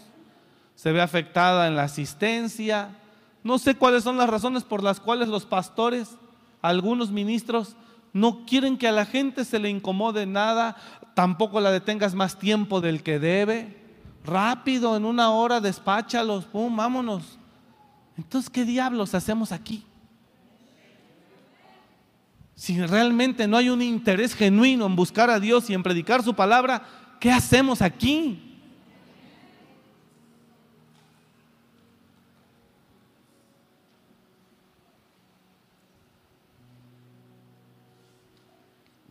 se 0.75 0.91
ve 0.91 1.01
afectada 1.01 1.67
en 1.67 1.75
la 1.75 1.83
asistencia. 1.83 2.97
No 3.43 3.57
sé 3.57 3.75
cuáles 3.75 4.03
son 4.03 4.17
las 4.17 4.29
razones 4.29 4.63
por 4.63 4.81
las 4.81 4.99
cuales 4.99 5.27
los 5.27 5.45
pastores, 5.45 6.17
algunos 6.61 7.11
ministros, 7.11 7.75
no 8.13 8.45
quieren 8.45 8.77
que 8.77 8.87
a 8.87 8.91
la 8.91 9.05
gente 9.05 9.45
se 9.45 9.59
le 9.59 9.69
incomode 9.69 10.25
nada, 10.25 10.75
tampoco 11.15 11.59
la 11.59 11.71
detengas 11.71 12.13
más 12.13 12.37
tiempo 12.37 12.81
del 12.81 13.03
que 13.03 13.19
debe. 13.19 13.77
Rápido, 14.23 14.95
en 14.95 15.05
una 15.05 15.31
hora, 15.31 15.59
despáchalos, 15.59 16.45
pum, 16.45 16.75
vámonos. 16.75 17.39
Entonces, 18.17 18.49
¿qué 18.49 18.65
diablos 18.65 19.15
hacemos 19.15 19.51
aquí? 19.51 19.83
Si 22.61 22.79
realmente 22.79 23.47
no 23.47 23.57
hay 23.57 23.69
un 23.69 23.81
interés 23.81 24.35
genuino 24.35 24.85
en 24.85 24.95
buscar 24.95 25.31
a 25.31 25.39
Dios 25.39 25.67
y 25.67 25.73
en 25.73 25.81
predicar 25.81 26.21
su 26.21 26.35
palabra, 26.35 26.83
¿qué 27.19 27.31
hacemos 27.31 27.81
aquí? 27.81 28.59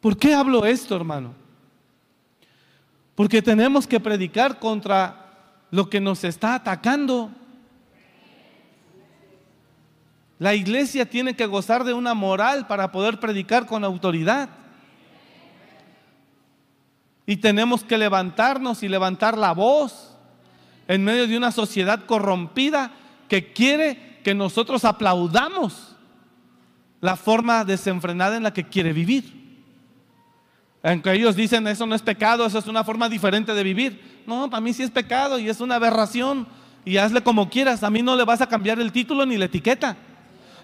¿Por 0.01 0.17
qué 0.17 0.33
hablo 0.33 0.65
esto, 0.65 0.95
hermano? 0.95 1.35
Porque 3.17 3.43
tenemos 3.43 3.85
que 3.85 3.99
predicar 3.99 4.61
contra 4.61 5.65
lo 5.73 5.91
que 5.91 5.99
nos 5.99 6.23
está 6.23 6.55
atacando. 6.55 7.33
La 10.41 10.55
iglesia 10.55 11.05
tiene 11.05 11.37
que 11.37 11.45
gozar 11.45 11.85
de 11.85 11.93
una 11.93 12.15
moral 12.15 12.67
para 12.67 12.91
poder 12.91 13.21
predicar 13.21 13.67
con 13.67 13.85
autoridad. 13.85 14.49
Y 17.27 17.37
tenemos 17.37 17.85
que 17.85 17.99
levantarnos 17.99 18.83
y 18.83 18.89
levantar 18.89 19.37
la 19.37 19.53
voz 19.53 20.17
en 20.89 21.05
medio 21.05 21.27
de 21.27 21.37
una 21.37 21.53
sociedad 21.53 22.07
corrompida 22.07 22.91
que 23.29 23.53
quiere 23.53 24.19
que 24.25 24.35
nosotros 24.35 24.87
aplaudamos 24.87 25.95
la 27.03 27.17
forma 27.17 27.63
desenfrenada 27.67 28.39
en 28.39 28.43
la 28.43 28.55
que 28.55 28.65
quiere 28.65 28.95
vivir. 28.95 29.61
Aunque 30.83 31.13
ellos 31.13 31.37
dicen 31.37 31.67
eso 31.69 31.85
no 31.85 31.95
es 31.95 32.01
pecado, 32.01 32.47
eso 32.47 32.59
es 32.59 32.67
una 32.67 32.83
forma 32.83 33.11
diferente 33.11 33.53
de 33.53 33.63
vivir. 33.63 34.23
No, 34.27 34.49
para 34.49 34.63
mí 34.63 34.73
sí 34.73 34.85
es 34.85 34.91
pecado 34.91 35.39
y 35.39 35.51
es 35.51 35.61
una 35.61 35.75
aberración. 35.75 36.49
Y 36.87 36.97
hazle 36.97 37.23
como 37.23 37.51
quieras, 37.51 37.83
a 37.83 37.91
mí 37.91 38.01
no 38.01 38.17
le 38.17 38.25
vas 38.25 38.41
a 38.41 38.49
cambiar 38.49 38.81
el 38.81 38.91
título 38.91 39.27
ni 39.27 39.37
la 39.37 39.45
etiqueta. 39.45 39.99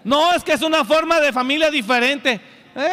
No, 0.07 0.33
es 0.33 0.41
que 0.41 0.53
es 0.53 0.61
una 0.61 0.85
forma 0.85 1.19
de 1.19 1.33
familia 1.33 1.69
diferente. 1.69 2.39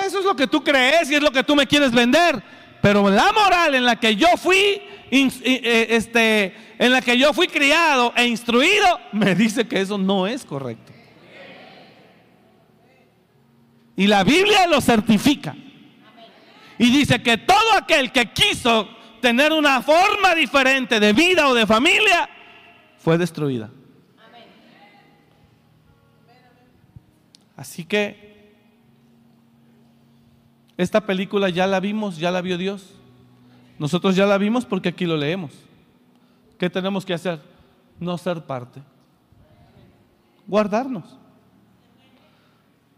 Eso 0.05 0.19
es 0.19 0.25
lo 0.25 0.35
que 0.35 0.49
tú 0.49 0.65
crees 0.65 1.09
y 1.09 1.15
es 1.15 1.23
lo 1.23 1.31
que 1.31 1.45
tú 1.45 1.55
me 1.55 1.65
quieres 1.65 1.93
vender. 1.93 2.43
Pero 2.83 3.09
la 3.09 3.31
moral 3.33 3.77
en 3.77 3.85
la 3.85 3.95
que 3.95 4.17
yo 4.17 4.27
fui, 4.37 4.83
eh, 5.12 5.87
este, 5.91 6.53
en 6.77 6.91
la 6.91 7.01
que 7.01 7.17
yo 7.17 7.33
fui 7.33 7.47
criado 7.47 8.12
e 8.17 8.27
instruido, 8.27 8.99
me 9.12 9.37
dice 9.37 9.69
que 9.69 9.81
eso 9.81 9.97
no 9.97 10.27
es 10.27 10.45
correcto. 10.45 10.93
Y 13.95 14.09
la 14.09 14.25
Biblia 14.25 14.67
lo 14.67 14.81
certifica. 14.81 15.55
Y 16.79 16.91
dice 16.91 17.23
que 17.23 17.39
todo 17.39 17.75
aquel 17.79 18.11
que 18.11 18.33
quiso 18.33 18.89
tener 19.21 19.53
una 19.53 19.83
forma 19.83 20.35
diferente 20.35 20.99
de 20.99 21.12
vida 21.12 21.49
o 21.49 21.55
de 21.55 21.65
familia, 21.65 22.29
fue 22.99 23.17
destruida. 23.17 23.71
Así 27.57 27.85
que 27.85 28.35
esta 30.77 31.01
película 31.01 31.49
ya 31.49 31.67
la 31.67 31.81
vimos, 31.81 32.19
ya 32.19 32.31
la 32.31 32.41
vio 32.41 32.59
Dios. 32.59 32.95
Nosotros 33.79 34.17
ya 34.17 34.27
la 34.27 34.39
vimos 34.39 34.65
porque 34.65 34.89
aquí 34.89 35.05
lo 35.05 35.17
leemos. 35.17 35.53
¿Qué 36.59 36.69
tenemos 36.69 37.05
que 37.05 37.15
hacer? 37.15 37.41
No 38.01 38.19
ser 38.19 38.43
parte. 38.43 38.83
Guardarnos. 40.47 41.17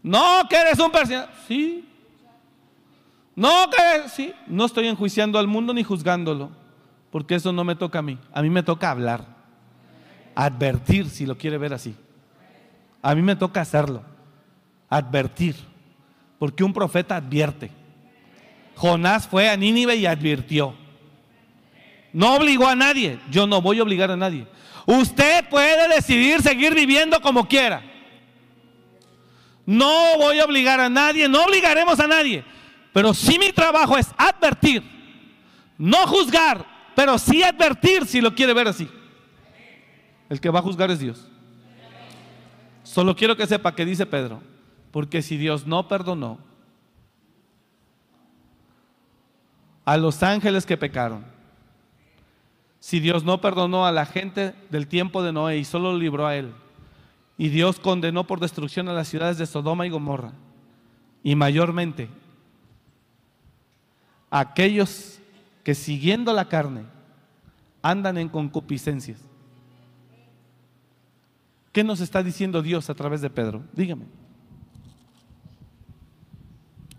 No 0.01 0.47
que 0.49 0.55
eres 0.55 0.79
un 0.79 0.91
persona. 0.91 1.29
Sí. 1.47 1.87
No 3.35 3.69
que 3.69 4.09
sí. 4.09 4.33
No 4.47 4.65
estoy 4.65 4.87
enjuiciando 4.87 5.37
al 5.37 5.47
mundo 5.47 5.73
ni 5.73 5.83
juzgándolo. 5.83 6.49
Porque 7.11 7.35
eso 7.35 7.51
no 7.51 7.63
me 7.63 7.75
toca 7.75 7.99
a 7.99 8.03
mí. 8.03 8.17
A 8.33 8.41
mí 8.41 8.49
me 8.49 8.63
toca 8.63 8.89
hablar. 8.89 9.23
Advertir 10.35 11.09
si 11.09 11.25
lo 11.25 11.37
quiere 11.37 11.57
ver 11.57 11.73
así. 11.73 11.95
A 13.01 13.13
mí 13.13 13.21
me 13.21 13.35
toca 13.35 13.61
hacerlo 13.61 14.16
advertir, 14.89 15.55
porque 16.39 16.63
un 16.63 16.73
profeta 16.73 17.15
advierte. 17.15 17.71
Jonás 18.75 19.27
fue 19.27 19.49
a 19.49 19.57
Nínive 19.57 19.95
y 19.95 20.05
advirtió. 20.05 20.75
No 22.13 22.35
obligó 22.35 22.67
a 22.67 22.75
nadie, 22.75 23.19
yo 23.29 23.47
no 23.47 23.61
voy 23.61 23.79
a 23.79 23.83
obligar 23.83 24.11
a 24.11 24.17
nadie. 24.17 24.47
Usted 24.85 25.49
puede 25.49 25.93
decidir 25.93 26.41
seguir 26.41 26.73
viviendo 26.73 27.19
como 27.21 27.47
quiera. 27.47 27.83
No 29.65 30.17
voy 30.17 30.39
a 30.39 30.45
obligar 30.45 30.79
a 30.79 30.89
nadie, 30.89 31.27
no 31.27 31.43
obligaremos 31.43 31.99
a 31.99 32.07
nadie. 32.07 32.43
Pero 32.93 33.13
sí 33.13 33.37
mi 33.37 33.51
trabajo 33.51 33.97
es 33.97 34.07
advertir, 34.17 34.81
no 35.77 36.07
juzgar, 36.07 36.65
pero 36.95 37.19
sí 37.19 37.43
advertir 37.43 38.05
si 38.05 38.21
lo 38.21 38.33
quiere 38.33 38.53
ver 38.53 38.69
así. 38.69 38.89
El 40.29 40.39
que 40.39 40.49
va 40.49 40.59
a 40.59 40.63
juzgar 40.63 40.89
es 40.89 40.99
Dios. 40.99 41.27
Solo 42.83 43.15
quiero 43.15 43.35
que 43.35 43.45
sepa 43.45 43.75
que 43.75 43.85
dice 43.85 44.05
Pedro, 44.05 44.41
porque 44.97 45.21
si 45.21 45.37
Dios 45.37 45.67
no 45.67 45.87
perdonó 45.87 46.39
a 49.85 49.95
los 49.95 50.23
ángeles 50.23 50.65
que 50.65 50.75
pecaron, 50.75 51.23
si 52.79 52.99
Dios 52.99 53.23
no 53.23 53.39
perdonó 53.39 53.85
a 53.85 53.91
la 53.91 54.07
gente 54.07 54.55
del 54.71 54.87
tiempo 54.87 55.21
de 55.21 55.31
Noé 55.31 55.59
y 55.59 55.65
solo 55.65 55.91
lo 55.91 55.99
libró 55.99 56.25
a 56.25 56.35
él, 56.35 56.51
y 57.37 57.49
Dios 57.49 57.79
condenó 57.79 58.25
por 58.25 58.39
destrucción 58.39 58.89
a 58.89 58.93
las 58.93 59.07
ciudades 59.07 59.37
de 59.37 59.45
Sodoma 59.45 59.85
y 59.85 59.91
Gomorra, 59.91 60.31
y 61.21 61.35
mayormente 61.35 62.09
a 64.31 64.39
aquellos 64.39 65.19
que 65.63 65.75
siguiendo 65.75 66.33
la 66.33 66.49
carne 66.49 66.85
andan 67.83 68.17
en 68.17 68.29
concupiscencias. 68.29 69.19
¿Qué 71.71 71.83
nos 71.83 71.99
está 71.99 72.23
diciendo 72.23 72.63
Dios 72.63 72.89
a 72.89 72.95
través 72.95 73.21
de 73.21 73.29
Pedro? 73.29 73.61
Dígame. 73.73 74.26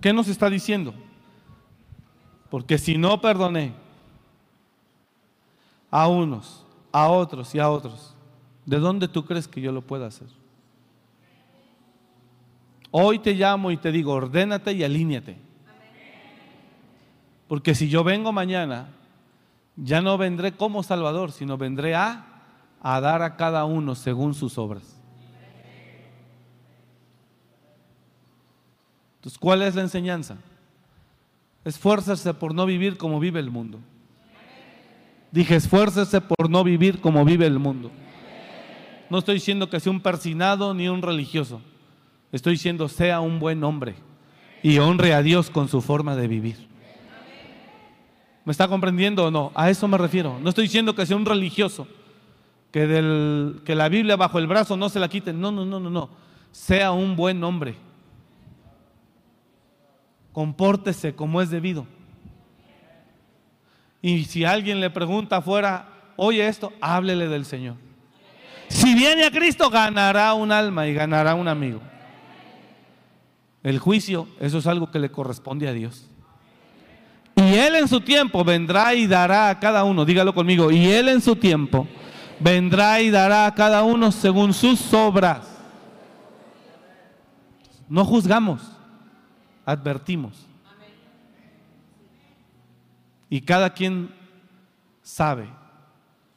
¿Qué 0.01 0.13
nos 0.13 0.29
está 0.29 0.49
diciendo? 0.49 0.95
Porque 2.51 2.79
si 2.79 2.97
no 2.97 3.21
perdoné 3.21 3.73
a 5.91 6.09
unos, 6.09 6.65
a 6.93 7.09
otros 7.09 7.55
y 7.55 7.59
a 7.59 7.69
otros, 7.69 8.15
¿de 8.65 8.79
dónde 8.79 9.09
tú 9.09 9.25
crees 9.25 9.49
que 9.49 9.61
yo 9.61 9.73
lo 9.73 9.83
pueda 9.83 10.07
hacer? 10.07 10.29
Hoy 12.91 13.19
te 13.19 13.35
llamo 13.35 13.71
y 13.71 13.77
te 13.77 13.93
digo, 13.93 14.13
ordénate 14.13 14.73
y 14.73 14.85
alíñate. 14.85 15.37
Porque 17.47 17.75
si 17.75 17.89
yo 17.89 18.05
vengo 18.05 18.33
mañana, 18.33 18.89
ya 19.77 20.01
no 20.01 20.17
vendré 20.17 20.53
como 20.53 20.83
Salvador, 20.83 21.33
sino 21.33 21.59
vendré 21.59 21.95
a, 21.95 22.43
a 22.81 23.01
dar 23.01 23.23
a 23.23 23.37
cada 23.37 23.65
uno 23.65 23.95
según 23.95 24.35
sus 24.35 24.59
obras. 24.59 24.98
Entonces, 29.19 29.39
¿cuál 29.39 29.62
es 29.62 29.75
la 29.75 29.83
enseñanza? 29.83 30.37
Esfuérzase 31.64 32.33
por 32.35 32.55
no 32.55 32.66
vivir 32.66 32.97
como 32.97 33.19
vive 33.19 33.41
el 33.41 33.51
mundo. 33.51 33.81
Dije, 35.33 35.57
esfuérzese 35.57 36.21
por 36.21 36.49
no 36.49 36.64
vivir 36.64 37.01
como 37.01 37.25
vive 37.25 37.47
el 37.47 37.59
mundo. 37.59 37.91
No 39.11 39.19
estoy 39.19 39.35
diciendo 39.35 39.69
que 39.69 39.81
sea 39.81 39.91
un 39.91 40.01
persinado 40.01 40.73
ni 40.73 40.89
un 40.89 41.03
religioso. 41.03 41.61
Estoy 42.31 42.55
diciendo 42.55 42.89
sea 42.89 43.21
un 43.21 43.39
buen 43.39 43.64
hombre 43.64 43.97
y 44.62 44.79
honre 44.79 45.14
a 45.14 45.23
Dios 45.23 45.51
con 45.51 45.69
su 45.69 45.81
forma 45.81 46.14
de 46.14 46.29
vivir. 46.29 46.69
¿Me 48.45 48.53
está 48.53 48.69
comprendiendo 48.69 49.27
o 49.27 49.31
no? 49.31 49.51
A 49.55 49.69
eso 49.69 49.89
me 49.89 49.99
refiero. 49.99 50.39
No 50.41 50.51
estoy 50.51 50.64
diciendo 50.64 50.95
que 50.95 51.05
sea 51.07 51.16
un 51.16 51.27
religioso, 51.27 51.87
que, 52.71 52.87
del, 52.87 53.61
que 53.64 53.75
la 53.75 53.89
Biblia 53.89 54.16
bajo 54.16 54.39
el 54.39 54.47
brazo 54.47 54.77
no 54.77 54.89
se 54.89 55.01
la 55.01 55.09
quiten. 55.09 55.41
No, 55.41 55.51
no, 55.51 55.66
no, 55.66 55.81
no, 55.81 55.91
no. 55.91 56.09
Sea 56.53 56.93
un 56.93 57.16
buen 57.16 57.43
hombre 57.45 57.88
compórtese 60.39 61.16
como 61.16 61.43
es 61.43 61.51
debido. 61.51 61.84
Y 64.01 64.22
si 64.26 64.45
alguien 64.45 64.78
le 64.78 64.89
pregunta 64.89 65.39
afuera, 65.39 65.89
oye 66.14 66.47
esto, 66.47 66.72
háblele 66.80 67.26
del 67.26 67.45
Señor. 67.45 67.74
Si 68.68 68.95
viene 68.95 69.24
a 69.24 69.32
Cristo, 69.32 69.68
ganará 69.68 70.32
un 70.34 70.53
alma 70.53 70.86
y 70.86 70.95
ganará 70.95 71.34
un 71.34 71.49
amigo. 71.49 71.80
El 73.64 73.80
juicio, 73.80 74.28
eso 74.39 74.59
es 74.59 74.68
algo 74.68 74.93
que 74.93 75.01
le 75.01 75.11
corresponde 75.11 75.66
a 75.66 75.72
Dios. 75.72 76.07
Y 77.34 77.57
Él 77.57 77.74
en 77.74 77.89
su 77.89 78.01
tiempo 78.01 78.45
vendrá 78.45 78.95
y 78.95 79.09
dará 79.09 79.49
a 79.49 79.59
cada 79.59 79.82
uno, 79.82 80.05
dígalo 80.05 80.32
conmigo, 80.32 80.70
y 80.70 80.86
Él 80.86 81.09
en 81.09 81.20
su 81.20 81.34
tiempo 81.34 81.89
vendrá 82.39 83.01
y 83.01 83.11
dará 83.11 83.47
a 83.47 83.55
cada 83.57 83.82
uno 83.82 84.12
según 84.12 84.55
sus 84.55 84.95
obras. 84.95 85.49
No 87.89 88.05
juzgamos 88.05 88.78
advertimos. 89.69 90.47
Y 93.29 93.43
cada 93.43 93.75
quien 93.75 94.14
sabe 95.03 95.47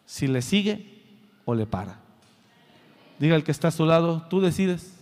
si 0.06 0.28
le 0.28 0.42
sigue 0.42 1.02
o 1.46 1.56
le 1.56 1.66
para. 1.66 1.98
Diga 3.20 3.38
el 3.38 3.46
que 3.46 3.52
está 3.52 3.70
a 3.70 3.72
su 3.72 3.86
lado, 3.86 4.24
tú 4.30 4.42
decides 4.42 4.98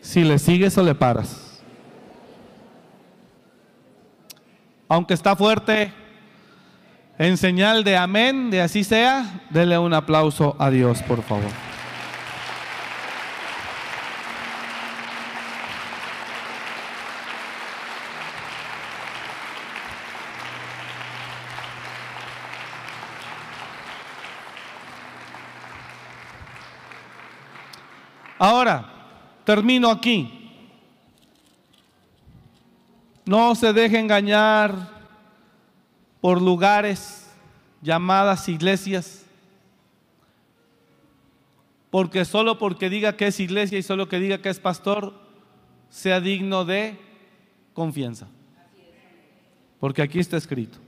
si 0.00 0.22
le 0.22 0.38
sigues 0.38 0.78
o 0.78 0.84
le 0.84 0.94
paras. 0.94 1.60
Aunque 4.86 5.14
está 5.14 5.34
fuerte, 5.34 5.92
en 7.18 7.36
señal 7.36 7.82
de 7.82 7.96
amén, 7.96 8.52
de 8.52 8.60
así 8.60 8.84
sea, 8.84 9.46
dele 9.50 9.76
un 9.78 9.94
aplauso 9.94 10.54
a 10.60 10.70
Dios, 10.70 11.02
por 11.02 11.22
favor. 11.22 11.71
Ahora, 28.42 28.84
termino 29.44 29.88
aquí. 29.88 30.50
No 33.24 33.54
se 33.54 33.72
deje 33.72 34.00
engañar 34.00 34.88
por 36.20 36.42
lugares 36.42 37.32
llamadas 37.82 38.48
iglesias, 38.48 39.24
porque 41.88 42.24
solo 42.24 42.58
porque 42.58 42.90
diga 42.90 43.16
que 43.16 43.28
es 43.28 43.38
iglesia 43.38 43.78
y 43.78 43.84
solo 43.84 44.08
que 44.08 44.18
diga 44.18 44.38
que 44.38 44.48
es 44.48 44.58
pastor, 44.58 45.14
sea 45.88 46.20
digno 46.20 46.64
de 46.64 46.98
confianza. 47.74 48.26
Porque 49.78 50.02
aquí 50.02 50.18
está 50.18 50.36
escrito. 50.36 50.78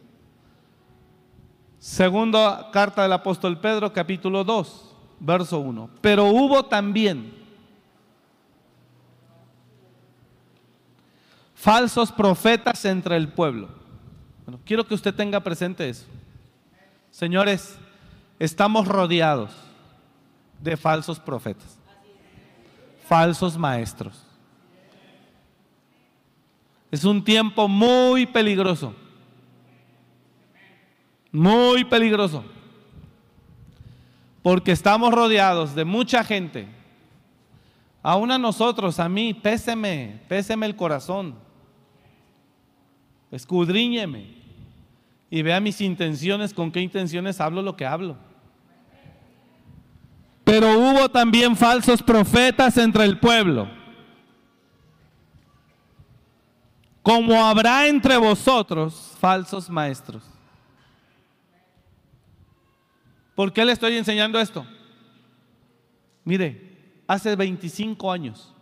Segunda 1.79 2.73
carta 2.73 3.05
del 3.05 3.13
apóstol 3.13 3.61
Pedro, 3.61 3.93
capítulo 3.93 4.43
2, 4.43 4.97
verso 5.21 5.61
1. 5.61 5.91
Pero 6.01 6.25
hubo 6.25 6.65
también 6.65 7.44
falsos 11.65 12.13
profetas 12.13 12.85
entre 12.85 13.17
el 13.17 13.27
pueblo. 13.27 13.71
Bueno, 14.45 14.61
quiero 14.67 14.87
que 14.87 14.93
usted 14.93 15.15
tenga 15.15 15.41
presente 15.41 15.89
eso. 15.89 16.05
Señores, 17.11 17.79
estamos 18.39 18.87
rodeados 18.87 19.51
de 20.61 20.77
falsos 20.77 21.19
profetas, 21.19 21.79
falsos 23.09 23.57
maestros. 23.57 24.27
Es 26.91 27.03
un 27.03 27.25
tiempo 27.25 27.67
muy 27.67 28.27
peligroso, 28.27 28.95
muy 31.33 31.83
peligroso, 31.87 32.45
porque 34.43 34.73
estamos 34.73 35.15
rodeados 35.15 35.75
de 35.75 35.87
mucha 35.87 36.23
gente. 36.25 36.69
Aún 38.03 38.31
a 38.31 38.37
nosotros, 38.37 39.01
a 39.01 39.09
mí, 39.09 39.33
péseme, 39.33 40.21
péseme 40.29 40.67
el 40.67 40.77
corazón 40.77 41.43
escudriñeme 43.35 44.27
y 45.31 45.43
vea 45.43 45.61
mis 45.61 45.81
intenciones, 45.81 46.55
con 46.55 46.71
qué 46.71 46.81
intenciones 46.81 47.41
hablo 47.41 47.63
lo 47.63 47.77
que 47.77 47.85
hablo. 47.85 48.17
Pero 50.45 50.79
hubo 50.79 51.09
también 51.09 51.57
falsos 51.57 52.03
profetas 52.03 52.77
entre 52.77 53.05
el 53.05 53.19
pueblo. 53.19 53.69
Como 57.03 57.45
habrá 57.45 57.87
entre 57.89 58.17
vosotros 58.17 59.17
falsos 59.19 59.69
maestros. 59.69 60.23
¿Por 63.35 63.53
qué 63.53 63.65
le 63.65 63.73
estoy 63.73 63.97
enseñando 63.97 64.39
esto? 64.39 64.65
Mire, 66.25 67.03
hace 67.07 67.35
25 67.35 68.13
años 68.13 68.54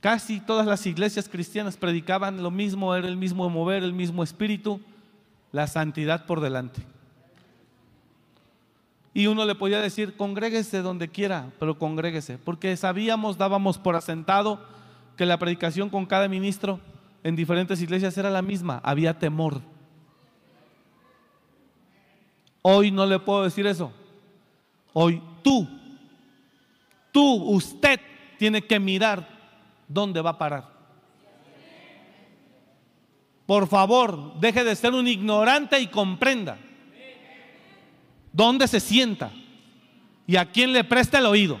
Casi 0.00 0.40
todas 0.40 0.66
las 0.66 0.86
iglesias 0.86 1.28
cristianas 1.28 1.76
predicaban 1.76 2.42
lo 2.42 2.50
mismo, 2.50 2.94
era 2.94 3.06
el 3.06 3.16
mismo 3.16 3.50
mover, 3.50 3.82
el 3.82 3.92
mismo 3.92 4.22
espíritu, 4.22 4.80
la 5.52 5.66
santidad 5.66 6.24
por 6.24 6.40
delante. 6.40 6.82
Y 9.12 9.26
uno 9.26 9.44
le 9.44 9.54
podía 9.54 9.80
decir, 9.80 10.16
congréguese 10.16 10.80
donde 10.80 11.08
quiera, 11.08 11.50
pero 11.58 11.78
congréguese, 11.78 12.38
porque 12.38 12.76
sabíamos, 12.76 13.36
dábamos 13.36 13.76
por 13.76 13.94
asentado 13.94 14.60
que 15.16 15.26
la 15.26 15.38
predicación 15.38 15.90
con 15.90 16.06
cada 16.06 16.28
ministro 16.28 16.80
en 17.22 17.36
diferentes 17.36 17.82
iglesias 17.82 18.16
era 18.16 18.30
la 18.30 18.40
misma, 18.40 18.80
había 18.82 19.18
temor. 19.18 19.60
Hoy 22.62 22.90
no 22.90 23.04
le 23.04 23.18
puedo 23.18 23.44
decir 23.44 23.66
eso. 23.66 23.92
Hoy 24.94 25.20
tú, 25.42 25.68
tú, 27.12 27.34
usted 27.50 28.00
tiene 28.38 28.62
que 28.62 28.80
mirar 28.80 29.39
¿dónde 29.90 30.22
va 30.22 30.30
a 30.30 30.38
parar? 30.38 30.64
Por 33.44 33.66
favor, 33.66 34.38
deje 34.38 34.62
de 34.62 34.76
ser 34.76 34.94
un 34.94 35.08
ignorante 35.08 35.80
y 35.80 35.88
comprenda 35.88 36.56
dónde 38.32 38.68
se 38.68 38.78
sienta 38.78 39.32
y 40.26 40.36
a 40.36 40.46
quién 40.46 40.72
le 40.72 40.84
presta 40.84 41.18
el 41.18 41.26
oído. 41.26 41.60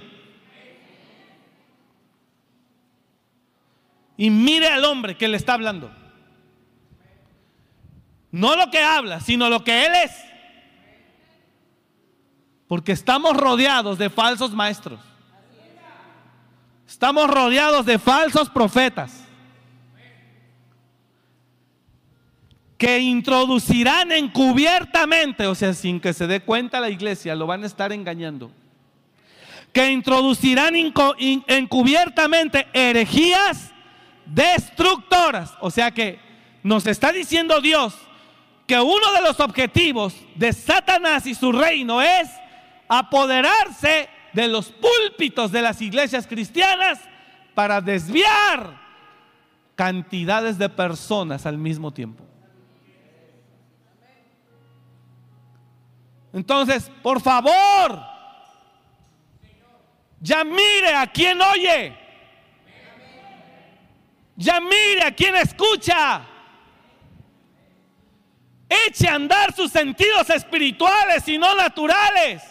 Y 4.16 4.30
mire 4.30 4.68
al 4.68 4.84
hombre 4.84 5.16
que 5.16 5.26
le 5.26 5.36
está 5.36 5.54
hablando. 5.54 5.90
No 8.30 8.54
lo 8.54 8.70
que 8.70 8.78
habla, 8.80 9.20
sino 9.20 9.48
lo 9.48 9.64
que 9.64 9.86
él 9.86 9.92
es. 10.04 10.12
Porque 12.68 12.92
estamos 12.92 13.36
rodeados 13.36 13.98
de 13.98 14.10
falsos 14.10 14.52
maestros. 14.52 15.00
Estamos 16.90 17.30
rodeados 17.30 17.86
de 17.86 18.00
falsos 18.00 18.50
profetas 18.50 19.22
que 22.76 22.98
introducirán 22.98 24.10
encubiertamente, 24.10 25.46
o 25.46 25.54
sea, 25.54 25.72
sin 25.72 26.00
que 26.00 26.12
se 26.12 26.26
dé 26.26 26.40
cuenta 26.40 26.80
la 26.80 26.90
iglesia, 26.90 27.36
lo 27.36 27.46
van 27.46 27.62
a 27.62 27.68
estar 27.68 27.92
engañando. 27.92 28.50
Que 29.72 29.92
introducirán 29.92 30.74
encubiertamente 30.74 32.66
herejías 32.72 33.70
destructoras. 34.26 35.52
O 35.60 35.70
sea 35.70 35.92
que 35.92 36.18
nos 36.64 36.88
está 36.88 37.12
diciendo 37.12 37.60
Dios 37.60 37.94
que 38.66 38.80
uno 38.80 39.12
de 39.14 39.22
los 39.22 39.38
objetivos 39.38 40.12
de 40.34 40.52
Satanás 40.52 41.24
y 41.26 41.36
su 41.36 41.52
reino 41.52 42.02
es 42.02 42.28
apoderarse 42.88 44.08
de 44.32 44.48
los 44.48 44.70
púlpitos 44.70 45.52
de 45.52 45.62
las 45.62 45.80
iglesias 45.80 46.26
cristianas 46.26 46.98
para 47.54 47.80
desviar 47.80 48.78
cantidades 49.74 50.58
de 50.58 50.68
personas 50.68 51.46
al 51.46 51.58
mismo 51.58 51.92
tiempo. 51.92 52.24
Entonces, 56.32 56.90
por 57.02 57.20
favor, 57.20 58.00
ya 60.20 60.44
mire 60.44 60.94
a 60.94 61.06
quien 61.06 61.40
oye. 61.40 61.96
Ya 64.36 64.60
mire 64.60 65.04
a 65.04 65.14
quien 65.14 65.34
escucha. 65.36 66.22
Eche 68.68 69.08
a 69.08 69.16
andar 69.16 69.52
sus 69.52 69.72
sentidos 69.72 70.30
espirituales 70.30 71.26
y 71.26 71.36
no 71.36 71.54
naturales 71.56 72.42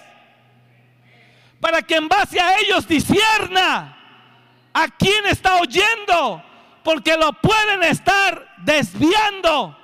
para 1.59 1.81
que 1.81 1.95
en 1.95 2.07
base 2.07 2.39
a 2.39 2.59
ellos 2.59 2.87
discierna 2.87 3.97
a 4.73 4.87
quién 4.87 5.25
está 5.25 5.59
oyendo, 5.59 6.43
porque 6.83 7.17
lo 7.17 7.33
pueden 7.33 7.83
estar 7.83 8.55
desviando 8.59 9.79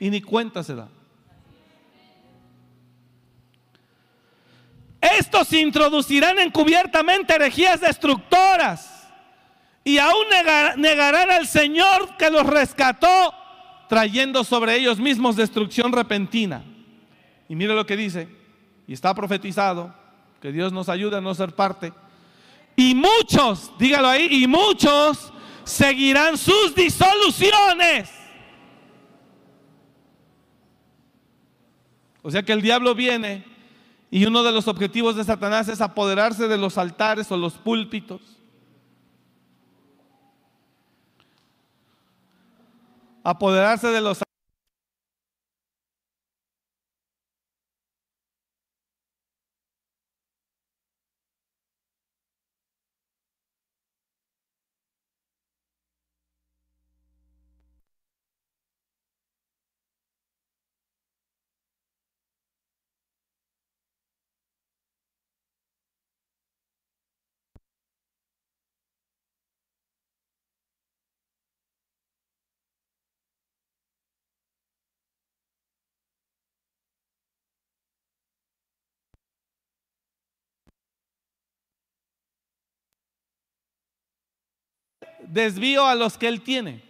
y 0.00 0.10
ni 0.10 0.20
cuenta 0.20 0.62
se 0.62 0.74
da. 0.74 0.88
Estos 5.00 5.52
introducirán 5.52 6.38
encubiertamente 6.38 7.34
herejías 7.34 7.80
destructoras 7.80 9.08
y 9.84 9.98
aún 9.98 10.26
negarán 10.76 11.30
al 11.30 11.46
Señor 11.46 12.16
que 12.16 12.30
los 12.30 12.44
rescató, 12.46 13.32
trayendo 13.88 14.44
sobre 14.44 14.74
ellos 14.76 14.98
mismos 14.98 15.36
destrucción 15.36 15.92
repentina. 15.92 16.64
Y 17.48 17.54
mire 17.54 17.74
lo 17.74 17.86
que 17.86 17.96
dice, 17.96 18.28
y 18.88 18.94
está 18.94 19.14
profetizado, 19.14 19.94
que 20.40 20.50
Dios 20.50 20.72
nos 20.72 20.88
ayude 20.88 21.18
a 21.18 21.20
no 21.20 21.34
ser 21.34 21.54
parte. 21.54 21.92
Y 22.74 22.94
muchos, 22.94 23.70
dígalo 23.78 24.08
ahí, 24.08 24.28
y 24.30 24.46
muchos 24.46 25.30
seguirán 25.62 26.38
sus 26.38 26.74
disoluciones. 26.74 28.10
O 32.22 32.30
sea 32.30 32.42
que 32.42 32.52
el 32.52 32.62
diablo 32.62 32.94
viene 32.94 33.44
y 34.10 34.24
uno 34.24 34.42
de 34.42 34.52
los 34.52 34.66
objetivos 34.68 35.16
de 35.16 35.24
Satanás 35.24 35.68
es 35.68 35.82
apoderarse 35.82 36.48
de 36.48 36.56
los 36.56 36.78
altares 36.78 37.30
o 37.30 37.36
los 37.36 37.54
púlpitos. 37.54 38.22
Apoderarse 43.22 43.88
de 43.88 44.00
los 44.00 44.22
desvío 85.28 85.86
a 85.86 85.94
los 85.94 86.18
que 86.18 86.28
Él 86.28 86.42
tiene. 86.42 86.82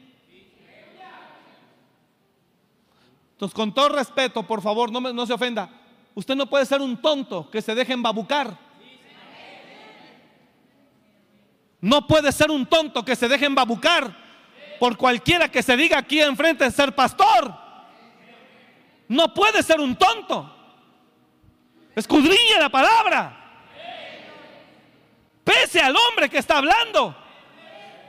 Entonces, 3.32 3.54
con 3.54 3.72
todo 3.72 3.90
respeto, 3.90 4.42
por 4.42 4.60
favor, 4.60 4.90
no, 4.90 5.00
no 5.00 5.26
se 5.26 5.32
ofenda. 5.32 5.70
Usted 6.14 6.34
no 6.34 6.46
puede 6.46 6.66
ser 6.66 6.80
un 6.80 7.00
tonto 7.00 7.48
que 7.50 7.62
se 7.62 7.74
deje 7.74 7.92
embabucar. 7.92 8.58
No 11.80 12.06
puede 12.06 12.32
ser 12.32 12.50
un 12.50 12.66
tonto 12.66 13.04
que 13.04 13.14
se 13.14 13.28
deje 13.28 13.46
embabucar 13.46 14.12
por 14.80 14.96
cualquiera 14.96 15.48
que 15.48 15.62
se 15.62 15.76
diga 15.76 15.98
aquí 15.98 16.20
enfrente 16.20 16.64
de 16.64 16.70
ser 16.72 16.92
pastor. 16.94 17.54
No 19.06 19.32
puede 19.32 19.62
ser 19.62 19.80
un 19.80 19.94
tonto. 19.94 20.54
Escudriñe 21.94 22.58
la 22.58 22.68
palabra. 22.68 23.34
Pese 25.44 25.80
al 25.80 25.94
hombre 25.96 26.28
que 26.28 26.38
está 26.38 26.58
hablando. 26.58 27.27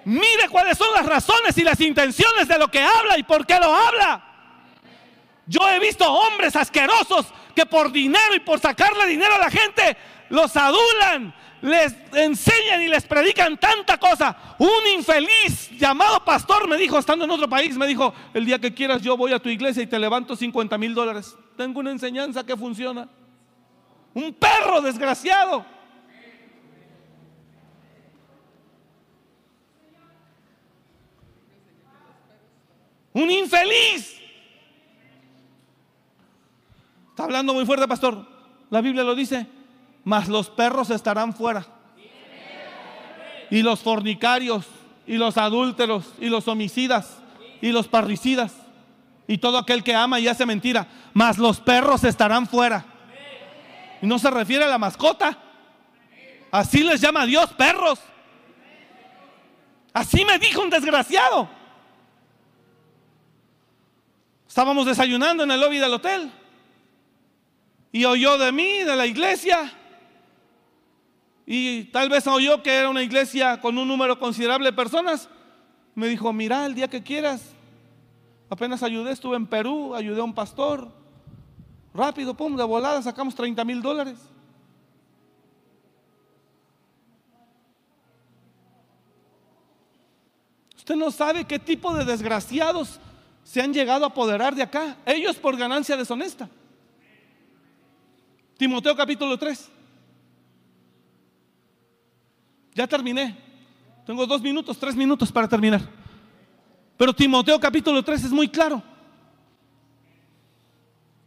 Mire 0.10 0.50
cuáles 0.50 0.76
son 0.76 0.92
las 0.92 1.06
razones 1.06 1.56
y 1.60 1.64
las 1.64 1.80
intenciones 1.80 2.48
de 2.48 2.58
lo 2.58 2.68
que 2.68 2.82
habla 2.82 3.16
y 3.20 3.22
por 3.22 3.46
qué 3.46 3.60
lo 3.60 3.72
habla. 3.72 4.24
Yo 5.46 5.70
he 5.70 5.80
visto 5.80 6.12
hombres 6.12 6.56
asquerosos 6.56 7.28
que 7.54 7.68
por 7.68 7.92
dinero 7.92 8.34
y 8.36 8.40
por 8.40 8.60
sacarle 8.60 9.06
dinero 9.06 9.36
a 9.36 9.38
la 9.38 9.52
gente 9.52 9.96
los 10.30 10.58
adulan, 10.58 11.32
les 11.62 11.96
enseñan 12.14 12.82
y 12.82 12.88
les 12.88 13.06
predican 13.06 13.60
tanta 13.60 14.00
cosa. 14.00 14.36
Un 14.58 14.88
infeliz 14.96 15.70
llamado 15.78 16.26
pastor 16.26 16.68
me 16.68 16.78
dijo, 16.78 16.98
estando 16.98 17.26
en 17.26 17.32
otro 17.32 17.48
país, 17.48 17.78
me 17.78 17.86
dijo, 17.86 18.12
el 18.34 18.48
día 18.48 18.58
que 18.58 18.74
quieras 18.74 19.04
yo 19.04 19.16
voy 19.16 19.32
a 19.34 19.38
tu 19.38 19.50
iglesia 19.50 19.84
y 19.84 19.88
te 19.88 20.00
levanto 20.00 20.36
50 20.36 20.76
mil 20.80 20.96
dólares. 20.96 21.36
Tengo 21.56 21.82
una 21.82 21.92
enseñanza 21.92 22.44
que 22.44 22.58
funciona. 22.58 23.08
Un 24.16 24.34
perro 24.34 24.82
desgraciado. 24.82 25.64
Un 33.14 33.32
infeliz. 33.32 34.20
Está 37.10 37.24
hablando 37.24 37.54
muy 37.54 37.66
fuerte, 37.66 37.88
pastor. 37.88 38.26
La 38.70 38.82
Biblia 38.82 39.04
lo 39.04 39.16
dice 39.16 39.48
mas 40.04 40.28
los 40.28 40.50
perros 40.50 40.90
estarán 40.90 41.34
fuera. 41.34 41.66
Y 43.52 43.62
los 43.62 43.80
fornicarios, 43.80 44.66
y 45.08 45.18
los 45.18 45.38
adúlteros, 45.38 46.14
y 46.20 46.30
los 46.30 46.48
homicidas, 46.48 47.18
y 47.62 47.72
los 47.72 47.88
parricidas, 47.88 48.54
y 49.28 49.38
todo 49.38 49.58
aquel 49.58 49.84
que 49.84 49.96
ama 49.96 50.20
y 50.20 50.28
hace 50.28 50.46
mentira, 50.46 50.88
mas 51.14 51.38
los 51.38 51.60
perros 51.60 52.04
estarán 52.04 52.48
fuera. 52.48 52.86
Y 54.02 54.08
no 54.08 54.18
se 54.18 54.32
refiere 54.32 54.64
a 54.64 54.68
la 54.68 54.78
mascota. 54.78 55.38
Así 56.52 56.84
les 56.84 57.02
llama 57.02 57.26
Dios 57.26 57.52
perros. 57.54 58.00
Así 59.94 60.24
me 60.26 60.40
dijo 60.40 60.62
un 60.62 60.70
desgraciado. 60.70 61.50
Estábamos 64.50 64.88
desayunando 64.88 65.44
en 65.44 65.52
el 65.52 65.62
lobby 65.62 65.78
del 65.78 65.94
hotel. 65.94 66.32
Y 67.92 68.04
oyó 68.06 68.40
de 68.40 68.52
mí, 68.52 68.80
de 68.80 68.96
la 68.96 69.06
iglesia. 69.06 69.72
Y 71.46 71.84
tal 71.86 72.10
vez 72.10 72.26
oyó 72.26 72.64
que 72.64 72.74
era 72.74 72.90
una 72.90 73.04
iglesia 73.04 73.62
con 73.62 73.78
un 73.78 73.88
número 73.88 74.18
considerable 74.18 74.72
de 74.72 74.76
personas. 74.76 75.30
Me 75.94 76.08
dijo, 76.08 76.34
mira, 76.34 76.66
el 76.66 76.74
día 76.74 76.88
que 76.88 77.04
quieras. 77.04 77.54
Apenas 78.50 78.82
ayudé, 78.82 79.12
estuve 79.12 79.36
en 79.36 79.46
Perú, 79.46 79.94
ayudé 79.94 80.20
a 80.20 80.24
un 80.24 80.34
pastor. 80.34 80.92
Rápido, 81.94 82.34
pum, 82.34 82.58
de 82.58 82.64
volada 82.64 83.04
sacamos 83.04 83.36
30 83.36 83.64
mil 83.64 83.84
dólares. 83.84 84.18
Usted 90.76 90.96
no 90.96 91.12
sabe 91.12 91.46
qué 91.46 91.60
tipo 91.60 91.94
de 91.94 92.04
desgraciados 92.04 93.00
se 93.50 93.60
han 93.60 93.74
llegado 93.74 94.06
a 94.06 94.10
apoderar 94.10 94.54
de 94.54 94.62
acá. 94.62 94.96
Ellos 95.08 95.38
por 95.38 95.58
ganancia 95.58 95.98
deshonesta. 95.98 96.48
Timoteo 98.58 98.96
capítulo 98.96 99.40
3. 99.40 99.72
Ya 102.76 102.86
terminé. 102.86 103.36
Tengo 104.06 104.28
dos 104.28 104.44
minutos, 104.44 104.78
tres 104.78 104.96
minutos 104.96 105.32
para 105.32 105.48
terminar. 105.48 105.82
Pero 106.96 107.12
Timoteo 107.12 107.60
capítulo 107.60 108.04
3 108.04 108.26
es 108.26 108.32
muy 108.32 108.48
claro. 108.48 108.84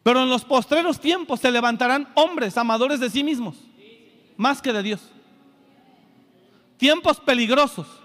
Pero 0.05 0.23
en 0.23 0.29
los 0.29 0.45
postreros 0.45 1.01
tiempos 1.01 1.41
se 1.41 1.51
levantarán 1.51 2.09
hombres 2.15 2.57
amadores 2.57 3.01
de 3.01 3.11
sí 3.11 3.25
mismos, 3.25 3.57
más 4.37 4.63
que 4.63 4.73
de 4.73 4.83
Dios. 4.85 5.01
Tiempos 6.77 7.19
peligrosos. 7.19 8.02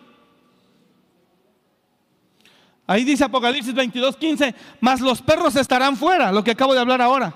Ahí 2.87 3.03
dice 3.03 3.25
Apocalipsis 3.25 3.73
22, 3.73 4.15
15, 4.15 4.55
mas 4.79 5.01
los 5.01 5.21
perros 5.21 5.57
estarán 5.57 5.97
fuera, 5.97 6.31
lo 6.31 6.41
que 6.41 6.51
acabo 6.51 6.73
de 6.73 6.79
hablar 6.79 7.01
ahora. 7.01 7.33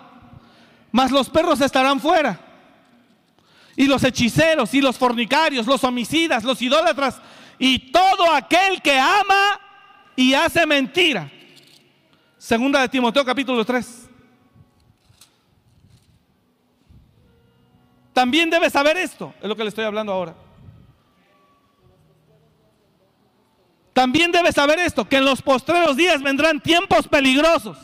Mas 0.94 1.12
los 1.12 1.30
perros 1.30 1.60
estarán 1.60 2.00
fuera 2.00 2.40
y 3.76 3.86
los 3.86 4.04
hechiceros 4.04 4.74
y 4.74 4.82
los 4.82 4.98
fornicarios, 4.98 5.68
los 5.68 5.84
homicidas, 5.84 6.46
los 6.46 6.62
idólatras 6.62 7.22
y 7.60 7.92
todo 7.92 8.32
aquel 8.32 8.82
que 8.82 8.98
ama 8.98 9.60
y 10.16 10.34
hace 10.34 10.66
mentira. 10.66 11.30
Segunda 12.38 12.82
de 12.82 12.90
Timoteo 12.90 13.26
capítulo 13.26 13.66
3. 13.66 14.10
También 18.14 18.50
debe 18.50 18.70
saber 18.70 18.98
esto, 18.98 19.34
es 19.42 19.48
lo 19.48 19.56
que 19.56 19.64
le 19.64 19.70
estoy 19.70 19.86
hablando 19.86 20.12
ahora. 20.12 20.36
También 23.94 24.32
debe 24.32 24.52
saber 24.52 24.80
esto, 24.80 25.08
que 25.08 25.18
en 25.18 25.26
los 25.26 25.42
postreros 25.42 25.98
días 25.98 26.22
vendrán 26.22 26.62
tiempos 26.62 27.08
peligrosos. 27.08 27.78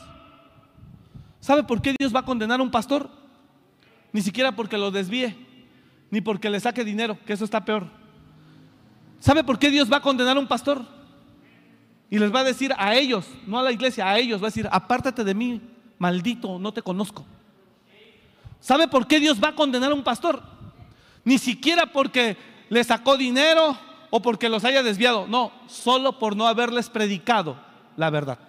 ¿Sabe 1.40 1.64
por 1.64 1.82
qué 1.82 1.94
Dios 2.00 2.16
va 2.16 2.22
a 2.22 2.26
condenar 2.26 2.60
a 2.60 2.64
un 2.64 2.72
pastor? 2.72 3.10
Ni 4.14 4.22
siquiera 4.22 4.54
porque 4.54 4.78
lo 4.78 4.92
desvíe 4.92 5.48
ni 6.10 6.22
porque 6.22 6.50
le 6.50 6.60
saque 6.60 6.84
dinero, 6.84 7.18
que 7.26 7.34
eso 7.34 7.46
está 7.46 7.64
peor. 7.66 7.88
¿Sabe 9.20 9.44
por 9.44 9.60
qué 9.60 9.70
Dios 9.70 9.92
va 9.92 9.98
a 9.98 10.02
condenar 10.02 10.38
a 10.38 10.40
un 10.40 10.48
pastor? 10.48 10.86
Y 12.10 12.20
les 12.20 12.34
va 12.34 12.42
a 12.42 12.46
decir 12.46 12.74
a 12.78 12.96
ellos, 12.96 13.28
no 13.46 13.60
a 13.60 13.64
la 13.64 13.72
iglesia, 13.72 14.08
a 14.08 14.18
ellos, 14.18 14.42
va 14.42 14.48
a 14.48 14.50
decir, 14.50 14.70
apártate 14.72 15.24
de 15.24 15.34
mí, 15.34 15.62
maldito, 15.98 16.60
no 16.60 16.72
te 16.72 16.82
conozco. 16.82 17.26
¿Sabe 18.60 18.88
por 18.88 19.08
qué 19.08 19.20
Dios 19.20 19.44
va 19.44 19.50
a 19.50 19.56
condenar 19.56 19.92
a 19.92 19.96
un 19.96 20.04
pastor? 20.04 20.42
Ni 21.26 21.38
siquiera 21.38 21.86
porque 21.88 22.38
le 22.70 22.84
sacó 22.84 23.18
dinero 23.18 23.78
o 24.10 24.22
porque 24.22 24.50
los 24.50 24.64
haya 24.64 24.84
desviado, 24.84 25.28
no, 25.28 25.52
solo 25.68 26.20
por 26.20 26.36
no 26.36 26.48
haberles 26.48 26.90
predicado 26.90 27.58
la 27.96 28.10
verdad. 28.10 28.40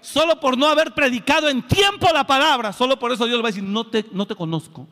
Solo 0.00 0.38
por 0.38 0.56
no 0.56 0.66
haber 0.66 0.92
predicado 0.94 1.48
en 1.48 1.62
tiempo 1.62 2.08
la 2.12 2.24
palabra, 2.24 2.72
solo 2.72 2.98
por 2.98 3.10
eso 3.10 3.26
Dios 3.26 3.38
le 3.38 3.42
va 3.42 3.48
a 3.48 3.52
decir, 3.52 3.64
no 3.64 3.86
te, 3.86 4.04
no 4.12 4.26
te 4.26 4.36
conozco 4.36 4.86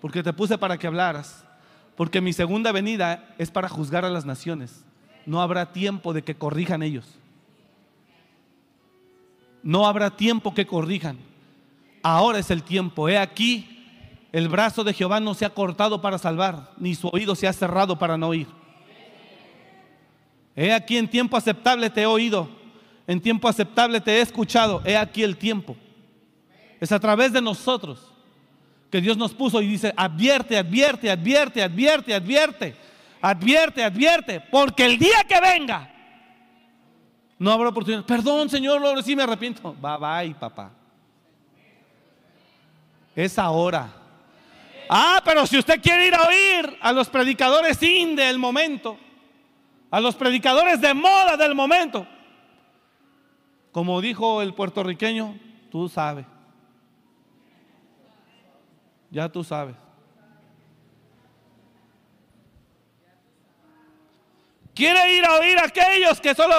porque 0.00 0.22
te 0.22 0.32
puse 0.32 0.58
para 0.58 0.78
que 0.78 0.86
hablaras, 0.86 1.44
porque 1.96 2.20
mi 2.20 2.32
segunda 2.32 2.72
venida 2.72 3.34
es 3.38 3.50
para 3.50 3.68
juzgar 3.68 4.04
a 4.04 4.10
las 4.10 4.24
naciones. 4.24 4.84
No 5.26 5.42
habrá 5.42 5.72
tiempo 5.72 6.12
de 6.12 6.22
que 6.22 6.36
corrijan 6.36 6.82
ellos. 6.82 7.18
No 9.62 9.86
habrá 9.86 10.10
tiempo 10.10 10.54
que 10.54 10.66
corrijan. 10.66 11.18
Ahora 12.02 12.38
es 12.38 12.50
el 12.50 12.62
tiempo. 12.62 13.08
He 13.08 13.18
aquí, 13.18 13.77
el 14.32 14.48
brazo 14.48 14.84
de 14.84 14.92
Jehová 14.92 15.20
no 15.20 15.34
se 15.34 15.44
ha 15.44 15.50
cortado 15.50 16.00
para 16.00 16.18
salvar, 16.18 16.72
ni 16.76 16.94
su 16.94 17.08
oído 17.08 17.34
se 17.34 17.48
ha 17.48 17.52
cerrado 17.52 17.98
para 17.98 18.16
no 18.16 18.28
oír. 18.28 18.46
He 20.54 20.72
aquí 20.72 20.96
en 20.96 21.08
tiempo 21.08 21.36
aceptable 21.36 21.88
te 21.88 22.02
he 22.02 22.06
oído, 22.06 22.48
en 23.06 23.20
tiempo 23.20 23.48
aceptable 23.48 24.00
te 24.00 24.18
he 24.18 24.20
escuchado. 24.20 24.82
He 24.84 24.96
aquí 24.96 25.22
el 25.22 25.36
tiempo. 25.36 25.76
Es 26.80 26.92
a 26.92 27.00
través 27.00 27.32
de 27.32 27.40
nosotros 27.40 28.12
que 28.90 29.00
Dios 29.00 29.16
nos 29.16 29.32
puso 29.32 29.62
y 29.62 29.66
dice, 29.66 29.92
advierte, 29.96 30.58
advierte, 30.58 31.10
advierte, 31.10 31.62
advierte, 31.62 32.14
advierte, 32.14 32.76
advierte, 33.20 33.84
advierte, 33.84 34.40
porque 34.50 34.84
el 34.84 34.98
día 34.98 35.24
que 35.28 35.40
venga 35.40 35.94
no 37.38 37.52
habrá 37.52 37.68
oportunidad. 37.68 38.04
Perdón, 38.04 38.50
Señor, 38.50 38.84
ahora 38.84 39.02
sí 39.02 39.14
me 39.14 39.22
arrepiento. 39.22 39.74
Bye 39.80 39.96
bye, 39.98 40.34
papá. 40.34 40.72
Es 43.14 43.38
ahora. 43.38 43.97
Ah, 44.88 45.20
pero 45.24 45.46
si 45.46 45.58
usted 45.58 45.80
quiere 45.82 46.06
ir 46.06 46.14
a 46.14 46.22
oír 46.22 46.78
a 46.80 46.92
los 46.92 47.08
predicadores 47.08 47.82
in 47.82 48.16
del 48.16 48.38
momento, 48.38 48.98
a 49.90 50.00
los 50.00 50.14
predicadores 50.14 50.80
de 50.80 50.94
moda 50.94 51.36
del 51.36 51.54
momento, 51.54 52.06
como 53.70 54.00
dijo 54.00 54.40
el 54.40 54.54
puertorriqueño, 54.54 55.38
tú 55.70 55.88
sabes. 55.88 56.26
Ya 59.10 59.28
tú 59.28 59.44
sabes. 59.44 59.76
Quiere 64.74 65.16
ir 65.16 65.24
a 65.24 65.34
oír 65.34 65.58
a 65.58 65.64
aquellos 65.64 66.20
que 66.20 66.34
solo... 66.34 66.54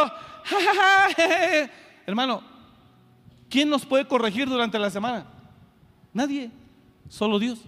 Hermano, 2.05 2.43
¿quién 3.49 3.69
nos 3.69 3.85
puede 3.85 4.05
corregir 4.05 4.49
durante 4.49 4.77
la 4.77 4.89
semana? 4.89 5.25
Nadie, 6.13 6.51
solo 7.07 7.39
Dios. 7.39 7.59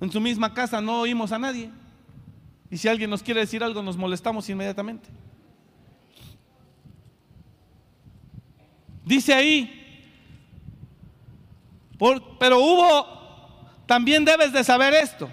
En 0.00 0.12
su 0.12 0.20
misma 0.20 0.54
casa 0.54 0.80
no 0.80 1.00
oímos 1.00 1.32
a 1.32 1.38
nadie. 1.38 1.70
Y 2.70 2.76
si 2.76 2.88
alguien 2.88 3.10
nos 3.10 3.22
quiere 3.22 3.40
decir 3.40 3.64
algo, 3.64 3.82
nos 3.82 3.96
molestamos 3.96 4.48
inmediatamente. 4.48 5.08
Dice 9.04 9.32
ahí, 9.32 9.78
pero 12.38 12.58
hubo, 12.60 13.66
también 13.86 14.24
debes 14.24 14.52
de 14.52 14.62
saber 14.62 14.92
esto, 14.92 15.30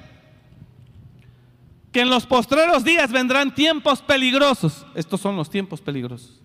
que 1.91 2.01
en 2.01 2.09
los 2.09 2.25
postreros 2.25 2.83
días 2.83 3.11
vendrán 3.11 3.53
tiempos 3.53 4.01
peligrosos. 4.01 4.85
Estos 4.95 5.19
son 5.19 5.35
los 5.35 5.49
tiempos 5.49 5.81
peligrosos. 5.81 6.41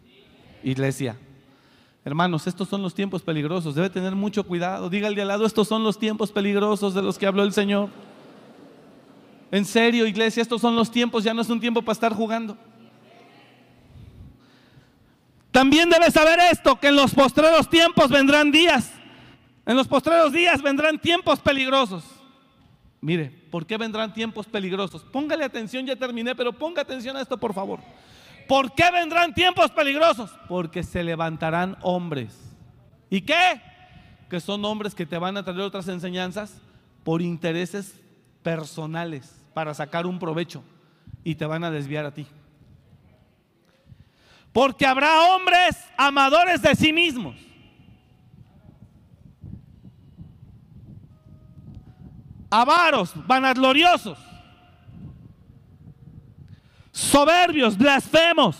Iglesia. 0.62 1.16
Hermanos, 2.04 2.46
estos 2.46 2.68
son 2.68 2.82
los 2.82 2.94
tiempos 2.94 3.22
peligrosos. 3.22 3.74
Debe 3.74 3.90
tener 3.90 4.14
mucho 4.14 4.44
cuidado. 4.44 4.90
Diga 4.90 5.06
al 5.08 5.14
de 5.14 5.22
al 5.22 5.28
lado, 5.28 5.46
estos 5.46 5.68
son 5.68 5.84
los 5.84 5.98
tiempos 5.98 6.32
peligrosos 6.32 6.94
de 6.94 7.02
los 7.02 7.18
que 7.18 7.26
habló 7.26 7.42
el 7.42 7.52
Señor. 7.52 7.90
En 9.50 9.64
serio, 9.64 10.06
iglesia, 10.06 10.42
estos 10.42 10.60
son 10.60 10.76
los 10.76 10.90
tiempos, 10.90 11.24
ya 11.24 11.34
no 11.34 11.42
es 11.42 11.48
un 11.48 11.60
tiempo 11.60 11.82
para 11.82 11.92
estar 11.92 12.14
jugando. 12.14 12.56
También 15.50 15.90
debes 15.90 16.14
saber 16.14 16.38
esto, 16.52 16.78
que 16.78 16.88
en 16.88 16.96
los 16.96 17.12
postreros 17.12 17.68
tiempos 17.68 18.08
vendrán 18.08 18.52
días. 18.52 18.92
En 19.66 19.76
los 19.76 19.88
postreros 19.88 20.32
días 20.32 20.62
vendrán 20.62 21.00
tiempos 21.00 21.40
peligrosos. 21.40 22.04
Mire, 23.00 23.30
¿por 23.50 23.66
qué 23.66 23.76
vendrán 23.76 24.12
tiempos 24.14 24.46
peligrosos? 24.46 25.02
Póngale 25.02 25.44
atención, 25.44 25.84
ya 25.84 25.96
terminé, 25.96 26.36
pero 26.36 26.52
ponga 26.52 26.82
atención 26.82 27.16
a 27.16 27.22
esto, 27.22 27.36
por 27.36 27.52
favor. 27.52 27.80
¿Por 28.46 28.72
qué 28.74 28.90
vendrán 28.92 29.34
tiempos 29.34 29.70
peligrosos? 29.72 30.30
Porque 30.48 30.84
se 30.84 31.02
levantarán 31.02 31.76
hombres. 31.82 32.38
¿Y 33.08 33.22
qué? 33.22 33.60
Que 34.28 34.38
son 34.38 34.64
hombres 34.64 34.94
que 34.94 35.06
te 35.06 35.18
van 35.18 35.36
a 35.36 35.44
traer 35.44 35.60
otras 35.60 35.88
enseñanzas 35.88 36.60
por 37.02 37.22
intereses 37.22 37.98
personales 38.42 39.39
para 39.60 39.74
sacar 39.74 40.06
un 40.06 40.18
provecho 40.18 40.64
y 41.22 41.34
te 41.34 41.44
van 41.44 41.62
a 41.64 41.70
desviar 41.70 42.06
a 42.06 42.14
ti. 42.14 42.26
Porque 44.54 44.86
habrá 44.86 45.34
hombres 45.34 45.76
amadores 45.98 46.62
de 46.62 46.74
sí 46.74 46.94
mismos. 46.94 47.36
Avaros, 52.48 53.12
vanagloriosos, 53.26 54.16
soberbios, 56.90 57.76
blasfemos, 57.76 58.56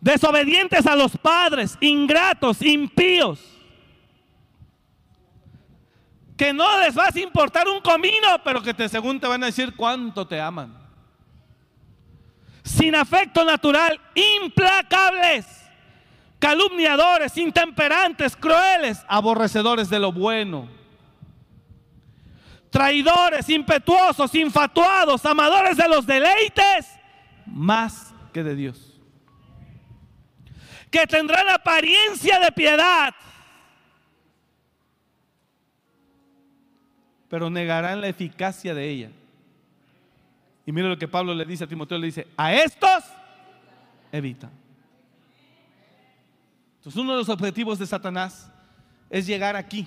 desobedientes 0.00 0.88
a 0.88 0.96
los 0.96 1.16
padres, 1.16 1.78
ingratos, 1.80 2.60
impíos 2.62 3.38
que 6.42 6.52
no 6.52 6.80
les 6.80 6.92
vas 6.92 7.14
a 7.14 7.20
importar 7.20 7.68
un 7.68 7.80
comino, 7.80 8.42
pero 8.42 8.60
que 8.60 8.74
te, 8.74 8.88
según 8.88 9.20
te 9.20 9.28
van 9.28 9.44
a 9.44 9.46
decir 9.46 9.76
cuánto 9.76 10.26
te 10.26 10.40
aman. 10.40 10.76
Sin 12.64 12.96
afecto 12.96 13.44
natural, 13.44 14.00
implacables, 14.42 15.46
calumniadores, 16.40 17.38
intemperantes, 17.38 18.34
crueles, 18.34 19.04
aborrecedores 19.06 19.88
de 19.88 20.00
lo 20.00 20.10
bueno, 20.10 20.68
traidores, 22.70 23.48
impetuosos, 23.48 24.34
infatuados, 24.34 25.24
amadores 25.24 25.76
de 25.76 25.88
los 25.88 26.04
deleites, 26.04 26.88
más 27.46 28.12
que 28.32 28.42
de 28.42 28.56
Dios. 28.56 29.00
Que 30.90 31.06
tendrán 31.06 31.48
apariencia 31.50 32.40
de 32.40 32.50
piedad 32.50 33.14
pero 37.32 37.48
negarán 37.48 38.02
la 38.02 38.08
eficacia 38.08 38.74
de 38.74 38.90
ella. 38.90 39.10
Y 40.66 40.70
mire 40.70 40.86
lo 40.86 40.98
que 40.98 41.08
Pablo 41.08 41.32
le 41.32 41.46
dice 41.46 41.64
a 41.64 41.66
Timoteo, 41.66 41.96
le 41.96 42.08
dice, 42.08 42.26
a 42.36 42.52
estos 42.52 43.04
evita. 44.12 44.50
Entonces 46.76 47.00
uno 47.00 47.12
de 47.12 47.18
los 47.20 47.30
objetivos 47.30 47.78
de 47.78 47.86
Satanás 47.86 48.52
es 49.08 49.26
llegar 49.26 49.56
aquí 49.56 49.86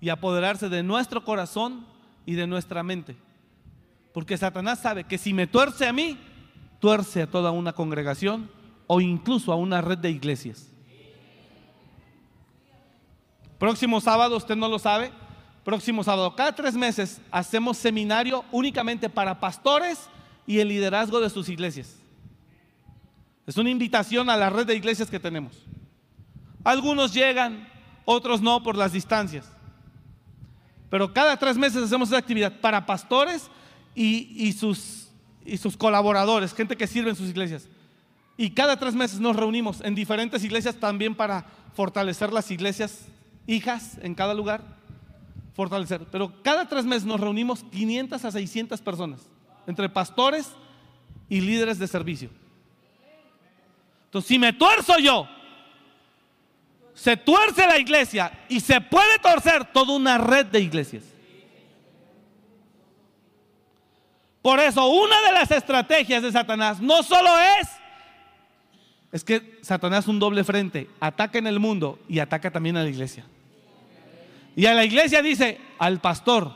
y 0.00 0.08
apoderarse 0.08 0.68
de 0.68 0.84
nuestro 0.84 1.24
corazón 1.24 1.84
y 2.24 2.34
de 2.34 2.46
nuestra 2.46 2.84
mente. 2.84 3.16
Porque 4.14 4.38
Satanás 4.38 4.78
sabe 4.78 5.02
que 5.02 5.18
si 5.18 5.34
me 5.34 5.48
tuerce 5.48 5.88
a 5.88 5.92
mí, 5.92 6.16
tuerce 6.78 7.22
a 7.22 7.26
toda 7.26 7.50
una 7.50 7.72
congregación 7.72 8.48
o 8.86 9.00
incluso 9.00 9.52
a 9.52 9.56
una 9.56 9.80
red 9.80 9.98
de 9.98 10.12
iglesias. 10.12 10.68
Próximo 13.58 14.00
sábado, 14.00 14.36
usted 14.36 14.54
no 14.54 14.68
lo 14.68 14.78
sabe, 14.78 15.10
próximo 15.66 16.04
sábado. 16.04 16.36
Cada 16.36 16.54
tres 16.54 16.74
meses 16.74 17.20
hacemos 17.28 17.76
seminario 17.76 18.44
únicamente 18.52 19.10
para 19.10 19.40
pastores 19.40 19.98
y 20.46 20.60
el 20.60 20.68
liderazgo 20.68 21.20
de 21.20 21.28
sus 21.28 21.48
iglesias. 21.48 21.96
Es 23.48 23.56
una 23.56 23.70
invitación 23.70 24.30
a 24.30 24.36
la 24.36 24.48
red 24.48 24.64
de 24.64 24.76
iglesias 24.76 25.10
que 25.10 25.18
tenemos. 25.18 25.64
Algunos 26.62 27.12
llegan, 27.12 27.68
otros 28.04 28.40
no 28.40 28.62
por 28.62 28.76
las 28.76 28.92
distancias. 28.92 29.50
Pero 30.88 31.12
cada 31.12 31.36
tres 31.36 31.56
meses 31.56 31.82
hacemos 31.82 32.10
esa 32.10 32.18
actividad 32.18 32.60
para 32.60 32.86
pastores 32.86 33.50
y, 33.92 34.52
sus, 34.52 35.08
y 35.44 35.56
sus 35.56 35.76
colaboradores, 35.76 36.54
gente 36.54 36.76
que 36.76 36.86
sirve 36.86 37.10
en 37.10 37.16
sus 37.16 37.28
iglesias. 37.28 37.66
Y 38.36 38.50
cada 38.50 38.78
tres 38.78 38.94
meses 38.94 39.18
nos 39.18 39.34
reunimos 39.34 39.80
en 39.80 39.96
diferentes 39.96 40.44
iglesias 40.44 40.76
también 40.76 41.16
para 41.16 41.44
fortalecer 41.74 42.32
las 42.32 42.52
iglesias 42.52 43.06
hijas 43.48 43.98
en 44.00 44.14
cada 44.14 44.32
lugar 44.32 44.75
fortalecer. 45.56 46.06
Pero 46.12 46.32
cada 46.42 46.68
tres 46.68 46.84
meses 46.84 47.04
nos 47.04 47.18
reunimos 47.18 47.64
500 47.64 48.24
a 48.24 48.30
600 48.30 48.80
personas, 48.82 49.20
entre 49.66 49.88
pastores 49.88 50.52
y 51.28 51.40
líderes 51.40 51.78
de 51.78 51.88
servicio. 51.88 52.30
Entonces, 54.04 54.28
si 54.28 54.38
me 54.38 54.52
tuerzo 54.52 54.98
yo, 54.98 55.26
se 56.94 57.16
tuerce 57.16 57.66
la 57.66 57.78
iglesia 57.78 58.46
y 58.48 58.60
se 58.60 58.80
puede 58.80 59.18
torcer 59.18 59.64
toda 59.72 59.94
una 59.94 60.18
red 60.18 60.46
de 60.46 60.60
iglesias. 60.60 61.04
Por 64.42 64.60
eso, 64.60 64.86
una 64.86 65.20
de 65.22 65.32
las 65.32 65.50
estrategias 65.50 66.22
de 66.22 66.30
Satanás 66.30 66.80
no 66.80 67.02
solo 67.02 67.30
es, 67.60 67.68
es 69.10 69.24
que 69.24 69.58
Satanás 69.62 70.04
es 70.04 70.08
un 70.08 70.18
doble 70.18 70.44
frente, 70.44 70.88
ataca 71.00 71.38
en 71.38 71.46
el 71.46 71.58
mundo 71.58 71.98
y 72.08 72.18
ataca 72.18 72.50
también 72.50 72.76
a 72.76 72.82
la 72.82 72.88
iglesia. 72.88 73.24
Y 74.56 74.64
a 74.64 74.72
la 74.72 74.84
iglesia 74.84 75.20
dice, 75.20 75.60
al 75.78 76.00
pastor, 76.00 76.50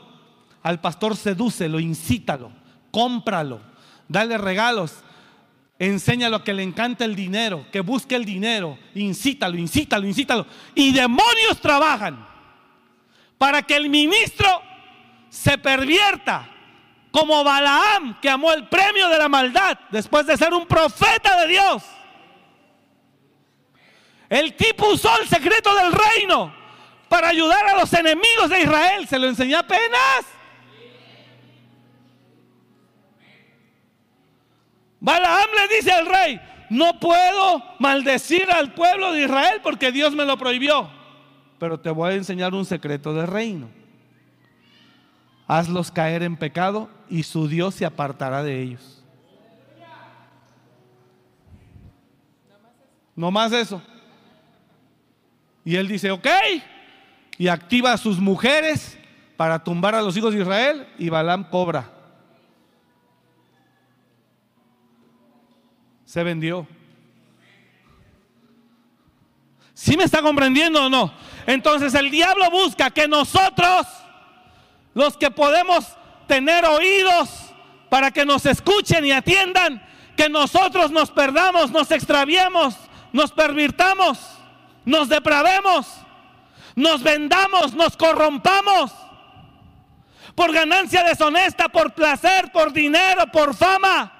al 0.63 0.81
pastor 0.81 1.15
sedúcelo, 1.15 1.79
incítalo, 1.79 2.51
cómpralo, 2.89 3.61
dale 4.07 4.39
regalos, 4.39 5.03
enséñalo 5.77 6.43
que 6.43 6.55
le 6.55 6.63
encanta 6.63 7.05
el 7.05 7.15
dinero, 7.15 7.67
que 7.71 7.81
busque 7.81 8.15
el 8.15 8.25
dinero, 8.25 8.79
incítalo, 8.95 9.55
incítalo, 9.55 10.07
incítalo. 10.07 10.47
Y 10.73 10.91
demonios 10.91 11.61
trabajan 11.61 12.25
para 13.37 13.61
que 13.61 13.75
el 13.75 13.87
ministro 13.87 14.47
se 15.29 15.59
pervierta 15.59 16.49
como 17.11 17.43
Balaam, 17.43 18.19
que 18.19 18.31
amó 18.31 18.51
el 18.51 18.67
premio 18.67 19.09
de 19.09 19.19
la 19.19 19.29
maldad 19.29 19.77
después 19.91 20.25
de 20.25 20.37
ser 20.37 20.55
un 20.55 20.65
profeta 20.65 21.39
de 21.41 21.47
Dios. 21.49 21.83
El 24.27 24.55
tipo 24.55 24.87
usó 24.87 25.09
el 25.21 25.27
secreto 25.27 25.75
del 25.75 25.91
reino 25.91 26.60
para 27.11 27.27
ayudar 27.27 27.67
a 27.67 27.77
los 27.77 27.91
enemigos 27.91 28.49
de 28.49 28.61
Israel. 28.61 29.05
Se 29.05 29.19
lo 29.19 29.27
enseñé 29.27 29.53
apenas. 29.55 30.25
Balaam 35.01 35.49
le 35.53 35.75
dice 35.75 35.91
al 35.91 36.05
rey, 36.05 36.39
no 36.69 37.01
puedo 37.01 37.61
maldecir 37.79 38.49
al 38.49 38.73
pueblo 38.73 39.11
de 39.11 39.25
Israel 39.25 39.59
porque 39.61 39.91
Dios 39.91 40.15
me 40.15 40.23
lo 40.23 40.37
prohibió. 40.37 40.89
Pero 41.59 41.77
te 41.81 41.89
voy 41.89 42.13
a 42.13 42.15
enseñar 42.15 42.53
un 42.53 42.63
secreto 42.63 43.13
del 43.13 43.27
reino. 43.27 43.67
Hazlos 45.47 45.91
caer 45.91 46.23
en 46.23 46.37
pecado 46.37 46.89
y 47.09 47.23
su 47.23 47.49
Dios 47.49 47.75
se 47.75 47.83
apartará 47.83 48.41
de 48.41 48.61
ellos. 48.61 49.03
No 53.17 53.31
más 53.31 53.51
eso. 53.51 53.81
Y 55.65 55.75
él 55.75 55.89
dice, 55.89 56.09
ok, 56.09 56.27
y 57.41 57.47
activa 57.47 57.91
a 57.91 57.97
sus 57.97 58.19
mujeres 58.19 58.99
para 59.35 59.63
tumbar 59.63 59.95
a 59.95 60.01
los 60.03 60.15
hijos 60.15 60.31
de 60.31 60.41
Israel 60.41 60.87
y 60.99 61.09
Balaam 61.09 61.49
cobra. 61.49 61.89
Se 66.05 66.23
vendió. 66.23 66.67
¿Sí 69.73 69.97
me 69.97 70.03
está 70.03 70.21
comprendiendo 70.21 70.85
o 70.85 70.89
no? 70.91 71.11
Entonces 71.47 71.95
el 71.95 72.11
diablo 72.11 72.47
busca 72.51 72.91
que 72.91 73.07
nosotros, 73.07 73.87
los 74.93 75.17
que 75.17 75.31
podemos 75.31 75.97
tener 76.27 76.63
oídos 76.65 77.27
para 77.89 78.11
que 78.11 78.23
nos 78.23 78.45
escuchen 78.45 79.03
y 79.03 79.13
atiendan, 79.13 79.83
que 80.15 80.29
nosotros 80.29 80.91
nos 80.91 81.09
perdamos, 81.09 81.71
nos 81.71 81.89
extraviemos, 81.89 82.75
nos 83.11 83.31
pervirtamos, 83.31 84.19
nos 84.85 85.09
depravemos 85.09 86.00
nos 86.75 87.03
vendamos, 87.03 87.73
nos 87.73 87.97
corrompamos. 87.97 88.91
por 90.35 90.53
ganancia 90.53 91.03
deshonesta, 91.03 91.67
por 91.67 91.93
placer, 91.93 92.51
por 92.53 92.71
dinero, 92.71 93.27
por 93.31 93.53
fama, 93.53 94.11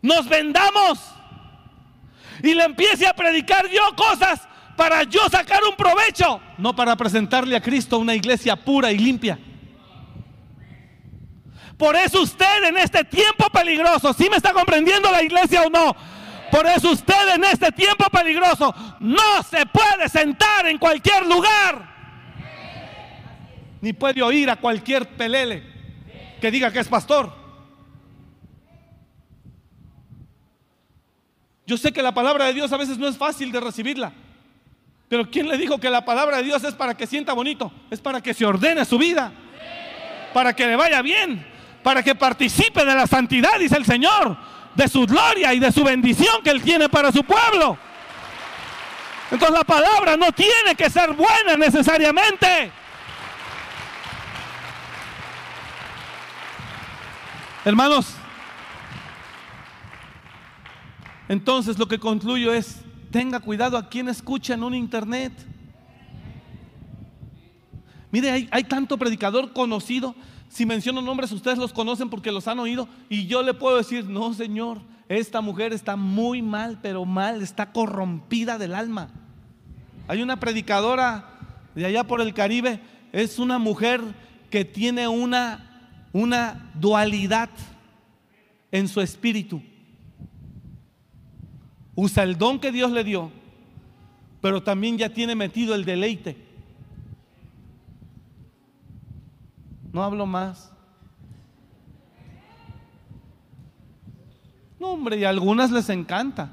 nos 0.00 0.26
vendamos 0.26 0.98
y 2.42 2.54
le 2.54 2.64
empiece 2.64 3.06
a 3.06 3.12
predicar 3.12 3.68
yo 3.68 3.94
cosas 3.94 4.40
para 4.76 5.02
yo 5.02 5.28
sacar 5.28 5.62
un 5.64 5.76
provecho, 5.76 6.40
no 6.56 6.74
para 6.74 6.96
presentarle 6.96 7.54
a 7.54 7.60
Cristo 7.60 7.98
una 7.98 8.14
iglesia 8.14 8.56
pura 8.56 8.90
y 8.90 8.98
limpia. 8.98 9.38
Por 11.76 11.96
eso 11.96 12.22
usted 12.22 12.64
en 12.64 12.78
este 12.78 13.04
tiempo 13.04 13.48
peligroso, 13.50 14.12
si 14.14 14.28
me 14.30 14.36
está 14.36 14.52
comprendiendo 14.52 15.10
la 15.10 15.22
iglesia 15.22 15.62
o 15.62 15.70
no? 15.70 15.94
Por 16.50 16.66
eso 16.66 16.90
usted 16.90 17.34
en 17.34 17.44
este 17.44 17.70
tiempo 17.72 18.04
peligroso 18.10 18.74
no 19.00 19.42
se 19.42 19.64
puede 19.66 20.08
sentar 20.08 20.66
en 20.66 20.78
cualquier 20.78 21.26
lugar. 21.26 21.88
Ni 23.80 23.92
puede 23.92 24.22
oír 24.22 24.50
a 24.50 24.56
cualquier 24.56 25.08
pelele 25.16 25.62
que 26.40 26.50
diga 26.50 26.72
que 26.72 26.80
es 26.80 26.88
pastor. 26.88 27.32
Yo 31.66 31.76
sé 31.76 31.92
que 31.92 32.02
la 32.02 32.12
palabra 32.12 32.46
de 32.46 32.54
Dios 32.54 32.72
a 32.72 32.76
veces 32.76 32.98
no 32.98 33.06
es 33.06 33.16
fácil 33.16 33.52
de 33.52 33.60
recibirla. 33.60 34.12
Pero 35.08 35.30
¿quién 35.30 35.48
le 35.48 35.56
dijo 35.56 35.78
que 35.78 35.88
la 35.88 36.04
palabra 36.04 36.38
de 36.38 36.42
Dios 36.42 36.62
es 36.64 36.74
para 36.74 36.96
que 36.96 37.06
sienta 37.06 37.32
bonito? 37.32 37.72
Es 37.90 38.00
para 38.00 38.20
que 38.20 38.34
se 38.34 38.44
ordene 38.44 38.84
su 38.84 38.98
vida. 38.98 39.32
Para 40.34 40.54
que 40.54 40.66
le 40.66 40.76
vaya 40.76 41.00
bien. 41.00 41.46
Para 41.82 42.02
que 42.02 42.14
participe 42.14 42.84
de 42.84 42.94
la 42.94 43.06
santidad, 43.06 43.58
dice 43.58 43.76
el 43.76 43.84
Señor. 43.84 44.36
De 44.74 44.88
su 44.88 45.06
gloria 45.06 45.52
y 45.52 45.58
de 45.58 45.72
su 45.72 45.84
bendición 45.84 46.42
que 46.42 46.50
Él 46.50 46.62
tiene 46.62 46.88
para 46.88 47.12
su 47.12 47.24
pueblo. 47.24 47.76
Entonces 49.30 49.56
la 49.56 49.64
palabra 49.64 50.16
no 50.16 50.32
tiene 50.32 50.74
que 50.76 50.88
ser 50.90 51.12
buena 51.12 51.56
necesariamente. 51.56 52.72
Hermanos, 57.64 58.16
Entonces 61.30 61.78
lo 61.78 61.86
que 61.86 62.00
concluyo 62.00 62.52
es, 62.52 62.82
tenga 63.12 63.38
cuidado 63.38 63.78
a 63.78 63.88
quien 63.88 64.08
escucha 64.08 64.54
en 64.54 64.64
un 64.64 64.74
internet. 64.74 65.32
Mire, 68.10 68.32
hay, 68.32 68.48
hay, 68.50 68.64
tanto 68.64 68.98
predicador 68.98 69.52
conocido. 69.52 70.16
Si 70.50 70.66
menciono 70.66 71.00
nombres, 71.00 71.32
ustedes 71.32 71.56
los 71.56 71.72
conocen 71.72 72.10
porque 72.10 72.30
los 72.30 72.46
han 72.46 72.58
oído. 72.58 72.86
Y 73.08 73.26
yo 73.26 73.42
le 73.42 73.54
puedo 73.54 73.78
decir, 73.78 74.04
no, 74.04 74.34
Señor, 74.34 74.82
esta 75.08 75.40
mujer 75.40 75.72
está 75.72 75.96
muy 75.96 76.42
mal, 76.42 76.78
pero 76.82 77.06
mal, 77.06 77.40
está 77.40 77.72
corrompida 77.72 78.58
del 78.58 78.74
alma. 78.74 79.08
Hay 80.08 80.20
una 80.20 80.38
predicadora 80.38 81.24
de 81.74 81.86
allá 81.86 82.04
por 82.04 82.20
el 82.20 82.34
Caribe, 82.34 82.80
es 83.12 83.38
una 83.38 83.58
mujer 83.58 84.02
que 84.50 84.66
tiene 84.66 85.08
una, 85.08 86.04
una 86.12 86.70
dualidad 86.74 87.48
en 88.70 88.86
su 88.86 89.00
espíritu 89.00 89.62
usa 92.00 92.22
el 92.22 92.38
don 92.38 92.58
que 92.58 92.72
Dios 92.72 92.90
le 92.92 93.04
dio, 93.04 93.30
pero 94.40 94.62
también 94.62 94.96
ya 94.96 95.10
tiene 95.10 95.34
metido 95.34 95.74
el 95.74 95.84
deleite. 95.84 96.36
No 99.92 100.02
hablo 100.02 100.26
más. 100.26 100.70
No, 104.78 104.92
hombre, 104.92 105.18
y 105.18 105.24
a 105.24 105.28
algunas 105.28 105.70
les 105.70 105.88
encanta. 105.90 106.52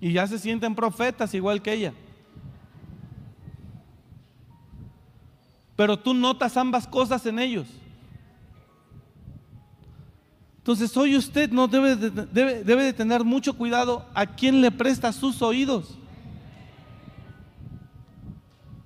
Y 0.00 0.12
ya 0.12 0.26
se 0.26 0.38
sienten 0.38 0.74
profetas 0.74 1.32
igual 1.34 1.62
que 1.62 1.72
ella. 1.72 1.94
Pero 5.76 5.98
tú 5.98 6.14
notas 6.14 6.56
ambas 6.56 6.86
cosas 6.86 7.24
en 7.26 7.38
ellos. 7.38 7.68
Entonces 10.58 10.96
hoy 10.96 11.16
usted 11.16 11.50
no 11.50 11.68
debe 11.68 11.96
de, 11.96 12.10
debe, 12.10 12.64
debe 12.64 12.84
de 12.84 12.92
tener 12.92 13.24
mucho 13.24 13.54
cuidado 13.54 14.06
a 14.14 14.26
quién 14.26 14.60
le 14.60 14.70
presta 14.70 15.12
sus 15.12 15.42
oídos. 15.42 15.98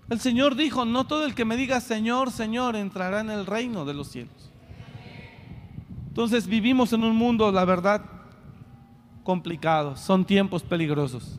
El 0.08 0.20
Señor 0.20 0.54
dijo, 0.54 0.84
no 0.84 1.04
todo 1.06 1.24
el 1.24 1.34
que 1.34 1.44
me 1.44 1.56
diga 1.56 1.80
Señor, 1.80 2.30
Señor 2.30 2.76
entrará 2.76 3.20
en 3.20 3.30
el 3.30 3.44
reino 3.44 3.84
de 3.84 3.94
los 3.94 4.08
cielos. 4.08 4.50
Entonces 6.08 6.46
vivimos 6.46 6.92
en 6.92 7.02
un 7.02 7.16
mundo, 7.16 7.50
la 7.50 7.64
verdad, 7.64 8.02
complicado. 9.24 9.96
Son 9.96 10.24
tiempos 10.24 10.62
peligrosos. 10.62 11.38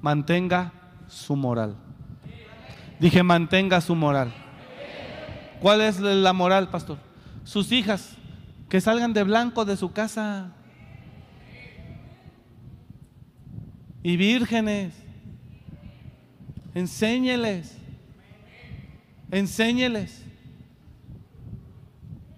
Mantenga 0.00 0.72
su 1.06 1.36
moral. 1.36 1.76
Dije, 2.98 3.22
mantenga 3.22 3.80
su 3.80 3.94
moral. 3.94 4.34
¿Cuál 5.60 5.80
es 5.80 6.00
la 6.00 6.32
moral, 6.32 6.68
pastor? 6.68 6.98
Sus 7.44 7.72
hijas 7.72 8.16
que 8.68 8.80
salgan 8.80 9.12
de 9.12 9.22
blanco 9.22 9.64
de 9.64 9.76
su 9.76 9.92
casa. 9.92 10.52
Y 14.02 14.16
vírgenes. 14.16 15.07
Enséñeles. 16.74 17.76
Enséñeles. 19.30 20.22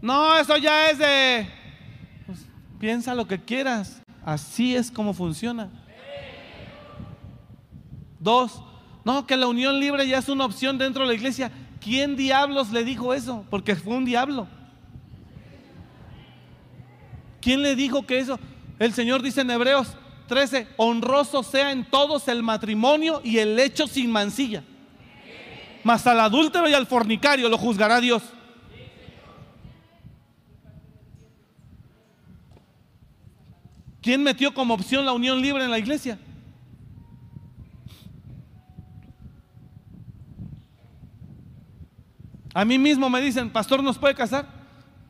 No, 0.01 0.37
eso 0.39 0.57
ya 0.57 0.91
es 0.91 0.99
de... 0.99 1.49
Pues, 2.27 2.47
piensa 2.79 3.15
lo 3.15 3.27
que 3.27 3.39
quieras. 3.39 4.03
Así 4.25 4.75
es 4.75 4.91
como 4.91 5.15
funciona. 5.15 5.71
Dos, 8.19 8.63
no, 9.05 9.27
que 9.27 9.37
la 9.37 9.47
unión 9.47 9.81
libre 9.81 10.07
ya 10.07 10.19
es 10.19 10.29
una 10.29 10.45
opción 10.45 10.77
dentro 10.79 11.03
de 11.03 11.09
la 11.09 11.15
iglesia. 11.15 11.51
¿Quién 11.81 12.17
diablos 12.17 12.71
le 12.71 12.85
dijo 12.85 13.15
eso? 13.15 13.47
Porque 13.49 13.75
fue 13.75 13.97
un 13.97 14.05
diablo. 14.05 14.47
¿Quién 17.41 17.63
le 17.63 17.75
dijo 17.75 18.07
que 18.07 18.19
eso? 18.19 18.39
El 18.79 18.93
Señor 18.93 19.23
dice 19.23 19.41
en 19.41 19.51
Hebreos 19.51 19.97
13, 20.31 20.69
honroso 20.77 21.43
sea 21.43 21.73
en 21.73 21.85
todos 21.85 22.29
el 22.29 22.45
matrimonio 22.45 23.21
y 23.25 23.39
el 23.39 23.59
hecho 23.59 23.89
sin 23.89 24.13
mancilla. 24.13 24.63
Mas 25.83 26.07
al 26.07 26.21
adúltero 26.21 26.69
y 26.69 26.73
al 26.73 26.87
fornicario 26.87 27.49
lo 27.49 27.59
juzgará 27.59 28.01
Dios. 28.01 28.23
¿Quién 34.01 34.23
metió 34.23 34.55
como 34.55 34.75
opción 34.75 35.05
la 35.05 35.13
unión 35.13 35.43
libre 35.43 35.65
en 35.65 35.71
la 35.73 35.81
iglesia? 35.81 36.17
A 42.55 42.65
mí 42.65 42.79
mismo 42.79 43.11
me 43.11 43.21
dicen, 43.21 43.51
pastor, 43.51 43.83
¿nos 43.83 43.99
puede 43.99 44.15
casar? 44.15 44.47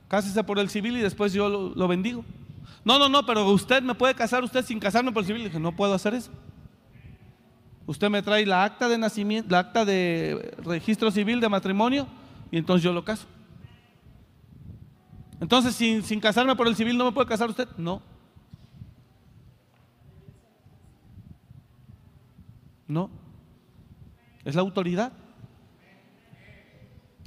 Cásese 0.09 0.43
por 0.43 0.59
el 0.59 0.71
civil 0.71 0.97
y 0.97 1.01
después 1.01 1.35
yo 1.35 1.73
lo, 1.75 1.89
bendigo. 1.89 2.25
No, 2.85 2.99
no, 2.99 3.09
no, 3.09 3.27
pero 3.27 3.49
usted 3.51 3.83
me 3.83 3.95
puede 3.95 4.15
casar 4.15 4.43
usted 4.43 4.65
sin 4.65 4.81
casarme 4.81 5.13
por 5.13 5.23
el 5.23 5.27
civil. 5.27 5.45
dije, 5.45 5.61
no 5.61 5.77
puedo 5.77 5.95
hacer 5.95 6.15
eso. 6.15 6.31
Usted 7.87 8.09
me 8.09 8.23
trae 8.23 8.47
la 8.47 8.65
acta 8.65 8.89
de 8.89 8.99
nacimiento, 8.99 9.51
la 9.51 9.59
acta 9.59 9.85
de 9.85 10.55
registro 10.65 11.11
civil 11.11 11.41
de 11.41 11.49
matrimonio 11.49 12.07
y 12.51 12.59
entonces 12.59 12.83
yo 12.83 12.93
lo 12.93 13.05
caso. 13.05 13.27
Entonces, 15.41 15.75
sin, 15.75 16.03
sin 16.03 16.21
casarme 16.21 16.55
por 16.55 16.69
el 16.69 16.77
civil, 16.77 16.97
¿no 16.97 17.05
me 17.05 17.13
puede 17.13 17.27
casar 17.27 17.49
usted? 17.49 17.69
No. 17.77 18.03
No. 22.87 23.11
Es 24.45 24.55
la 24.55 24.61
autoridad. 24.61 25.13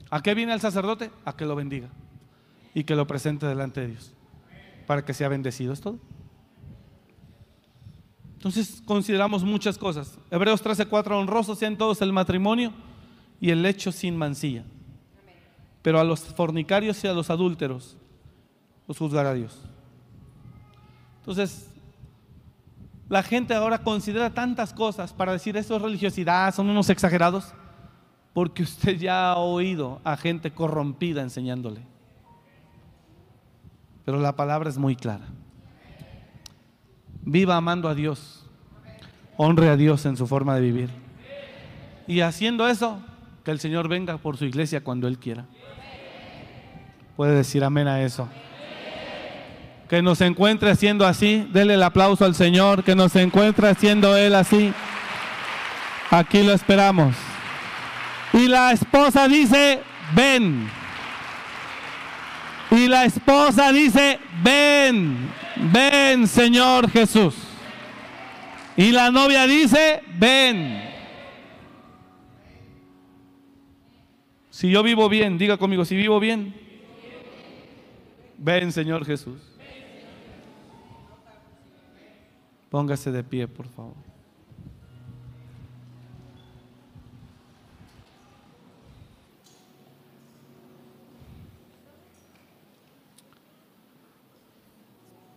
¿A 0.10 0.22
qué 0.22 0.34
viene 0.34 0.54
el 0.54 0.62
sacerdote? 0.62 1.12
A 1.26 1.36
que 1.36 1.45
lo 1.45 1.56
bendiga 1.56 1.89
y 2.74 2.84
que 2.84 2.95
lo 2.95 3.08
presente 3.08 3.47
delante 3.47 3.82
de 3.82 3.88
Dios 3.88 4.14
para 4.86 5.04
que 5.04 5.14
sea 5.14 5.30
bendecido. 5.30 5.74
Es 5.74 5.82
todo. 5.82 6.00
Entonces 8.36 8.82
consideramos 8.86 9.44
muchas 9.44 9.78
cosas. 9.78 10.18
Hebreos 10.30 10.62
13:4 10.62 11.18
honrosos 11.18 11.58
sean 11.58 11.78
todos 11.78 12.02
el 12.02 12.12
matrimonio 12.12 12.74
y 13.40 13.52
el 13.52 13.66
hecho 13.66 13.92
sin 13.92 14.18
mancilla. 14.18 14.66
Pero 15.82 16.00
a 16.00 16.04
los 16.04 16.22
fornicarios 16.22 17.02
y 17.04 17.08
a 17.08 17.14
los 17.14 17.30
adúlteros 17.30 17.98
los 18.88 18.98
juzgará 18.98 19.34
Dios. 19.34 19.58
Entonces, 21.20 21.70
la 23.08 23.24
gente 23.24 23.54
ahora 23.54 23.78
considera 23.78 24.34
tantas 24.34 24.74
cosas 24.74 25.14
para 25.14 25.32
decir 25.32 25.56
eso 25.56 25.76
es 25.76 25.82
religiosidad, 25.82 26.54
son 26.54 26.70
unos 26.70 26.90
exagerados, 26.90 27.54
porque 28.34 28.64
usted 28.64 28.98
ya 28.98 29.32
ha 29.32 29.38
oído 29.38 30.02
a 30.04 30.18
gente 30.18 30.52
corrompida 30.52 31.22
enseñándole. 31.22 31.93
Pero 34.06 34.20
la 34.20 34.36
palabra 34.36 34.70
es 34.70 34.78
muy 34.78 34.95
clara. 34.95 35.26
Viva 37.22 37.56
amando 37.56 37.88
a 37.88 37.95
Dios. 37.95 38.45
Honre 39.38 39.70
a 39.70 39.78
Dios 39.78 40.06
en 40.06 40.18
su 40.18 40.28
forma 40.28 40.56
de 40.56 40.62
vivir. 40.62 40.89
Y 42.06 42.20
haciendo 42.22 42.68
eso, 42.68 42.99
que 43.43 43.51
el 43.51 43.60
Señor 43.60 43.88
venga 43.88 44.18
por 44.18 44.38
su 44.38 44.45
iglesia 44.45 44.84
cuando 44.84 45.08
Él 45.08 45.18
quiera. 45.18 45.45
Puede 47.16 47.36
decir 47.36 47.64
amén 47.64 47.88
a 47.88 48.01
eso. 48.01 48.28
Que 49.88 50.01
nos 50.01 50.22
encuentre 50.22 50.72
haciendo 50.72 51.06
así. 51.06 51.47
Dele 51.54 51.76
el 51.76 51.84
aplauso 51.84 52.26
al 52.26 52.36
Señor. 52.36 52.84
Que 52.84 52.95
nos 52.95 53.16
encuentre 53.16 53.70
haciendo 53.70 54.18
Él 54.18 54.36
así. 54.36 54.74
Aquí 56.10 56.43
lo 56.43 56.54
esperamos. 56.54 57.16
Y 58.34 58.47
la 58.47 58.72
esposa 58.72 59.28
dice, 59.28 59.82
ven. 60.16 60.68
Y 62.74 62.88
la 62.88 63.06
esposa 63.06 63.72
dice, 63.72 64.20
ven, 64.44 65.30
ven 65.72 66.28
Señor 66.28 66.90
Jesús. 66.90 67.36
Y 68.76 68.92
la 68.92 69.12
novia 69.12 69.46
dice, 69.46 70.02
ven. 70.18 70.82
Si 74.50 74.72
yo 74.72 74.82
vivo 74.82 75.08
bien, 75.08 75.38
diga 75.38 75.58
conmigo, 75.58 75.86
si 75.86 75.96
vivo 75.96 76.20
bien, 76.20 76.56
ven 78.40 78.72
Señor 78.72 79.06
Jesús. 79.06 79.40
Póngase 82.72 83.12
de 83.12 83.24
pie, 83.24 83.48
por 83.48 83.68
favor. 83.68 84.12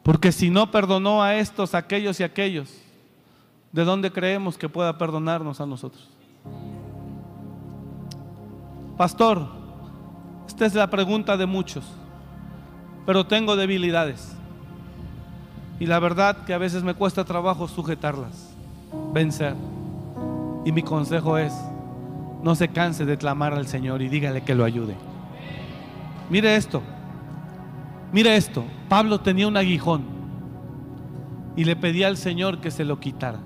Porque 0.07 0.31
si 0.31 0.51
no 0.51 0.71
perdonó 0.71 1.21
a 1.21 1.35
estos, 1.35 1.75
aquellos 1.75 2.21
y 2.21 2.23
aquellos, 2.23 2.73
¿de 3.73 3.83
dónde 3.83 4.13
creemos 4.13 4.57
que 4.57 4.69
pueda 4.69 4.97
perdonarnos 4.97 5.61
a 5.61 5.67
nosotros? 5.67 6.09
Pastor, 8.97 9.49
esta 10.47 10.65
es 10.65 10.77
la 10.77 10.89
pregunta 10.89 11.37
de 11.37 11.47
muchos, 11.47 11.85
pero 13.05 13.27
tengo 13.27 13.57
debilidades. 13.57 14.33
Y 15.81 15.87
la 15.87 15.99
verdad 15.99 16.45
que 16.45 16.55
a 16.55 16.59
veces 16.59 16.85
me 16.85 16.95
cuesta 16.95 17.25
trabajo 17.25 17.67
sujetarlas, 17.67 18.55
vencer. 19.13 19.57
Y 20.65 20.71
mi 20.71 20.85
consejo 20.85 21.37
es, 21.37 21.53
no 22.45 22.55
se 22.55 22.69
canse 22.69 23.07
de 23.07 23.19
clamar 23.19 23.55
al 23.55 23.67
Señor 23.67 24.03
y 24.03 24.09
dígale 24.09 24.45
que 24.45 24.55
lo 24.55 24.65
ayude. 24.65 24.95
Mire 26.31 26.55
esto, 26.55 26.81
Mire 28.13 28.37
esto, 28.37 28.65
Pablo 28.89 29.21
tenía 29.21 29.49
un 29.49 29.57
aguijón 29.57 30.05
y 31.57 31.65
le 31.65 31.77
pedía 31.77 32.07
al 32.07 32.17
Señor 32.17 32.61
que 32.61 32.71
se 32.71 32.85
lo 32.85 33.01
quitara. 33.01 33.41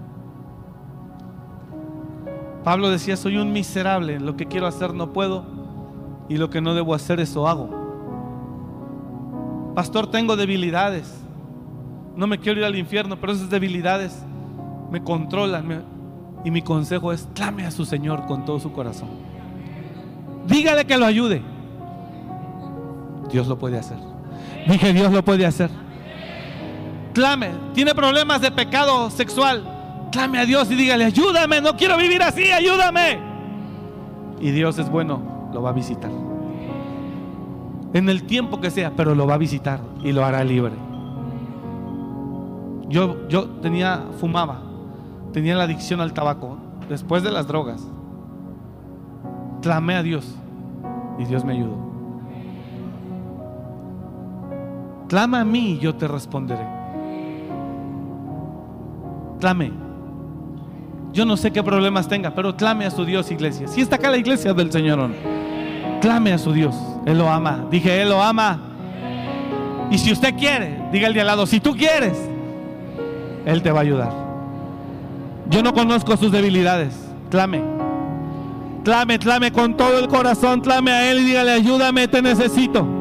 Pablo 2.64 2.90
decía, 2.90 3.16
soy 3.16 3.38
un 3.38 3.52
miserable, 3.52 4.20
lo 4.20 4.36
que 4.36 4.46
quiero 4.46 4.66
hacer 4.66 4.92
no 4.92 5.12
puedo 5.12 5.44
y 6.28 6.36
lo 6.36 6.50
que 6.50 6.60
no 6.60 6.74
debo 6.74 6.94
hacer 6.94 7.20
eso 7.20 7.48
hago. 7.48 7.80
Pastor, 9.74 10.08
tengo 10.08 10.36
debilidades. 10.36 11.24
No 12.16 12.26
me 12.26 12.38
quiero 12.38 12.60
ir 12.60 12.66
al 12.66 12.76
infierno, 12.76 13.18
pero 13.18 13.32
esas 13.32 13.48
debilidades 13.48 14.24
me 14.90 15.02
controlan. 15.02 15.84
y 16.44 16.50
mi 16.50 16.62
consejo 16.62 17.12
es, 17.12 17.28
clame 17.34 17.66
a 17.66 17.70
su 17.70 17.84
Señor 17.84 18.26
con 18.26 18.44
todo 18.44 18.60
su 18.60 18.72
corazón. 18.72 19.08
Dígale 20.46 20.84
que 20.84 20.96
lo 20.96 21.06
ayude. 21.06 21.42
Dios 23.30 23.46
lo 23.46 23.58
puede 23.58 23.78
hacer. 23.78 24.09
Dije, 24.66 24.92
Dios 24.92 25.12
lo 25.12 25.24
puede 25.24 25.46
hacer. 25.46 25.70
Clame, 27.12 27.50
tiene 27.74 27.94
problemas 27.94 28.40
de 28.40 28.50
pecado 28.50 29.10
sexual. 29.10 30.08
Clame 30.12 30.38
a 30.38 30.46
Dios 30.46 30.70
y 30.70 30.74
dígale, 30.74 31.04
ayúdame, 31.04 31.60
no 31.60 31.76
quiero 31.76 31.96
vivir 31.96 32.22
así, 32.22 32.50
ayúdame. 32.50 33.18
Y 34.40 34.50
Dios 34.50 34.78
es 34.78 34.88
bueno, 34.88 35.50
lo 35.52 35.62
va 35.62 35.70
a 35.70 35.72
visitar. 35.72 36.10
En 37.92 38.08
el 38.08 38.24
tiempo 38.24 38.60
que 38.60 38.70
sea, 38.70 38.92
pero 38.96 39.14
lo 39.14 39.26
va 39.26 39.34
a 39.34 39.38
visitar 39.38 39.80
y 40.02 40.12
lo 40.12 40.24
hará 40.24 40.44
libre. 40.44 40.74
Yo, 42.88 43.28
yo 43.28 43.48
tenía, 43.60 44.04
fumaba, 44.18 44.62
tenía 45.32 45.56
la 45.56 45.64
adicción 45.64 46.00
al 46.00 46.12
tabaco, 46.12 46.58
después 46.88 47.22
de 47.22 47.30
las 47.30 47.46
drogas. 47.46 47.86
Clamé 49.62 49.94
a 49.94 50.02
Dios 50.02 50.34
y 51.18 51.24
Dios 51.24 51.44
me 51.44 51.52
ayudó. 51.52 51.89
Clama 55.10 55.40
a 55.40 55.44
mí 55.44 55.72
y 55.72 55.78
yo 55.80 55.92
te 55.96 56.06
responderé. 56.06 56.64
Clame. 59.40 59.72
Yo 61.12 61.24
no 61.24 61.36
sé 61.36 61.50
qué 61.50 61.64
problemas 61.64 62.06
tenga, 62.06 62.32
pero 62.32 62.56
clame 62.56 62.86
a 62.86 62.92
su 62.92 63.04
Dios, 63.04 63.28
iglesia. 63.32 63.66
Si 63.66 63.80
está 63.80 63.96
acá 63.96 64.08
la 64.08 64.18
iglesia 64.18 64.54
del 64.54 64.70
Señor, 64.70 65.10
clame 66.00 66.32
a 66.32 66.38
su 66.38 66.52
Dios. 66.52 66.76
Él 67.06 67.18
lo 67.18 67.28
ama. 67.28 67.66
Dije, 67.72 68.00
Él 68.00 68.10
lo 68.10 68.22
ama. 68.22 68.60
Y 69.90 69.98
si 69.98 70.12
usted 70.12 70.32
quiere, 70.36 70.80
diga 70.92 71.08
el 71.08 71.14
de 71.14 71.22
al 71.22 71.26
lado, 71.26 71.44
si 71.44 71.58
tú 71.58 71.74
quieres, 71.74 72.16
Él 73.44 73.62
te 73.62 73.72
va 73.72 73.80
a 73.80 73.82
ayudar. 73.82 74.12
Yo 75.48 75.60
no 75.64 75.74
conozco 75.74 76.16
sus 76.16 76.30
debilidades. 76.30 76.94
Clame. 77.30 77.64
Clame, 78.84 79.18
clame 79.18 79.50
con 79.50 79.76
todo 79.76 79.98
el 79.98 80.06
corazón. 80.06 80.60
Clame 80.60 80.92
a 80.92 81.10
Él 81.10 81.18
y 81.18 81.24
dígale, 81.24 81.50
ayúdame, 81.50 82.06
te 82.06 82.22
necesito. 82.22 82.99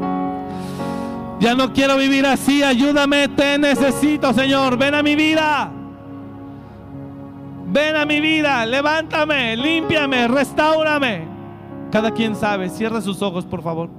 Ya 1.39 1.55
no 1.55 1.71
quiero 1.71 1.97
vivir 1.97 2.25
así. 2.25 2.63
Ayúdame, 2.63 3.29
te 3.29 3.57
necesito, 3.57 4.33
Señor. 4.33 4.77
Ven 4.77 4.93
a 4.93 5.01
mi 5.01 5.15
vida. 5.15 5.71
Ven 7.67 7.95
a 7.95 8.05
mi 8.05 8.19
vida. 8.19 8.65
Levántame, 8.65 9.55
límpiame, 9.55 10.27
restaurame. 10.27 11.27
Cada 11.91 12.11
quien 12.11 12.35
sabe. 12.35 12.69
Cierre 12.69 13.01
sus 13.01 13.21
ojos, 13.21 13.45
por 13.45 13.61
favor. 13.61 13.89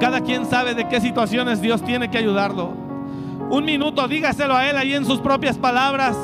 Cada 0.00 0.20
quien 0.22 0.44
sabe 0.44 0.74
de 0.74 0.88
qué 0.88 1.00
situaciones 1.00 1.60
Dios 1.60 1.82
tiene 1.84 2.10
que 2.10 2.18
ayudarlo. 2.18 2.72
Un 3.50 3.64
minuto, 3.64 4.08
dígaselo 4.08 4.56
a 4.56 4.68
Él 4.68 4.76
ahí 4.76 4.94
en 4.94 5.04
sus 5.04 5.20
propias 5.20 5.58
palabras. 5.58 6.16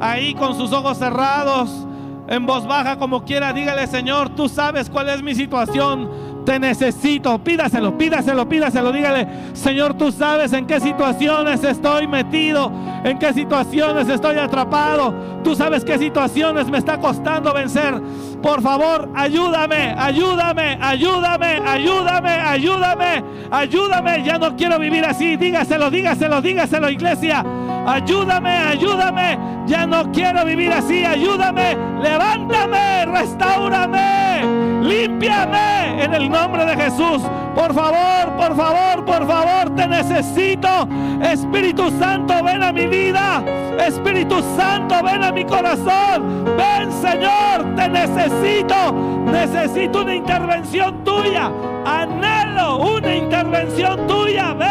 Ahí 0.00 0.34
con 0.34 0.56
sus 0.56 0.72
ojos 0.72 0.98
cerrados. 0.98 1.86
En 2.26 2.46
voz 2.46 2.66
baja, 2.66 2.98
como 2.98 3.24
quiera, 3.24 3.52
dígale, 3.52 3.86
Señor, 3.86 4.30
tú 4.30 4.48
sabes 4.48 4.88
cuál 4.88 5.08
es 5.08 5.22
mi 5.22 5.34
situación 5.34 6.08
te 6.44 6.58
necesito. 6.58 7.38
Pídaselo, 7.38 7.96
pídaselo, 7.96 8.48
pídaselo. 8.48 8.92
Dígale, 8.92 9.28
Señor, 9.52 9.94
tú 9.94 10.12
sabes 10.12 10.52
en 10.52 10.66
qué 10.66 10.80
situaciones 10.80 11.62
estoy 11.64 12.06
metido, 12.06 12.72
en 13.04 13.18
qué 13.18 13.32
situaciones 13.32 14.08
estoy 14.08 14.36
atrapado. 14.36 15.40
Tú 15.42 15.54
sabes 15.54 15.84
qué 15.84 15.98
situaciones 15.98 16.68
me 16.68 16.78
está 16.78 16.98
costando 16.98 17.52
vencer. 17.54 18.00
Por 18.42 18.62
favor, 18.62 19.10
ayúdame, 19.14 19.94
ayúdame, 19.98 20.78
ayúdame, 20.80 21.60
ayúdame, 21.64 22.30
ayúdame, 22.30 23.24
ayúdame. 23.50 24.24
Ya 24.24 24.38
no 24.38 24.56
quiero 24.56 24.78
vivir 24.78 25.04
así. 25.04 25.36
Dígaselo, 25.36 25.90
dígaselo, 25.90 26.40
dígaselo, 26.40 26.90
iglesia. 26.90 27.44
Ayúdame, 27.86 28.50
ayúdame. 28.50 29.38
Ya 29.66 29.86
no 29.86 30.10
quiero 30.12 30.44
vivir 30.44 30.72
así. 30.72 31.04
Ayúdame. 31.04 31.76
Levántame, 32.02 33.06
restaurame, 33.06 34.80
límpiame 35.20 36.02
en 36.02 36.14
el 36.14 36.30
nombre 36.30 36.64
de 36.64 36.76
Jesús. 36.76 37.22
Por 37.54 37.74
favor, 37.74 38.36
por 38.36 38.56
favor, 38.56 39.04
por 39.04 39.26
favor, 39.26 39.74
te 39.74 39.86
necesito. 39.86 40.88
Espíritu 41.22 41.90
Santo, 41.98 42.42
ven 42.42 42.62
a 42.62 42.72
mi 42.72 42.86
vida. 42.86 43.42
Espíritu 43.78 44.42
Santo, 44.56 45.02
ven 45.02 45.22
a 45.22 45.30
mi 45.30 45.44
corazón. 45.44 46.44
Ven, 46.56 46.90
Señor, 46.90 47.74
te 47.76 47.88
necesito. 47.88 48.92
Necesito 49.26 50.02
una 50.02 50.14
intervención 50.14 51.04
tuya. 51.04 51.50
Anhelo 51.84 52.78
una 52.78 53.14
intervención 53.14 54.06
tuya. 54.06 54.54
Ven. 54.54 54.70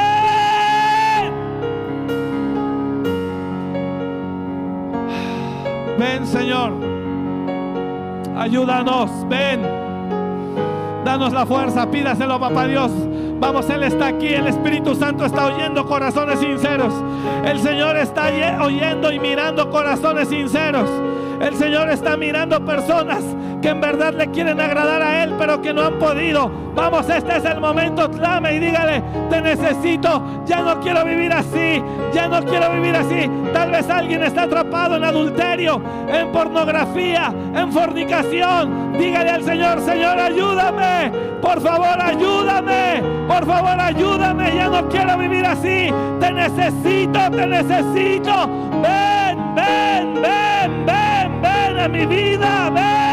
Ven, 6.00 6.26
Señor. 6.26 6.74
Ayúdanos. 8.36 9.12
Ven. 9.28 9.79
Danos 11.10 11.34
la 11.34 11.44
fuerza, 11.44 11.90
pídaselo, 11.90 12.40
papá 12.40 12.68
Dios. 12.68 12.92
Vamos, 13.40 13.68
Él 13.72 13.82
está 13.82 14.10
aquí, 14.10 14.28
el 14.28 14.46
Espíritu 14.46 14.94
Santo 14.94 15.26
está 15.26 15.48
oyendo 15.48 15.84
corazones 15.88 16.40
sinceros. 16.40 16.94
El 17.44 17.60
Señor 17.62 17.98
está 17.98 18.30
oyendo 18.62 19.12
y 19.12 19.20
mirando 19.20 19.72
corazones 19.72 20.30
sinceros. 20.30 20.88
El 21.42 21.56
Señor 21.56 21.90
está 21.90 22.16
mirando 22.16 22.64
personas 22.64 23.24
que 23.62 23.70
en 23.70 23.82
verdad 23.82 24.14
le 24.14 24.28
quieren 24.32 24.60
agradar 24.60 25.02
a 25.02 25.24
Él, 25.24 25.36
pero 25.38 25.62
que 25.62 25.74
no 25.74 25.84
han 25.84 26.00
podido. 26.00 26.52
Vamos, 26.76 27.10
este 27.10 27.38
es 27.38 27.46
el 27.46 27.60
momento. 27.60 28.10
Clame 28.10 28.56
y 28.56 28.60
dígale, 28.60 29.04
te 29.30 29.42
necesito. 29.42 30.44
Ya 30.46 30.62
no 30.62 30.80
quiero 30.80 31.04
vivir 31.04 31.32
así. 31.34 31.84
Ya 32.14 32.28
no 32.28 32.42
quiero 32.44 32.72
vivir 32.72 32.96
así. 32.96 33.30
Tal 33.54 33.72
vez 33.72 33.90
alguien 33.90 34.24
está 34.24 34.44
atrapado 34.44 34.96
en 34.96 35.04
adulterio, 35.04 35.82
en 36.08 36.32
pornografía, 36.32 37.34
en 37.54 37.72
fornicación. 37.72 38.94
Dígale 38.98 39.30
al 39.30 39.44
Señor, 39.44 39.82
Señor, 39.82 40.20
ayúdame. 40.20 41.12
Por 41.42 41.62
favor, 41.62 42.02
ayúdame. 42.02 43.02
Por 43.28 43.46
favor, 43.46 43.80
ayúdame. 43.80 44.56
Ya 44.56 44.70
no 44.70 44.88
quiero 44.88 45.18
vivir 45.18 45.46
así. 45.46 45.90
Te 46.20 46.32
necesito, 46.32 47.32
te 47.32 47.48
necesito. 47.48 48.48
Ven, 48.82 49.56
ven, 49.56 50.14
ven, 50.22 50.86
ven, 50.86 51.42
ven 51.42 51.80
a 51.80 51.88
mi 51.88 52.06
vida. 52.06 52.70
Ven. 52.70 53.09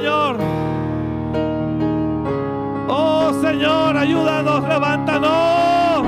Señor. 0.00 0.38
Oh, 2.88 3.32
Señor, 3.42 3.96
ayúdanos, 3.98 4.66
levántanos. 4.66 6.06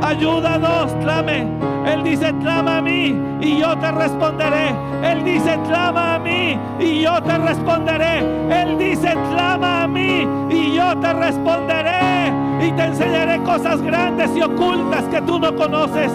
ayúdanos, 0.00 0.92
clame. 1.00 1.48
Él 1.86 2.04
dice, 2.04 2.32
clama 2.40 2.78
a 2.78 2.82
mí 2.82 3.18
y 3.40 3.58
yo 3.58 3.76
te 3.78 3.90
responderé. 3.90 4.76
Él 5.02 5.24
dice, 5.24 5.58
clama 5.66 6.14
a 6.14 6.18
mí 6.20 6.56
y 6.78 7.00
yo 7.00 7.20
te 7.20 7.36
responderé. 7.38 8.18
Él 8.62 8.78
dice, 8.78 9.12
clama 9.32 9.82
a 9.82 9.88
mí 9.88 10.24
y 10.50 10.76
yo 10.76 10.96
te 10.98 11.12
responderé. 11.14 12.32
Y 12.60 12.70
te 12.70 12.84
enseñaré 12.84 13.42
cosas 13.42 13.82
grandes 13.82 14.30
y 14.36 14.42
ocultas 14.42 15.02
que 15.06 15.20
tú 15.22 15.40
no 15.40 15.52
conoces. 15.56 16.12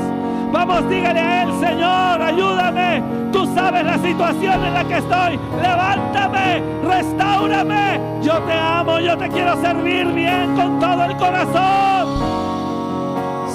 Vamos, 0.52 0.89
dígale 0.89 1.20
a 1.20 1.43
Él, 1.43 1.50
Señor, 1.60 2.22
ayúdame. 2.22 3.04
Tú 3.32 3.45
sabes 3.54 3.84
la 3.86 3.98
situación 3.98 4.66
en 4.66 4.74
la 4.74 4.84
que 4.86 4.98
estoy. 4.98 5.39
Levántame, 5.62 6.64
restaurame. 6.88 8.00
Yo 8.22 8.39
te 8.43 8.54
amo, 8.54 9.00
yo 9.00 9.18
te 9.18 9.30
quiero 9.30 9.60
servir 9.62 10.08
bien 10.08 10.56
con 10.56 10.80
todo 10.80 11.04
el 11.04 11.16
corazón. 11.18 12.08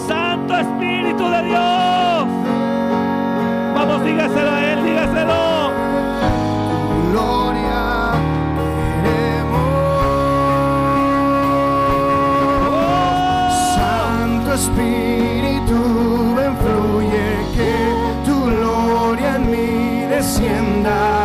Santo 0.07 0.57
Espíritu 0.59 1.29
de 1.29 1.43
Dios. 1.45 2.27
Vamos, 3.75 4.05
dígaselo 4.05 4.51
a 4.51 4.65
Él, 4.65 4.85
dígaselo. 4.85 5.71
Gloria 7.11 8.13
queremos. 9.03 9.63
Santo 13.75 14.53
Espíritu, 14.55 15.32
mí 20.41 21.22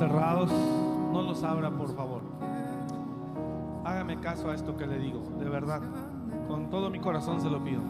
cerrados, 0.00 0.50
no 1.12 1.20
los 1.20 1.44
abra, 1.44 1.70
por 1.70 1.94
favor. 1.94 2.22
Hágame 3.84 4.18
caso 4.18 4.50
a 4.50 4.54
esto 4.54 4.74
que 4.74 4.86
le 4.86 4.98
digo, 4.98 5.20
de 5.38 5.46
verdad. 5.46 5.82
Con 6.48 6.70
todo 6.70 6.88
mi 6.88 6.98
corazón 6.98 7.42
se 7.42 7.50
lo 7.50 7.62
pido. 7.62 7.82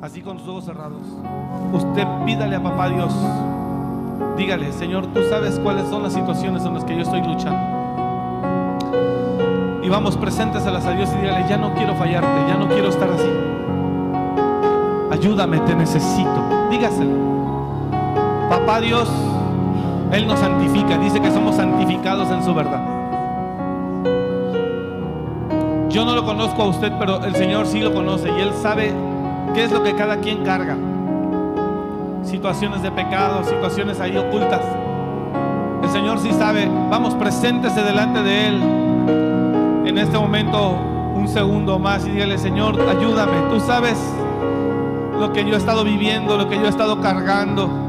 Así 0.00 0.22
con 0.22 0.38
sus 0.38 0.48
ojos 0.48 0.64
cerrados. 0.64 1.02
Usted 1.72 2.06
pídale 2.24 2.54
a 2.54 2.62
papá 2.62 2.88
Dios. 2.88 3.12
Dígale, 4.36 4.72
Señor, 4.72 5.08
tú 5.08 5.20
sabes 5.28 5.58
cuáles 5.58 5.88
son 5.88 6.04
las 6.04 6.12
situaciones 6.12 6.64
en 6.64 6.74
las 6.74 6.84
que 6.84 6.94
yo 6.94 7.02
estoy 7.02 7.20
luchando. 7.20 7.58
Y 9.82 9.88
vamos, 9.88 10.16
presénteselas 10.16 10.86
a 10.86 10.92
Dios 10.92 11.10
y 11.14 11.20
dígale, 11.20 11.48
ya 11.48 11.56
no 11.56 11.74
quiero 11.74 11.96
fallarte, 11.96 12.46
ya 12.46 12.56
no 12.56 12.68
quiero 12.68 12.90
estar 12.90 13.10
así. 13.10 13.28
Ayúdame, 15.10 15.58
te 15.58 15.74
necesito. 15.74 16.68
Dígaselo. 16.70 17.32
Papá 18.48 18.80
Dios, 18.80 19.10
Él 20.12 20.26
nos 20.26 20.38
santifica, 20.40 20.98
dice 20.98 21.20
que 21.20 21.30
somos 21.30 21.56
santificados 21.56 22.30
en 22.30 22.44
su 22.44 22.54
verdad. 22.54 22.80
Yo 25.88 26.04
no 26.04 26.14
lo 26.14 26.24
conozco 26.24 26.62
a 26.62 26.66
usted, 26.66 26.92
pero 26.98 27.24
el 27.24 27.34
Señor 27.34 27.66
sí 27.66 27.80
lo 27.80 27.92
conoce 27.92 28.28
y 28.28 28.40
Él 28.40 28.52
sabe 28.62 28.92
qué 29.54 29.64
es 29.64 29.72
lo 29.72 29.82
que 29.82 29.94
cada 29.94 30.18
quien 30.18 30.44
carga. 30.44 30.76
Situaciones 32.22 32.82
de 32.82 32.90
pecado, 32.90 33.42
situaciones 33.44 34.00
ahí 34.00 34.16
ocultas. 34.16 34.60
El 35.82 35.88
Señor 35.90 36.18
sí 36.20 36.32
sabe. 36.32 36.68
Vamos, 36.90 37.14
preséntese 37.14 37.82
delante 37.82 38.22
de 38.22 38.48
Él 38.48 38.62
en 39.86 39.98
este 39.98 40.16
momento 40.18 40.78
un 41.14 41.28
segundo 41.28 41.78
más 41.78 42.06
y 42.06 42.10
dígale, 42.10 42.38
Señor, 42.38 42.80
ayúdame. 42.88 43.50
Tú 43.50 43.60
sabes 43.60 43.98
lo 45.18 45.32
que 45.32 45.44
yo 45.44 45.54
he 45.54 45.58
estado 45.58 45.84
viviendo, 45.84 46.36
lo 46.36 46.48
que 46.48 46.56
yo 46.56 46.64
he 46.64 46.68
estado 46.68 47.00
cargando. 47.00 47.81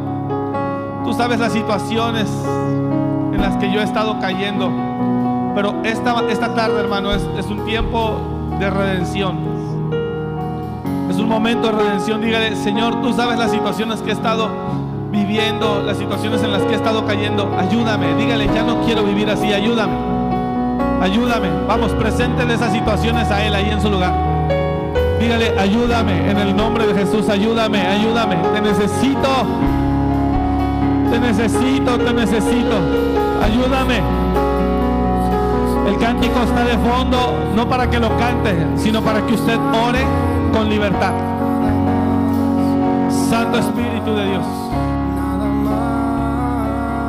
Tú 1.04 1.14
sabes 1.14 1.40
las 1.40 1.52
situaciones 1.52 2.30
en 3.34 3.42
las 3.42 3.58
que 3.58 3.72
yo 3.72 3.82
he 3.82 3.84
estado 3.84 4.20
cayendo. 4.20 4.72
Pero 5.56 5.76
esta, 5.84 6.16
esta 6.30 6.56
tarde, 6.56 6.80
hermano, 6.80 7.12
es, 7.14 7.46
un 7.48 7.66
tiempo 7.66 8.20
de 8.60 8.70
redención. 8.70 9.38
Es 11.10 11.18
un 11.18 11.28
momento 11.28 11.68
de 11.68 11.74
redención. 11.74 12.22
Dígale, 12.22 12.56
Señor, 12.56 13.02
tú 13.02 13.14
sabes 13.14 13.38
las 13.38 13.52
situaciones 13.52 14.02
que 14.02 14.10
he 14.10 14.14
estado 14.14 14.50
viviendo, 15.12 15.84
las 15.86 15.98
situaciones 15.98 16.42
en 16.42 16.52
las 16.52 16.64
que 16.64 16.74
he 16.74 16.76
estado 16.76 17.06
cayendo. 17.06 17.54
Ayúdame. 17.58 18.16
Dígale, 18.16 18.48
ya 18.48 18.64
no 18.64 18.82
quiero 18.82 19.04
vivir 19.04 19.30
así. 19.30 19.54
Ayúdame. 19.54 19.94
Ayúdame. 21.02 21.50
Vamos, 21.68 21.92
preséntele 21.92 22.54
esas 22.54 22.72
situaciones 22.72 23.30
a 23.30 23.46
Él 23.46 23.54
ahí 23.54 23.70
en 23.70 23.82
su 23.82 23.90
lugar. 23.90 24.14
Dígale, 25.20 25.54
ayúdame 25.60 26.32
en 26.32 26.38
el 26.38 26.56
nombre 26.56 26.88
de 26.88 26.94
Jesús. 26.94 27.30
Ayúdame, 27.30 27.82
ayúdame. 27.82 28.38
Te 28.54 28.62
necesito. 28.62 29.30
Te 31.14 31.20
necesito, 31.20 31.96
te 32.00 32.12
necesito. 32.12 32.76
Ayúdame. 33.44 34.02
El 35.88 35.98
cántico 36.00 36.42
está 36.42 36.64
de 36.64 36.76
fondo, 36.80 37.52
no 37.56 37.70
para 37.70 37.88
que 37.88 38.00
lo 38.00 38.18
cante, 38.18 38.58
sino 38.78 39.00
para 39.00 39.24
que 39.24 39.36
usted 39.36 39.60
ore 39.88 40.00
con 40.52 40.68
libertad. 40.72 41.14
Santo 43.30 43.60
Espíritu 43.60 44.16
de 44.16 44.26
Dios. 44.26 44.46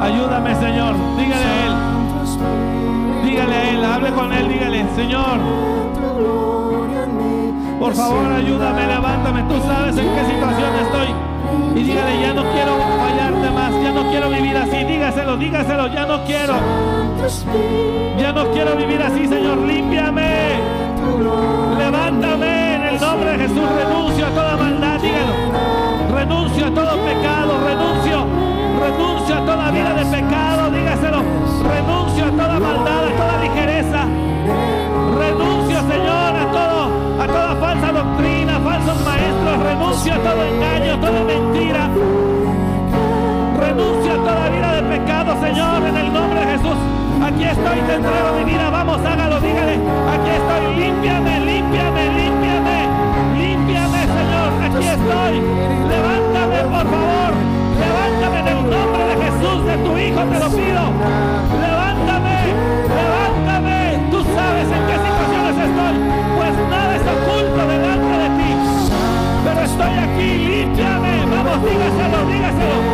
Ayúdame, 0.03 0.55
Señor. 0.57 0.97
Dígale 1.17 1.45
a 1.47 1.67
Él. 1.67 1.75
Dígale 3.25 3.55
a 3.55 3.71
Él. 3.71 3.85
Hable 3.87 4.11
con 4.11 4.33
Él. 4.35 4.49
Dígale, 4.51 4.85
Señor. 4.95 5.39
Por 7.81 7.95
favor, 7.95 8.33
ayúdame, 8.33 8.87
levántame. 8.87 9.43
Tú 9.45 9.55
sabes 9.67 9.97
en 9.97 10.15
qué 10.15 10.25
situación 10.27 10.75
estoy. 10.83 11.81
Y 11.81 11.83
dígale, 11.85 12.21
ya 12.21 12.35
no 12.35 12.43
quiero 12.53 12.75
más, 13.51 13.73
ya 13.83 13.93
no 13.93 14.11
quiero 14.11 14.31
vivir 14.31 14.57
así. 14.57 14.85
Dígaselo, 14.85 15.37
dígaselo, 15.37 15.87
ya 15.89 16.07
no 16.07 16.25
quiero. 16.25 16.55
Ya 18.19 18.33
no 18.33 18.51
quiero 18.53 18.77
vivir 18.77 19.03
así, 19.03 19.27
Señor. 19.27 19.59
Límpiame. 19.59 20.61
Levántame 21.79 22.77
en 22.77 22.83
el 22.83 23.01
nombre 23.01 23.33
de 23.33 23.39
Jesús. 23.39 23.69
Renuncio 23.77 24.27
a 24.27 24.31
toda 24.31 24.57
maldad, 24.57 25.01
dígalo. 25.01 25.33
Renuncio 26.15 26.67
a 26.67 26.71
todo 26.71 26.97
pecado, 27.05 27.61
renuncio. 27.65 28.27
Renuncio 28.81 29.35
a 29.35 29.47
toda 29.47 29.71
vida 29.71 29.95
de 29.95 30.05
pecado, 30.05 30.71
dígaselo. 30.71 31.23
Renuncio 31.63 32.25
a 32.27 32.31
toda 32.31 32.61
maldad, 32.61 33.07
a 33.07 33.11
toda 33.17 33.43
ligereza. 33.43 34.07
Renuncio, 35.19 35.79
Señor, 35.81 36.37
a 36.37 36.51
todo, 36.53 37.23
a 37.23 37.27
toda 37.27 37.57
falsa 37.57 37.93
doctrina, 37.93 38.61
falsos 38.61 39.01
maestros. 39.05 39.59
Renuncio 39.65 40.15
a 40.15 40.19
todo 40.19 40.45
engaño, 40.45 41.01
toda 41.01 41.25
mentira. 41.25 41.54
Aquí 47.75 47.81
estoy, 47.81 47.89
te 47.89 47.95
entrego 47.95 48.33
mi 48.39 48.45
vida. 48.45 48.71
Vamos, 48.71 49.05
hágalo, 49.05 49.41
dígale. 49.41 49.75
Aquí 49.75 50.31
estoy, 50.31 50.77
límpiame, 50.77 51.41
límpiame, 51.41 52.03
límpiame. 52.19 52.79
Límpiame, 53.35 54.01
Señor. 54.15 54.51
Aquí 54.63 54.87
estoy. 54.87 55.35
Levántame, 55.91 56.59
por 56.71 56.87
favor. 56.95 57.33
Levántame 57.83 58.39
en 58.39 58.49
el 58.49 58.71
nombre 58.71 59.03
de 59.11 59.15
Jesús, 59.25 59.67
de 59.67 59.77
tu 59.79 59.99
Hijo, 59.99 60.21
te 60.23 60.39
lo 60.39 60.49
pido. 60.55 60.83
Levántame, 61.67 62.39
levántame. 62.95 63.79
Tú 64.13 64.23
sabes 64.23 64.69
en 64.71 64.83
qué 64.87 64.97
situaciones 65.03 65.57
estoy. 65.67 65.97
Pues 66.39 66.55
nada 66.71 66.95
es 66.95 67.03
oculto 67.03 67.61
delante 67.67 68.15
de 68.23 68.29
ti. 68.39 68.51
Pero 69.45 69.61
estoy 69.61 69.95
aquí, 69.99 70.31
límpiame. 70.47 71.27
Vamos, 71.27 71.59
dígaselo, 71.67 72.19
dígaselo. 72.31 72.94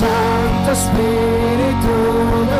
Santo 0.00 0.70
Espíritu 0.72 1.94
me 2.48 2.58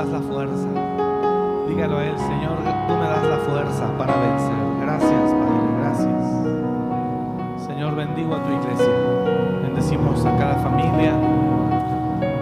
das 0.00 0.08
la 0.08 0.20
fuerza. 0.20 0.68
Dígalo 1.68 1.98
a 1.98 2.04
Él, 2.04 2.16
Señor, 2.16 2.56
tú 2.88 2.94
me 2.94 3.06
das 3.06 3.22
la 3.22 3.36
fuerza 3.36 3.86
para 3.98 4.14
vencer. 4.16 4.56
Gracias, 4.80 5.34
Padre, 5.40 5.60
gracias. 5.78 6.24
Señor, 7.66 7.94
bendigo 7.96 8.34
a 8.34 8.42
tu 8.42 8.50
iglesia. 8.50 8.94
Bendecimos 9.62 10.24
a 10.24 10.36
cada 10.38 10.54
familia. 10.54 11.12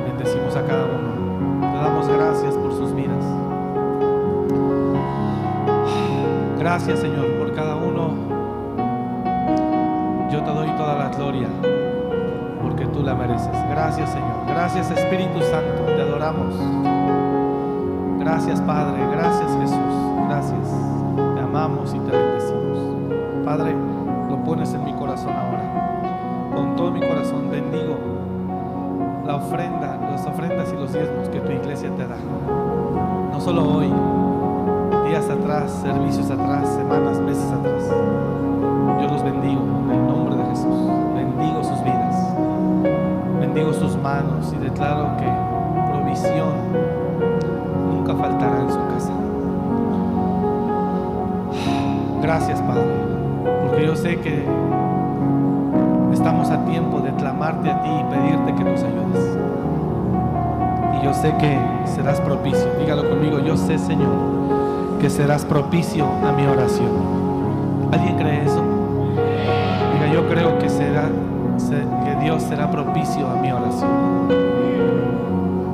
Bendecimos 0.06 0.55
a 0.55 0.62
cada 0.66 0.85
uno. 0.85 1.72
Te 1.72 1.78
damos 1.78 2.09
gracias 2.09 2.55
por 2.55 2.72
sus 2.74 2.94
vidas. 2.94 3.24
Gracias 6.60 7.01
Señor 7.01 7.26
por 7.39 7.52
cada 7.55 7.74
uno. 7.74 8.10
Yo 10.30 10.44
te 10.44 10.51
doy 10.51 10.68
toda 10.76 10.94
la 10.94 11.09
gloria 11.09 11.48
porque 12.62 12.86
tú 12.86 13.02
la 13.02 13.16
mereces. 13.16 13.51
Gracias 13.68 14.10
Señor. 14.10 14.47
Gracias 14.47 14.93
Espíritu 14.93 15.40
Santo. 15.43 15.82
Te 15.86 16.02
adoramos. 16.02 17.17
Gracias 18.28 18.60
Padre. 18.60 19.00
Gracias 19.10 19.50
Jesús. 19.59 19.94
Gracias. 20.28 20.68
Te 21.34 21.40
amamos 21.40 21.94
y 21.94 21.98
te 21.98 22.10
bendecimos. 22.10 22.78
Padre, 23.42 23.74
lo 24.28 24.44
pones 24.44 24.74
en 24.74 24.84
mi 24.84 24.92
corazón 24.92 25.32
ahora. 25.32 26.52
Con 26.55 26.76
todo 26.76 26.90
mi 26.90 27.00
corazón 27.00 27.50
bendigo 27.50 27.96
la 29.24 29.36
ofrenda, 29.36 29.96
las 30.10 30.26
ofrendas 30.26 30.70
y 30.74 30.76
los 30.76 30.92
diezmos 30.92 31.30
que 31.30 31.40
tu 31.40 31.52
iglesia 31.52 31.90
te 31.96 32.06
da. 32.06 32.16
No 33.32 33.40
solo 33.40 33.62
hoy, 33.66 33.90
días 35.09 35.28
atrás, 35.30 35.72
servicios 35.82 36.30
atrás, 36.30 36.68
semanas, 36.68 37.18
meses 37.20 37.50
atrás. 37.50 37.82
Yo 39.00 39.09
los 39.09 39.24
bendigo 39.24 39.62
en 39.84 39.90
el 39.90 40.06
nombre 40.06 40.36
de 40.36 40.44
Jesús. 40.50 40.90
Bendigo 41.14 41.64
sus 41.64 41.82
vidas. 41.82 42.34
Bendigo 43.40 43.72
sus 43.72 43.96
manos 43.96 44.52
y 44.55 44.62
declaro 44.62 45.16
que 45.16 45.26
provisión 45.90 46.88
Gracias, 52.28 52.60
Padre, 52.60 52.84
porque 53.62 53.86
yo 53.86 53.96
sé 53.96 54.18
que 54.20 54.44
estamos 56.12 56.50
a 56.50 56.62
tiempo 56.66 57.00
de 57.00 57.10
clamarte 57.14 57.70
a 57.70 57.82
ti 57.82 57.88
y 57.88 58.05
pedirte 58.05 58.55
que 58.55 58.64
nos 58.64 58.82
ayudes. 58.82 59.38
Y 61.00 61.05
yo 61.06 61.14
sé 61.14 61.32
que 61.38 61.59
serás 61.86 62.20
propicio. 62.20 62.68
Dígalo 62.78 63.09
conmigo, 63.09 63.38
yo 63.38 63.56
sé, 63.56 63.78
Señor, 63.78 64.12
que 65.00 65.09
serás 65.09 65.46
propicio 65.46 66.05
a 66.05 66.32
mi 66.32 66.44
oración. 66.44 66.90
¿Alguien 67.92 68.18
cree 68.18 68.44
eso? 68.44 68.62
Diga, 69.94 70.12
yo 70.12 70.28
creo 70.28 70.59
que 70.59 70.68
será 70.68 71.09
que 72.05 72.14
Dios 72.22 72.42
será 72.42 72.70
propicio 72.70 73.26
a 73.26 73.36
mi 73.36 73.50
oración. 73.50 73.88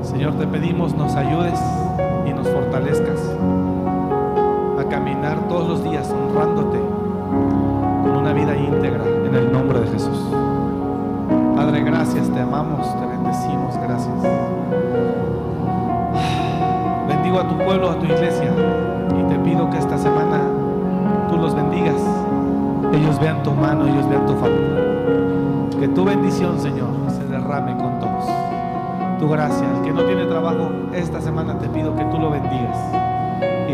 Señor, 0.03 0.35
te 0.35 0.47
pedimos 0.47 0.95
nos 0.95 1.17
ayudes 1.17 1.61
y 2.25 2.33
nos 2.33 2.47
fortalezcas 2.49 3.19
caminar 5.05 5.37
todos 5.51 5.69
los 5.69 5.85
días 5.85 6.11
honrándote 6.11 6.79
con 6.79 8.17
una 8.17 8.33
vida 8.33 8.57
íntegra 8.57 9.05
en 9.05 9.35
el 9.35 9.53
nombre 9.53 9.81
de 9.81 9.87
Jesús. 9.89 10.19
Padre, 11.55 11.83
gracias, 11.83 12.31
te 12.31 12.41
amamos, 12.41 12.89
te 12.99 13.07
bendecimos, 13.07 13.77
gracias. 13.77 14.15
Bendigo 17.07 17.39
a 17.39 17.49
tu 17.49 17.59
pueblo, 17.59 17.91
a 17.91 17.99
tu 17.99 18.07
iglesia 18.07 18.51
y 19.11 19.23
te 19.25 19.39
pido 19.41 19.69
que 19.69 19.77
esta 19.77 19.99
semana 19.99 20.41
tú 21.29 21.37
los 21.37 21.55
bendigas. 21.55 22.01
Ellos 22.95 23.21
vean 23.21 23.43
tu 23.43 23.53
mano, 23.53 23.87
ellos 23.87 24.09
vean 24.09 24.25
tu 24.25 24.33
favor. 24.37 25.81
Que 25.81 25.89
tu 25.89 26.03
bendición, 26.07 26.59
Señor, 26.59 26.89
se 27.09 27.27
derrame 27.27 27.77
con 27.77 27.99
todos. 27.99 28.25
Tu 29.19 29.29
gracia, 29.29 29.67
el 29.77 29.83
que 29.83 29.93
no 29.93 30.03
tiene 30.05 30.25
trabajo, 30.25 30.71
esta 30.95 31.21
semana 31.21 31.59
te 31.59 31.69
pido 31.69 31.95
que 31.95 32.05
tú 32.05 32.19
lo 32.19 32.31
bendigas 32.31 33.04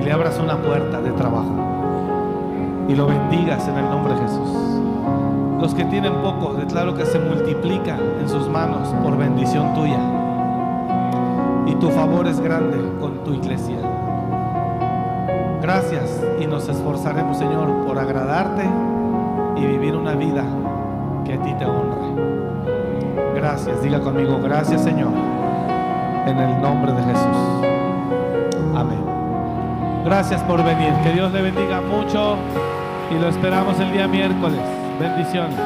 y 0.01 0.02
le 0.02 0.12
abras 0.12 0.39
una 0.39 0.56
puerta 0.56 1.01
de 1.01 1.10
trabajo 1.12 1.70
y 2.89 2.94
lo 2.94 3.06
bendigas 3.06 3.68
en 3.68 3.77
el 3.77 3.85
nombre 3.85 4.14
de 4.14 4.20
Jesús. 4.20 4.48
Los 5.60 5.74
que 5.74 5.85
tienen 5.85 6.14
poco, 6.22 6.55
declaro 6.55 6.94
que 6.94 7.05
se 7.05 7.18
multiplica 7.18 7.97
en 8.20 8.28
sus 8.28 8.48
manos 8.48 8.89
por 9.02 9.16
bendición 9.18 9.74
tuya. 9.74 10.01
Y 11.66 11.74
tu 11.74 11.90
favor 11.90 12.27
es 12.27 12.40
grande 12.40 12.78
con 12.98 13.22
tu 13.24 13.35
iglesia. 13.35 13.77
Gracias 15.60 16.24
y 16.40 16.47
nos 16.47 16.68
esforzaremos, 16.68 17.36
Señor, 17.36 17.85
por 17.86 17.98
agradarte 17.98 18.64
y 19.56 19.66
vivir 19.66 19.94
una 19.94 20.14
vida 20.14 20.44
que 21.24 21.35
a 21.35 21.43
ti 21.43 21.52
te 21.59 21.66
honre. 21.66 22.01
Gracias, 23.36 23.82
diga 23.82 24.01
conmigo, 24.01 24.40
gracias, 24.43 24.82
Señor, 24.82 25.12
en 26.27 26.39
el 26.39 26.62
nombre 26.62 26.93
de 26.93 27.02
Jesús. 27.02 27.60
Gracias 30.11 30.43
por 30.43 30.62
venir. 30.65 30.93
Que 31.05 31.12
Dios 31.12 31.32
le 31.32 31.41
bendiga 31.41 31.81
mucho 31.81 32.37
y 33.12 33.15
lo 33.15 33.28
esperamos 33.28 33.78
el 33.78 33.93
día 33.93 34.09
miércoles. 34.09 34.61
Bendiciones. 34.99 35.57